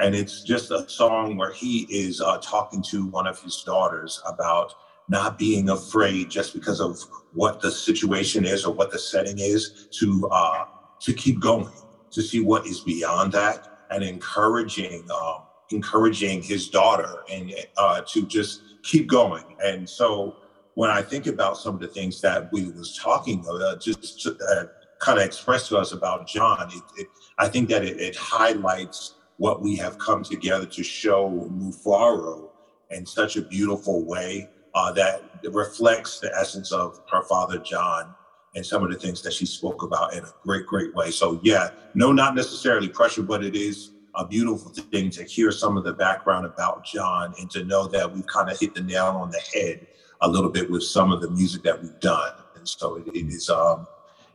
and 0.00 0.14
it's 0.14 0.42
just 0.42 0.70
a 0.70 0.88
song 0.88 1.36
where 1.36 1.52
he 1.52 1.86
is 1.90 2.20
uh, 2.20 2.38
talking 2.38 2.82
to 2.82 3.06
one 3.06 3.26
of 3.26 3.40
his 3.40 3.62
daughters 3.62 4.20
about 4.26 4.74
not 5.10 5.38
being 5.38 5.68
afraid 5.70 6.30
just 6.30 6.54
because 6.54 6.80
of 6.80 6.98
what 7.34 7.60
the 7.60 7.70
situation 7.70 8.44
is 8.44 8.64
or 8.64 8.72
what 8.72 8.92
the 8.92 8.98
setting 8.98 9.38
is 9.38 9.88
to 9.90 10.28
uh, 10.30 10.64
to 11.00 11.12
keep 11.12 11.40
going 11.40 11.68
to 12.10 12.22
see 12.22 12.40
what 12.40 12.64
is 12.64 12.80
beyond 12.80 13.32
that 13.32 13.68
and 13.90 14.04
encouraging 14.04 15.04
um, 15.10 15.42
encouraging 15.72 16.42
his 16.42 16.68
daughter 16.68 17.24
and 17.30 17.52
uh, 17.76 18.00
to 18.06 18.26
just 18.26 18.62
keep 18.82 19.08
going. 19.08 19.44
And 19.62 19.88
so 19.88 20.36
when 20.74 20.90
I 20.90 21.02
think 21.02 21.26
about 21.26 21.56
some 21.56 21.74
of 21.74 21.80
the 21.80 21.88
things 21.88 22.20
that 22.20 22.52
we 22.52 22.70
was 22.70 22.96
talking 22.96 23.44
uh, 23.48 23.76
just 23.76 24.26
uh, 24.26 24.64
kind 25.00 25.18
of 25.18 25.24
expressed 25.24 25.68
to 25.68 25.76
us 25.78 25.92
about 25.92 26.28
John 26.28 26.68
it, 26.72 27.02
it, 27.02 27.06
I 27.38 27.48
think 27.48 27.68
that 27.70 27.84
it, 27.84 28.00
it 28.00 28.16
highlights 28.16 29.14
what 29.38 29.60
we 29.60 29.74
have 29.76 29.98
come 29.98 30.22
together 30.22 30.66
to 30.66 30.82
show 30.82 31.30
Mufaro 31.52 32.50
in 32.90 33.06
such 33.06 33.36
a 33.36 33.42
beautiful 33.42 34.04
way 34.04 34.48
uh, 34.74 34.92
that 34.92 35.22
reflects 35.52 36.20
the 36.20 36.34
essence 36.36 36.72
of 36.72 37.00
her 37.10 37.22
father, 37.22 37.58
John, 37.58 38.14
and 38.54 38.64
some 38.64 38.82
of 38.82 38.90
the 38.90 38.98
things 38.98 39.22
that 39.22 39.32
she 39.32 39.46
spoke 39.46 39.82
about 39.82 40.14
in 40.14 40.24
a 40.24 40.32
great, 40.42 40.66
great 40.66 40.94
way. 40.94 41.10
So, 41.10 41.40
yeah, 41.42 41.70
no, 41.94 42.12
not 42.12 42.34
necessarily 42.34 42.88
pressure, 42.88 43.22
but 43.22 43.44
it 43.44 43.54
is 43.54 43.90
a 44.16 44.26
beautiful 44.26 44.70
thing 44.70 45.10
to 45.10 45.24
hear 45.24 45.52
some 45.52 45.76
of 45.76 45.84
the 45.84 45.92
background 45.92 46.46
about 46.46 46.84
John 46.84 47.32
and 47.38 47.50
to 47.52 47.64
know 47.64 47.86
that 47.86 48.12
we've 48.12 48.26
kind 48.26 48.50
of 48.50 48.58
hit 48.58 48.74
the 48.74 48.82
nail 48.82 49.06
on 49.06 49.30
the 49.30 49.40
head 49.54 49.86
a 50.20 50.28
little 50.28 50.50
bit 50.50 50.70
with 50.70 50.82
some 50.82 51.12
of 51.12 51.20
the 51.20 51.30
music 51.30 51.62
that 51.62 51.80
we've 51.80 51.98
done. 52.00 52.32
And 52.56 52.68
so 52.68 52.96
it, 52.96 53.06
it 53.08 53.28
is, 53.28 53.48
um, 53.48 53.86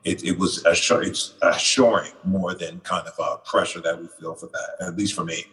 it, 0.05 0.23
it 0.23 0.37
was 0.37 0.63
it's 0.65 1.33
assuring 1.41 2.11
more 2.23 2.53
than 2.55 2.79
kind 2.81 3.05
of 3.07 3.13
a 3.19 3.37
pressure 3.39 3.81
that 3.81 3.99
we 3.99 4.07
feel 4.19 4.33
for 4.33 4.47
that, 4.47 4.87
at 4.87 4.95
least 4.95 5.13
for 5.13 5.25
me. 5.25 5.43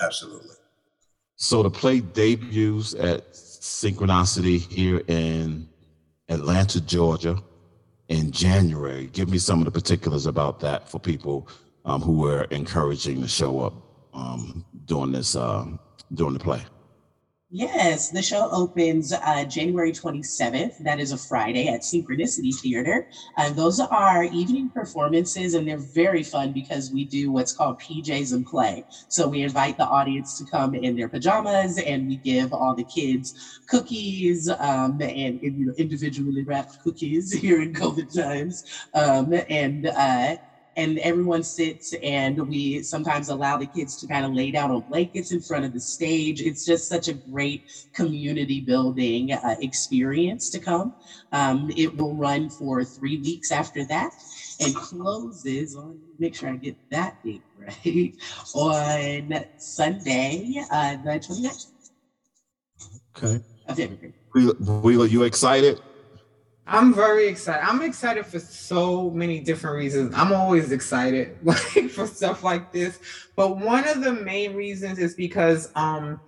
Absolutely. 0.00 0.56
So 1.36 1.62
the 1.62 1.70
play 1.70 2.00
debuts 2.00 2.94
at 2.94 3.36
Synchronicity 3.60 4.58
here 4.70 5.02
in 5.06 5.68
Atlanta, 6.28 6.80
Georgia 6.80 7.42
in 8.08 8.30
January. 8.30 9.08
Give 9.12 9.28
me 9.30 9.38
some 9.38 9.58
of 9.60 9.64
the 9.64 9.70
particulars 9.70 10.26
about 10.26 10.60
that 10.60 10.88
for 10.88 10.98
people 10.98 11.48
um, 11.84 12.02
who 12.02 12.18
were 12.18 12.44
encouraging 12.50 13.22
to 13.22 13.28
show 13.28 13.60
up 13.60 13.74
um, 14.14 14.64
during 14.86 15.12
this 15.12 15.36
uh, 15.36 15.66
during 16.14 16.34
the 16.34 16.40
play. 16.40 16.62
Yes, 17.48 18.10
the 18.10 18.22
show 18.22 18.48
opens 18.50 19.12
uh, 19.12 19.44
January 19.44 19.92
27th. 19.92 20.78
That 20.80 20.98
is 20.98 21.12
a 21.12 21.16
Friday 21.16 21.68
at 21.68 21.82
Synchronicity 21.82 22.52
Theater. 22.60 23.06
And 23.36 23.54
those 23.54 23.78
are 23.78 24.24
evening 24.24 24.68
performances, 24.74 25.54
and 25.54 25.66
they're 25.66 25.78
very 25.94 26.24
fun 26.24 26.52
because 26.52 26.90
we 26.92 27.04
do 27.04 27.30
what's 27.30 27.52
called 27.52 27.78
PJs 27.78 28.32
and 28.32 28.44
play. 28.44 28.84
So 29.08 29.28
we 29.28 29.42
invite 29.42 29.76
the 29.76 29.86
audience 29.86 30.36
to 30.38 30.44
come 30.44 30.74
in 30.74 30.96
their 30.96 31.08
pajamas, 31.08 31.78
and 31.78 32.08
we 32.08 32.16
give 32.16 32.52
all 32.52 32.74
the 32.74 32.82
kids 32.84 33.32
cookies 33.68 34.48
um, 34.58 35.00
and 35.00 35.38
you 35.40 35.66
know, 35.66 35.72
individually 35.78 36.42
wrapped 36.42 36.76
cookies 36.82 37.32
here 37.40 37.62
in 37.62 37.72
COVID 37.72 38.12
times. 38.12 38.64
Um, 38.92 39.32
and 39.48 39.86
uh, 39.86 40.36
and 40.76 40.98
everyone 40.98 41.42
sits 41.42 41.94
and 42.02 42.38
we 42.48 42.82
sometimes 42.82 43.28
allow 43.28 43.56
the 43.56 43.66
kids 43.66 43.96
to 43.96 44.06
kind 44.06 44.24
of 44.24 44.32
lay 44.32 44.50
down 44.50 44.70
on 44.70 44.82
blankets 44.88 45.32
in 45.32 45.40
front 45.40 45.64
of 45.64 45.72
the 45.72 45.80
stage. 45.80 46.42
It's 46.42 46.64
just 46.64 46.88
such 46.88 47.08
a 47.08 47.14
great 47.14 47.64
community 47.94 48.60
building 48.60 49.32
uh, 49.32 49.56
experience 49.60 50.50
to 50.50 50.58
come. 50.58 50.94
Um, 51.32 51.70
it 51.76 51.96
will 51.96 52.14
run 52.14 52.50
for 52.50 52.84
three 52.84 53.18
weeks 53.18 53.50
after 53.50 53.84
that 53.86 54.12
and 54.60 54.74
closes 54.74 55.76
on 55.76 55.98
make 56.18 56.34
sure 56.34 56.48
i 56.48 56.56
get 56.56 56.76
that 56.90 57.22
date 57.22 57.42
right 57.58 58.14
on 58.54 59.44
sunday 59.58 60.54
uh, 60.70 60.96
the 60.96 61.10
29th 61.10 61.66
okay. 63.16 63.40
Bweela, 64.34 65.08
you 65.08 65.22
excited 65.22 65.80
I'm 66.68 66.92
very 66.92 67.28
excited. 67.28 67.64
I'm 67.64 67.82
excited 67.82 68.26
for 68.26 68.40
so 68.40 69.10
many 69.10 69.38
different 69.38 69.76
reasons. 69.76 70.12
I'm 70.16 70.32
always 70.32 70.72
excited 70.72 71.38
like 71.44 71.90
for 71.90 72.06
stuff 72.06 72.42
like 72.42 72.72
this. 72.72 72.98
But 73.36 73.58
one 73.58 73.86
of 73.86 74.02
the 74.02 74.12
main 74.12 74.54
reasons 74.54 74.98
is 74.98 75.14
because 75.14 75.70
um 75.76 76.20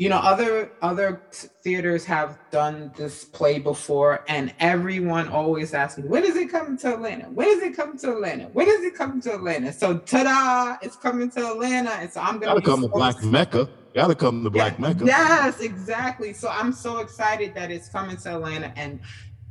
you 0.00 0.08
know 0.08 0.16
other 0.16 0.72
other 0.80 1.20
theaters 1.62 2.06
have 2.06 2.38
done 2.50 2.90
this 2.96 3.22
play 3.22 3.58
before 3.58 4.24
and 4.28 4.52
everyone 4.58 5.28
always 5.28 5.74
asks 5.74 5.98
me 5.98 6.08
when 6.08 6.24
is 6.24 6.36
it 6.36 6.48
coming 6.50 6.74
to 6.78 6.94
atlanta 6.94 7.26
when 7.26 7.46
is 7.46 7.62
it 7.62 7.76
coming 7.76 7.98
to 7.98 8.10
atlanta 8.10 8.44
when 8.54 8.66
is 8.66 8.80
it 8.80 8.94
coming 8.94 9.20
to 9.20 9.34
atlanta 9.34 9.70
so 9.70 9.98
ta-da 9.98 10.78
it's 10.80 10.96
coming 10.96 11.30
to 11.30 11.50
atlanta 11.50 11.90
and 11.90 12.10
so 12.10 12.18
i'm 12.18 12.38
gonna 12.38 12.54
gotta 12.54 12.62
come 12.62 12.80
to 12.80 12.88
black 12.88 13.22
mecca 13.22 13.68
gotta 13.94 14.14
come 14.14 14.44
to 14.44 14.50
black 14.50 14.78
yeah, 14.78 14.88
mecca 14.88 15.04
yes 15.04 15.60
exactly 15.60 16.32
so 16.32 16.48
i'm 16.48 16.72
so 16.72 16.98
excited 16.98 17.54
that 17.54 17.70
it's 17.70 17.88
coming 17.88 18.16
to 18.16 18.34
atlanta 18.34 18.72
and 18.76 19.00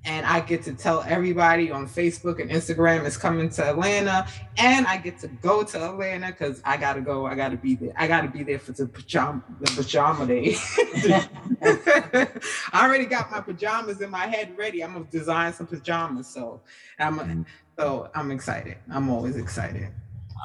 and 0.05 0.25
I 0.25 0.39
get 0.39 0.63
to 0.63 0.73
tell 0.73 1.03
everybody 1.07 1.71
on 1.71 1.87
Facebook 1.87 2.41
and 2.41 2.49
Instagram 2.49 3.05
it's 3.05 3.17
coming 3.17 3.49
to 3.51 3.69
Atlanta, 3.69 4.27
and 4.57 4.87
I 4.87 4.97
get 4.97 5.19
to 5.19 5.27
go 5.27 5.63
to 5.63 5.89
Atlanta 5.89 6.27
because 6.27 6.61
I 6.63 6.77
gotta 6.77 7.01
go. 7.01 7.25
I 7.25 7.35
gotta 7.35 7.57
be 7.57 7.75
there. 7.75 7.91
I 7.97 8.07
gotta 8.07 8.29
be 8.29 8.43
there 8.43 8.59
for 8.59 8.71
the 8.71 8.87
pajama 8.87 9.43
the 9.59 9.71
pajama 9.71 10.25
day. 10.25 10.55
I 12.71 12.85
already 12.85 13.05
got 13.05 13.29
my 13.29 13.41
pajamas 13.41 14.01
in 14.01 14.09
my 14.09 14.25
head 14.25 14.57
ready. 14.57 14.83
I'm 14.83 14.93
gonna 14.93 15.05
design 15.05 15.53
some 15.53 15.67
pajamas, 15.67 16.27
so 16.27 16.61
I'm 16.97 17.19
mm-hmm. 17.19 17.41
so 17.77 18.09
I'm 18.15 18.31
excited. 18.31 18.77
I'm 18.89 19.09
always 19.09 19.35
excited. 19.35 19.89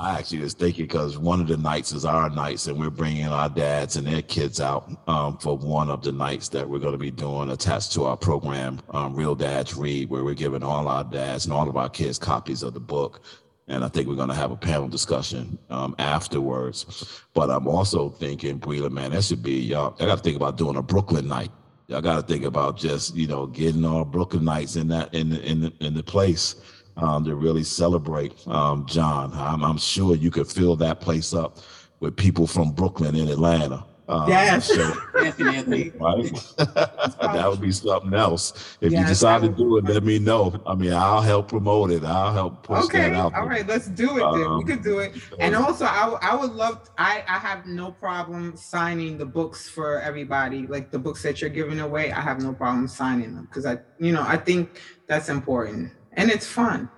I 0.01 0.18
actually 0.18 0.40
was 0.40 0.55
thinking 0.55 0.86
because 0.86 1.18
one 1.18 1.40
of 1.40 1.47
the 1.47 1.57
nights 1.57 1.92
is 1.92 2.05
our 2.05 2.28
nights, 2.28 2.66
and 2.66 2.78
we're 2.78 2.90
bringing 2.90 3.26
our 3.26 3.49
dads 3.49 3.97
and 3.97 4.07
their 4.07 4.22
kids 4.22 4.61
out 4.61 4.90
um, 5.09 5.38
for 5.38 5.57
one 5.57 5.88
of 5.88 6.03
the 6.03 6.12
nights 6.12 6.49
that 6.51 6.68
we're 6.68 6.80
going 6.80 6.92
to 6.92 6.99
be 6.99 7.11
doing 7.11 7.51
attached 7.51 7.92
to 7.92 8.05
our 8.05 8.16
program, 8.16 8.80
um, 8.90 9.14
Real 9.14 9.34
Dads 9.34 9.74
Read, 9.74 10.11
where 10.11 10.24
we're 10.24 10.34
giving 10.34 10.62
all 10.62 10.88
our 10.88 11.05
dads 11.05 11.45
and 11.45 11.55
all 11.55 11.68
of 11.68 11.76
our 11.76 11.88
kids 11.88 12.18
copies 12.18 12.62
of 12.62 12.74
the 12.74 12.80
book. 12.80 13.22
And 13.68 13.84
I 13.84 13.88
think 13.88 14.09
we're 14.09 14.16
going 14.16 14.28
to 14.28 14.34
have 14.34 14.51
a 14.51 14.57
panel 14.57 14.88
discussion 14.88 15.59
um, 15.70 15.95
afterwards. 15.99 17.22
But 17.32 17.51
I'm 17.51 17.66
also 17.66 18.11
thinking, 18.11 18.59
Bweela, 18.59 18.90
man, 18.90 19.12
that 19.12 19.24
should 19.24 19.42
be 19.42 19.61
y'all. 19.61 19.97
I 20.01 20.07
got 20.07 20.18
to 20.18 20.22
think 20.22 20.36
about 20.36 20.59
doing 20.59 20.76
a 20.76 20.82
Brooklyn 20.82 21.28
night. 21.28 21.51
Y'all 21.86 22.03
got 22.03 22.16
to 22.16 22.22
think 22.22 22.45
about 22.45 22.76
just 22.76 23.14
you 23.14 23.26
know 23.26 23.47
getting 23.47 23.84
all 23.84 24.05
Brooklyn 24.05 24.45
nights 24.45 24.76
in 24.76 24.88
that 24.88 25.14
in 25.14 25.32
in 25.36 25.72
in 25.80 25.95
the 25.95 26.03
place 26.03 26.57
um, 26.97 27.24
to 27.24 27.34
really 27.34 27.64
celebrate 27.64 28.47
um, 28.47 28.86
John. 28.86 29.32
I'm, 29.34 29.64
I'm, 29.64 29.78
sure 29.78 30.14
you 30.14 30.30
could 30.30 30.47
fill 30.47 30.76
that 30.76 31.01
place 31.01 31.34
up 31.34 31.59
with 32.01 32.16
people 32.16 32.47
from 32.47 32.72
Brooklyn 32.72 33.16
and 33.16 33.28
Atlanta. 33.28 33.84
Um, 34.07 34.28
yes, 34.28 34.66
so, 34.66 34.95
definitely. 35.14 35.90
Right, 35.99 36.30
that 36.59 37.47
would 37.49 37.61
be 37.61 37.72
something 37.72 38.12
else. 38.12 38.76
If 38.82 38.92
yes, 38.92 39.01
you 39.01 39.07
decide 39.07 39.40
to 39.42 39.49
do 39.49 39.78
it, 39.78 39.84
let 39.84 40.05
me 40.05 40.18
know. 40.18 40.61
I 40.66 40.74
mean, 40.74 40.92
I'll 40.92 41.22
help 41.22 41.49
promote 41.49 41.90
it. 41.90 42.05
I'll 42.05 42.32
help 42.34 42.64
push 42.64 42.84
okay. 42.84 42.99
that 42.99 43.14
out. 43.14 43.34
All 43.34 43.47
right, 43.47 43.66
let's 43.66 43.86
do 43.86 44.18
it. 44.18 44.38
Then. 44.38 44.59
we 44.59 44.64
could 44.64 44.82
do 44.82 44.99
it. 44.99 45.14
And 45.38 45.57
also, 45.57 45.86
I, 45.86 46.18
I 46.20 46.36
would 46.36 46.53
love. 46.53 46.90
I 46.99 47.24
I 47.26 47.38
have 47.38 47.64
no 47.64 47.92
problem 47.92 48.59
signing 48.59 49.16
the 49.16 49.26
books 49.26 49.70
for 49.70 50.03
everybody. 50.03 50.66
Like 50.66 50.90
the 50.90 50.99
books 50.99 51.22
that 51.22 51.40
you're 51.40 51.49
giving 51.49 51.80
away, 51.80 52.12
I 52.12 52.20
have 52.20 52.42
no 52.42 52.53
problem 52.53 52.86
signing 52.88 53.34
them 53.34 53.47
because 53.47 53.64
I, 53.64 53.78
you 53.99 54.12
know, 54.12 54.22
I 54.22 54.36
think 54.36 54.82
that's 55.07 55.30
important 55.30 55.92
and 56.14 56.30
it's 56.30 56.46
fun. 56.46 56.88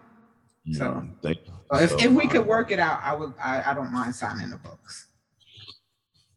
So, 0.73 0.85
mm, 0.85 1.37
if, 1.73 1.91
so 1.91 1.99
if 1.99 2.11
we 2.11 2.27
could 2.27 2.47
work 2.47 2.71
it 2.71 2.79
out, 2.79 3.01
I 3.03 3.15
would. 3.15 3.33
I, 3.43 3.71
I 3.71 3.75
don't 3.75 3.93
mind 3.93 4.15
signing 4.15 4.51
the 4.51 4.57
books. 4.57 5.09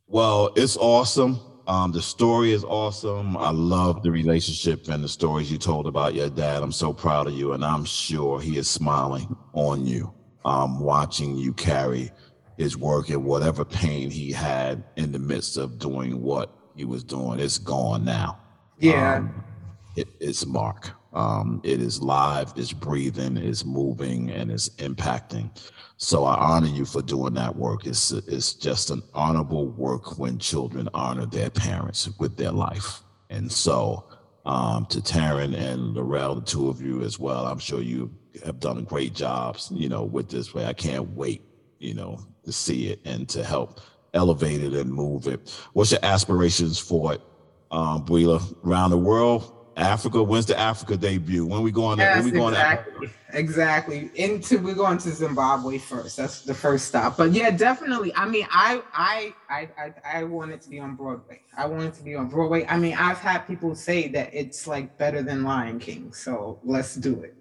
Well, 0.07 0.51
it's 0.55 0.77
awesome. 0.77 1.39
Um, 1.67 1.91
the 1.91 2.01
story 2.01 2.51
is 2.51 2.63
awesome. 2.63 3.38
I 3.38 3.51
love 3.51 4.01
the 4.01 4.09
relationship 4.09 4.88
and 4.88 5.03
the 5.03 5.07
stories 5.07 5.51
you 5.51 5.59
told 5.59 5.86
about 5.86 6.15
your 6.15 6.30
dad. 6.30 6.63
I'm 6.63 6.71
so 6.71 6.91
proud 6.91 7.27
of 7.27 7.34
you, 7.34 7.53
and 7.53 7.63
I'm 7.63 7.86
sure 7.86 8.39
he 8.39 8.57
is 8.57 8.67
smiling 8.67 9.36
on 9.53 9.86
you, 9.86 10.11
um, 10.45 10.80
watching 10.80 11.36
you 11.36 11.53
carry 11.53 12.11
his 12.57 12.75
work 12.75 13.09
and 13.09 13.23
whatever 13.23 13.63
pain 13.63 14.09
he 14.09 14.32
had 14.32 14.84
in 14.95 15.11
the 15.11 15.19
midst 15.19 15.57
of 15.57 15.80
doing 15.80 16.21
what 16.21 16.55
he 16.75 16.86
was 16.86 17.03
doing. 17.03 17.39
It's 17.39 17.57
gone 17.57 18.03
now. 18.03 18.39
Yeah, 18.80 19.17
um, 19.17 19.43
it, 19.95 20.07
it's 20.19 20.45
Mark. 20.45 20.91
Um, 21.14 21.60
it 21.64 21.82
is 21.82 22.01
live, 22.01 22.53
it's 22.55 22.72
breathing, 22.72 23.38
it's 23.38 23.66
moving, 23.66 24.30
and 24.30 24.51
it's 24.51 24.70
impacting. 24.78 25.49
So 25.97 26.24
I 26.24 26.36
honor 26.36 26.68
you 26.68 26.86
for 26.86 27.01
doing 27.01 27.34
that 27.34 27.55
work. 27.55 27.86
It's 27.88 28.12
it's 28.12 28.53
just 28.53 28.89
an 28.89 29.01
honorable 29.14 29.68
work 29.68 30.20
when 30.20 30.38
children 30.38 30.88
honor 30.93 31.26
their 31.26 31.49
parents 31.49 32.10
with 32.20 32.38
their 32.38 32.51
life. 32.51 33.01
And 33.30 33.51
so 33.51 34.05
um, 34.45 34.86
to 34.88 35.01
Taryn 35.01 35.55
and 35.55 35.95
Laurel, 35.95 36.36
the 36.36 36.41
two 36.41 36.70
of 36.70 36.82
you 36.82 37.01
as 37.01 37.20
well, 37.20 37.45
I'm 37.47 37.60
sure 37.60 37.82
you 37.82 38.12
have 38.45 38.60
done 38.60 38.84
great 38.84 39.14
jobs, 39.14 39.72
you 39.74 39.89
know, 39.89 40.03
with 40.03 40.30
this 40.30 40.53
way. 40.53 40.66
I 40.66 40.74
can't 40.74 41.10
wait, 41.10 41.41
you 41.80 41.93
know, 41.93 42.20
to 42.45 42.51
see 42.51 42.88
it 42.88 42.99
and 43.05 43.28
to 43.30 43.43
help 43.43 43.82
elevate 44.14 44.64
it 44.64 44.74
and 44.74 44.91
move 44.91 45.28
it. 45.28 45.49
What's 45.74 45.91
your 45.91 45.99
aspirations 46.03 46.80
for 46.80 47.14
it, 47.14 47.22
um, 47.72 48.05
Bweela, 48.05 48.41
around 48.64 48.91
the 48.91 48.97
world? 48.97 49.59
Africa. 49.80 50.21
When's 50.21 50.45
the 50.45 50.57
Africa 50.57 50.97
debut? 50.97 51.45
When 51.45 51.61
we 51.61 51.71
going? 51.71 51.99
Yes, 51.99 52.17
when 52.17 52.25
we 52.25 52.32
going? 52.32 52.53
Exactly. 52.53 53.09
Exactly. 53.34 54.11
Into 54.15 54.57
we're 54.59 54.73
going 54.73 54.97
to 54.99 55.11
Zimbabwe 55.11 55.77
first. 55.77 56.17
That's 56.17 56.41
the 56.41 56.53
first 56.53 56.88
stop. 56.88 57.17
But 57.17 57.32
yeah, 57.32 57.51
definitely. 57.51 58.13
I 58.15 58.25
mean, 58.25 58.47
I 58.51 58.82
I 58.93 59.34
I 59.49 59.69
I, 59.77 60.19
I 60.19 60.23
want 60.23 60.51
it 60.51 60.61
to 60.61 60.69
be 60.69 60.80
on 60.80 60.95
Broadway. 60.95 61.41
I 61.55 61.65
wanted 61.65 61.93
to 61.95 62.03
be 62.03 62.15
on 62.15 62.27
Broadway. 62.27 62.65
I 62.67 62.77
mean, 62.77 62.95
I've 62.97 63.19
had 63.19 63.39
people 63.39 63.75
say 63.75 64.07
that 64.09 64.32
it's 64.34 64.67
like 64.67 64.97
better 64.97 65.21
than 65.21 65.43
Lion 65.43 65.80
King. 65.80 66.11
So 66.13 66.59
let's 66.63 66.95
do 66.95 67.21
it. 67.21 67.36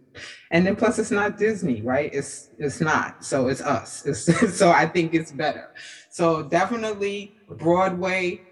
And 0.50 0.66
then 0.66 0.76
plus 0.76 0.98
it's 0.98 1.10
not 1.10 1.38
Disney, 1.38 1.80
right? 1.82 2.10
It's 2.12 2.50
it's 2.58 2.80
not. 2.80 3.24
So 3.24 3.48
it's 3.48 3.60
us. 3.60 4.04
It's, 4.06 4.56
so 4.58 4.70
I 4.70 4.86
think 4.86 5.14
it's 5.14 5.32
better. 5.32 5.70
So 6.10 6.42
definitely 6.42 7.34
Broadway 7.48 8.42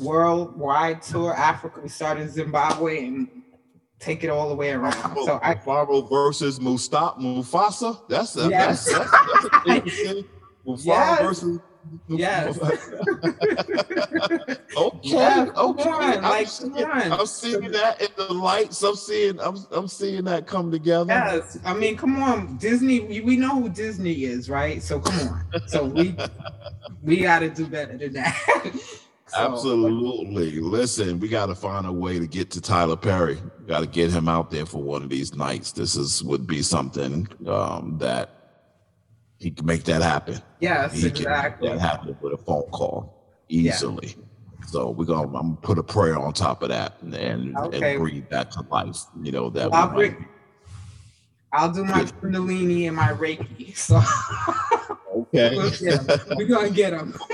worldwide 0.00 1.02
tour 1.02 1.34
Africa. 1.34 1.80
We 1.80 1.88
started 1.88 2.22
in 2.22 2.30
Zimbabwe 2.30 3.06
and 3.06 3.28
take 3.98 4.24
it 4.24 4.30
all 4.30 4.48
the 4.48 4.54
way 4.54 4.70
around. 4.70 5.16
So 5.24 5.38
I 5.42 5.54
Pharaoh 5.54 6.02
versus 6.02 6.60
Mustap 6.60 7.18
Mufasa. 7.18 8.08
That's 8.08 8.36
a, 8.36 8.48
yes. 8.48 8.90
that's, 8.90 9.10
that's, 9.10 9.48
that's 9.50 9.66
a 9.66 9.74
interesting. 9.74 10.24
Mufasa 10.66 10.86
yes. 10.86 11.22
versus 11.22 11.60
Yes. 12.08 12.58
okay. 14.76 14.98
Yeah, 15.02 15.46
okay. 15.56 15.90
I'm, 15.90 16.22
like, 16.22 16.46
seeing, 16.46 16.84
I'm 16.84 17.26
seeing 17.26 17.70
that 17.72 18.00
in 18.00 18.08
the 18.16 18.32
lights. 18.32 18.82
I'm 18.82 18.94
seeing. 18.94 19.38
I'm. 19.40 19.56
I'm 19.70 19.88
seeing 19.88 20.24
that 20.24 20.46
come 20.46 20.70
together. 20.70 21.06
Yes. 21.08 21.58
I 21.64 21.74
mean, 21.74 21.96
come 21.96 22.22
on, 22.22 22.56
Disney. 22.56 23.20
We 23.20 23.36
know 23.36 23.60
who 23.60 23.68
Disney 23.68 24.24
is, 24.24 24.50
right? 24.50 24.82
So 24.82 25.00
come 25.00 25.28
on. 25.28 25.44
So 25.68 25.84
we 25.84 26.16
we 27.02 27.22
got 27.22 27.40
to 27.40 27.50
do 27.50 27.66
better 27.66 27.96
than 27.96 28.12
that. 28.14 28.74
So, 29.28 29.38
Absolutely. 29.38 30.58
Listen, 30.60 31.20
we 31.20 31.28
got 31.28 31.46
to 31.46 31.54
find 31.54 31.86
a 31.86 31.92
way 31.92 32.18
to 32.18 32.26
get 32.26 32.50
to 32.52 32.62
Tyler 32.62 32.96
Perry. 32.96 33.38
Got 33.66 33.80
to 33.80 33.86
get 33.86 34.10
him 34.10 34.26
out 34.26 34.50
there 34.50 34.64
for 34.64 34.82
one 34.82 35.02
of 35.02 35.10
these 35.10 35.34
nights. 35.34 35.72
This 35.72 35.96
is 35.96 36.24
would 36.24 36.46
be 36.46 36.62
something 36.62 37.28
um, 37.46 37.98
that 37.98 38.30
he 39.38 39.50
can 39.50 39.66
make 39.66 39.84
that 39.84 40.00
happen. 40.00 40.40
Yes, 40.60 40.94
he 40.94 41.08
exactly. 41.08 41.68
Can 41.68 41.76
make 41.76 41.82
that 41.82 41.88
happen 41.88 42.16
with 42.22 42.32
a 42.32 42.38
phone 42.38 42.70
call 42.70 43.42
easily. 43.50 44.16
Yeah. 44.16 44.24
So 44.66 44.90
we're 44.90 45.04
gonna 45.04 45.28
I'm 45.28 45.32
gonna 45.32 45.56
put 45.56 45.78
a 45.78 45.82
prayer 45.82 46.18
on 46.18 46.32
top 46.32 46.62
of 46.62 46.70
that 46.70 46.94
and 47.02 47.14
and, 47.14 47.56
okay. 47.56 47.92
and 47.92 48.00
breathe 48.00 48.28
that 48.30 48.50
to 48.52 48.62
life. 48.70 48.96
You 49.22 49.32
know 49.32 49.50
that. 49.50 49.72
I'll, 49.74 49.88
bring, 49.88 50.26
I'll 51.52 51.72
do 51.72 51.84
my 51.84 52.04
Kundalini 52.04 52.86
and 52.86 52.96
my 52.96 53.08
Reiki. 53.08 53.76
So 53.76 54.00
okay, 55.14 55.56
we're 56.36 56.46
gonna 56.46 56.70
get 56.70 56.90
them. 56.90 57.14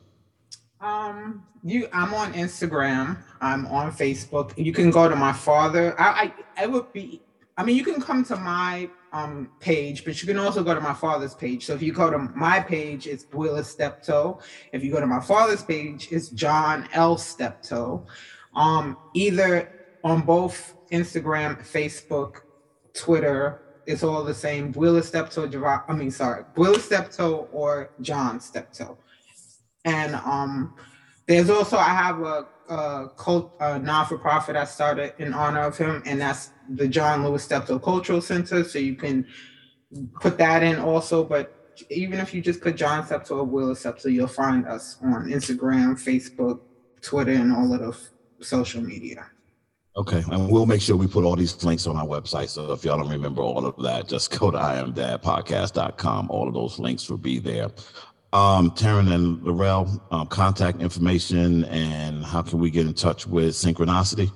Um, 0.81 1.43
you 1.63 1.87
i'm 1.93 2.13
on 2.13 2.33
instagram 2.33 3.21
i'm 3.39 3.67
on 3.67 3.91
facebook 3.91 4.57
you 4.57 4.73
can 4.73 4.89
go 4.89 5.07
to 5.07 5.15
my 5.15 5.31
father 5.31 5.99
i 5.99 6.33
i, 6.57 6.63
I 6.63 6.65
would 6.65 6.91
be 6.91 7.21
i 7.57 7.63
mean 7.63 7.75
you 7.75 7.83
can 7.83 8.01
come 8.01 8.23
to 8.25 8.35
my 8.35 8.89
um 9.13 9.49
page 9.59 10.03
but 10.03 10.19
you 10.21 10.27
can 10.27 10.39
also 10.39 10.63
go 10.63 10.73
to 10.73 10.81
my 10.81 10.93
father's 10.93 11.35
page 11.35 11.65
so 11.65 11.73
if 11.73 11.81
you 11.83 11.93
go 11.93 12.09
to 12.09 12.17
my 12.17 12.59
page 12.59 13.05
it's 13.05 13.25
Bweela 13.25 13.63
steptoe 13.63 14.39
if 14.73 14.83
you 14.83 14.91
go 14.91 14.99
to 14.99 15.07
my 15.07 15.19
father's 15.19 15.63
page 15.63 16.07
it's 16.11 16.29
john 16.29 16.87
l 16.93 17.17
steptoe 17.17 18.03
um 18.55 18.97
either 19.13 19.71
on 20.03 20.21
both 20.21 20.75
instagram 20.91 21.61
facebook 21.61 22.41
twitter 22.93 23.61
it's 23.87 24.03
all 24.03 24.23
the 24.23 24.33
same. 24.33 24.71
Bweela 24.71 25.03
Steptoe, 25.03 25.49
I 25.87 25.93
mean, 25.93 26.11
sorry, 26.11 26.45
Bweela 26.55 26.79
Steptoe 26.79 27.49
or 27.51 27.89
John 27.99 28.39
Steptoe. 28.39 28.95
And 29.85 30.15
um, 30.15 30.75
there's 31.27 31.49
also 31.49 31.77
I 31.77 31.89
have 31.89 32.19
a, 32.21 32.47
a 32.69 33.09
cult 33.17 33.55
a 33.59 33.79
non-for-profit 33.79 34.55
I 34.55 34.65
started 34.65 35.13
in 35.17 35.33
honor 35.33 35.61
of 35.61 35.77
him, 35.77 36.03
and 36.05 36.19
that's 36.19 36.51
the 36.69 36.87
John 36.87 37.23
Lewis 37.23 37.43
Steptoe 37.43 37.79
Cultural 37.79 38.21
Center. 38.21 38.63
So 38.63 38.79
you 38.79 38.95
can 38.95 39.27
put 40.19 40.37
that 40.37 40.63
in 40.63 40.77
also. 40.77 41.23
But 41.23 41.75
even 41.89 42.19
if 42.19 42.33
you 42.33 42.41
just 42.41 42.61
put 42.61 42.75
John 42.75 43.05
Steptoe 43.05 43.39
or 43.39 43.47
Bweela 43.47 43.75
Steptoe, 43.75 44.09
you'll 44.09 44.27
find 44.27 44.65
us 44.67 44.97
on 45.01 45.27
Instagram, 45.27 45.93
Facebook, 45.93 46.59
Twitter, 47.01 47.31
and 47.31 47.51
all 47.51 47.73
of 47.73 47.79
the 47.79 48.45
social 48.45 48.81
media. 48.81 49.25
Okay, 49.97 50.23
and 50.31 50.49
we'll 50.49 50.65
make 50.65 50.81
sure 50.81 50.95
we 50.95 51.05
put 51.05 51.25
all 51.25 51.35
these 51.35 51.61
links 51.65 51.85
on 51.85 51.97
our 51.97 52.05
website. 52.05 52.47
So 52.47 52.71
if 52.71 52.85
y'all 52.85 52.97
don't 52.97 53.09
remember 53.09 53.41
all 53.41 53.65
of 53.65 53.75
that, 53.83 54.07
just 54.07 54.37
go 54.39 54.49
to 54.49 54.57
iamdadpodcast.com. 54.57 56.29
All 56.29 56.47
of 56.47 56.53
those 56.53 56.79
links 56.79 57.09
will 57.09 57.17
be 57.17 57.39
there. 57.39 57.69
Um, 58.33 58.71
Taryn 58.71 59.13
and 59.13 59.43
Laurel, 59.43 60.01
um, 60.09 60.25
contact 60.27 60.81
information 60.81 61.65
and 61.65 62.23
how 62.23 62.41
can 62.41 62.59
we 62.59 62.69
get 62.69 62.85
in 62.85 62.93
touch 62.93 63.27
with 63.27 63.49
Synchronicity? 63.49 64.31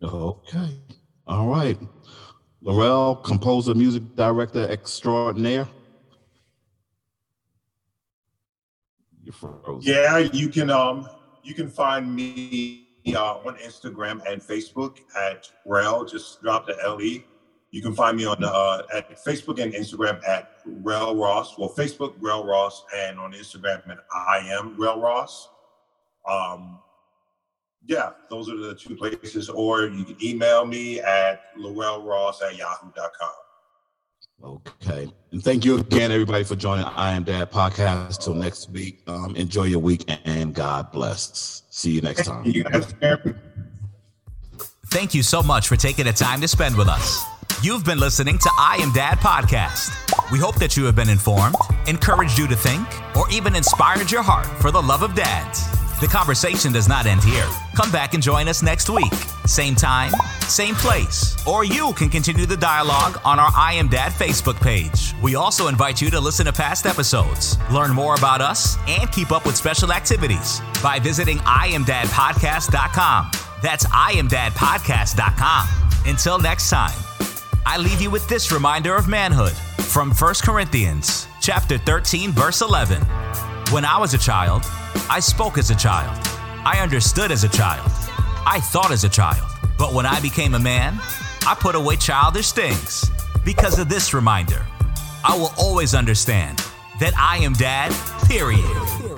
Okay. 0.02 0.78
All 1.26 1.46
right. 1.46 1.78
Laurel, 2.62 3.16
composer, 3.16 3.74
music 3.74 4.02
director 4.16 4.68
extraordinaire. 4.68 5.68
You're 9.22 9.32
frozen. 9.32 9.80
Yeah, 9.82 10.18
you 10.18 10.48
can 10.48 10.70
um 10.70 11.08
you 11.42 11.54
can 11.54 11.68
find 11.68 12.14
me 12.14 12.86
uh, 13.14 13.36
on 13.36 13.56
Instagram 13.56 14.20
and 14.30 14.42
Facebook 14.42 14.98
at 15.16 15.50
Rel. 15.64 16.04
Just 16.04 16.42
drop 16.42 16.66
the 16.66 16.76
LE. 16.86 17.22
You 17.70 17.82
can 17.82 17.94
find 17.94 18.16
me 18.16 18.26
on 18.26 18.42
uh, 18.42 18.82
at 18.92 19.24
Facebook 19.24 19.62
and 19.62 19.72
Instagram 19.72 20.26
at 20.28 20.56
Rel 20.66 21.16
Ross. 21.16 21.56
Well, 21.56 21.72
Facebook 21.76 22.14
Rel 22.20 22.44
Ross 22.44 22.84
and 22.94 23.18
on 23.18 23.32
Instagram 23.32 23.88
at 23.88 23.98
I 24.12 24.38
am 24.50 24.76
Rel 24.78 25.00
Ross. 25.00 25.48
Um, 26.28 26.80
yeah, 27.86 28.10
those 28.28 28.48
are 28.48 28.56
the 28.56 28.74
two 28.74 28.96
places. 28.96 29.48
Or 29.48 29.86
you 29.86 30.04
can 30.04 30.16
email 30.22 30.64
me 30.64 31.00
at 31.00 31.56
laurelross 31.58 32.42
at 32.42 32.56
yahoo.com. 32.56 33.30
Okay. 34.42 35.08
And 35.32 35.42
thank 35.42 35.64
you 35.64 35.78
again, 35.78 36.10
everybody, 36.10 36.44
for 36.44 36.56
joining 36.56 36.84
I 36.84 37.12
Am 37.12 37.24
Dad 37.24 37.50
podcast. 37.50 38.24
Till 38.24 38.34
next 38.34 38.70
week. 38.70 39.02
Um, 39.06 39.36
enjoy 39.36 39.64
your 39.64 39.80
week 39.80 40.04
and 40.24 40.54
God 40.54 40.90
bless. 40.92 41.62
See 41.70 41.90
you 41.90 42.00
next 42.00 42.26
time. 42.26 42.44
Thank 44.86 45.14
you 45.14 45.22
so 45.22 45.42
much 45.42 45.68
for 45.68 45.76
taking 45.76 46.06
the 46.06 46.12
time 46.12 46.40
to 46.40 46.48
spend 46.48 46.76
with 46.76 46.88
us. 46.88 47.24
You've 47.62 47.84
been 47.84 48.00
listening 48.00 48.38
to 48.38 48.50
I 48.58 48.78
Am 48.80 48.92
Dad 48.92 49.18
podcast. 49.18 49.92
We 50.32 50.38
hope 50.38 50.56
that 50.56 50.76
you 50.76 50.84
have 50.84 50.96
been 50.96 51.10
informed, 51.10 51.56
encouraged 51.86 52.38
you 52.38 52.48
to 52.48 52.56
think, 52.56 52.88
or 53.16 53.30
even 53.30 53.54
inspired 53.54 54.10
your 54.10 54.22
heart 54.22 54.46
for 54.60 54.70
the 54.70 54.80
love 54.80 55.02
of 55.02 55.14
dads. 55.14 55.79
The 56.00 56.06
conversation 56.06 56.72
does 56.72 56.88
not 56.88 57.04
end 57.04 57.22
here. 57.22 57.46
Come 57.74 57.92
back 57.92 58.14
and 58.14 58.22
join 58.22 58.48
us 58.48 58.62
next 58.62 58.88
week. 58.88 59.12
Same 59.44 59.74
time, 59.74 60.12
same 60.48 60.74
place. 60.74 61.36
Or 61.46 61.62
you 61.62 61.92
can 61.92 62.08
continue 62.08 62.46
the 62.46 62.56
dialogue 62.56 63.20
on 63.22 63.38
our 63.38 63.50
I 63.54 63.74
Am 63.74 63.86
Dad 63.88 64.12
Facebook 64.12 64.58
page. 64.62 65.14
We 65.22 65.34
also 65.34 65.68
invite 65.68 66.00
you 66.00 66.08
to 66.10 66.18
listen 66.18 66.46
to 66.46 66.54
past 66.54 66.86
episodes, 66.86 67.58
learn 67.70 67.92
more 67.92 68.14
about 68.14 68.40
us, 68.40 68.78
and 68.88 69.12
keep 69.12 69.30
up 69.30 69.44
with 69.44 69.56
special 69.56 69.92
activities 69.92 70.62
by 70.82 70.98
visiting 70.98 71.36
iamdadpodcast.com. 71.40 73.30
That's 73.62 73.84
iamdadpodcast.com. 73.84 75.68
Until 76.06 76.38
next 76.38 76.70
time, 76.70 76.98
I 77.66 77.76
leave 77.76 78.00
you 78.00 78.10
with 78.10 78.26
this 78.26 78.50
reminder 78.50 78.96
of 78.96 79.06
manhood 79.06 79.52
from 79.52 80.12
1 80.12 80.34
Corinthians 80.42 81.26
chapter 81.42 81.76
13 81.76 82.32
verse 82.32 82.62
11. 82.62 83.02
When 83.70 83.84
I 83.84 83.98
was 83.98 84.14
a 84.14 84.18
child, 84.18 84.64
I 85.12 85.18
spoke 85.18 85.58
as 85.58 85.70
a 85.70 85.74
child. 85.74 86.16
I 86.64 86.78
understood 86.80 87.32
as 87.32 87.42
a 87.42 87.48
child. 87.48 87.90
I 88.46 88.60
thought 88.60 88.92
as 88.92 89.02
a 89.02 89.08
child. 89.08 89.44
But 89.76 89.92
when 89.92 90.06
I 90.06 90.20
became 90.20 90.54
a 90.54 90.58
man, 90.60 91.00
I 91.44 91.56
put 91.58 91.74
away 91.74 91.96
childish 91.96 92.52
things. 92.52 93.10
Because 93.44 93.80
of 93.80 93.88
this 93.88 94.14
reminder, 94.14 94.64
I 95.24 95.36
will 95.36 95.52
always 95.58 95.96
understand 95.96 96.64
that 97.00 97.12
I 97.18 97.38
am 97.38 97.54
dad, 97.54 97.90
period. 98.28 99.09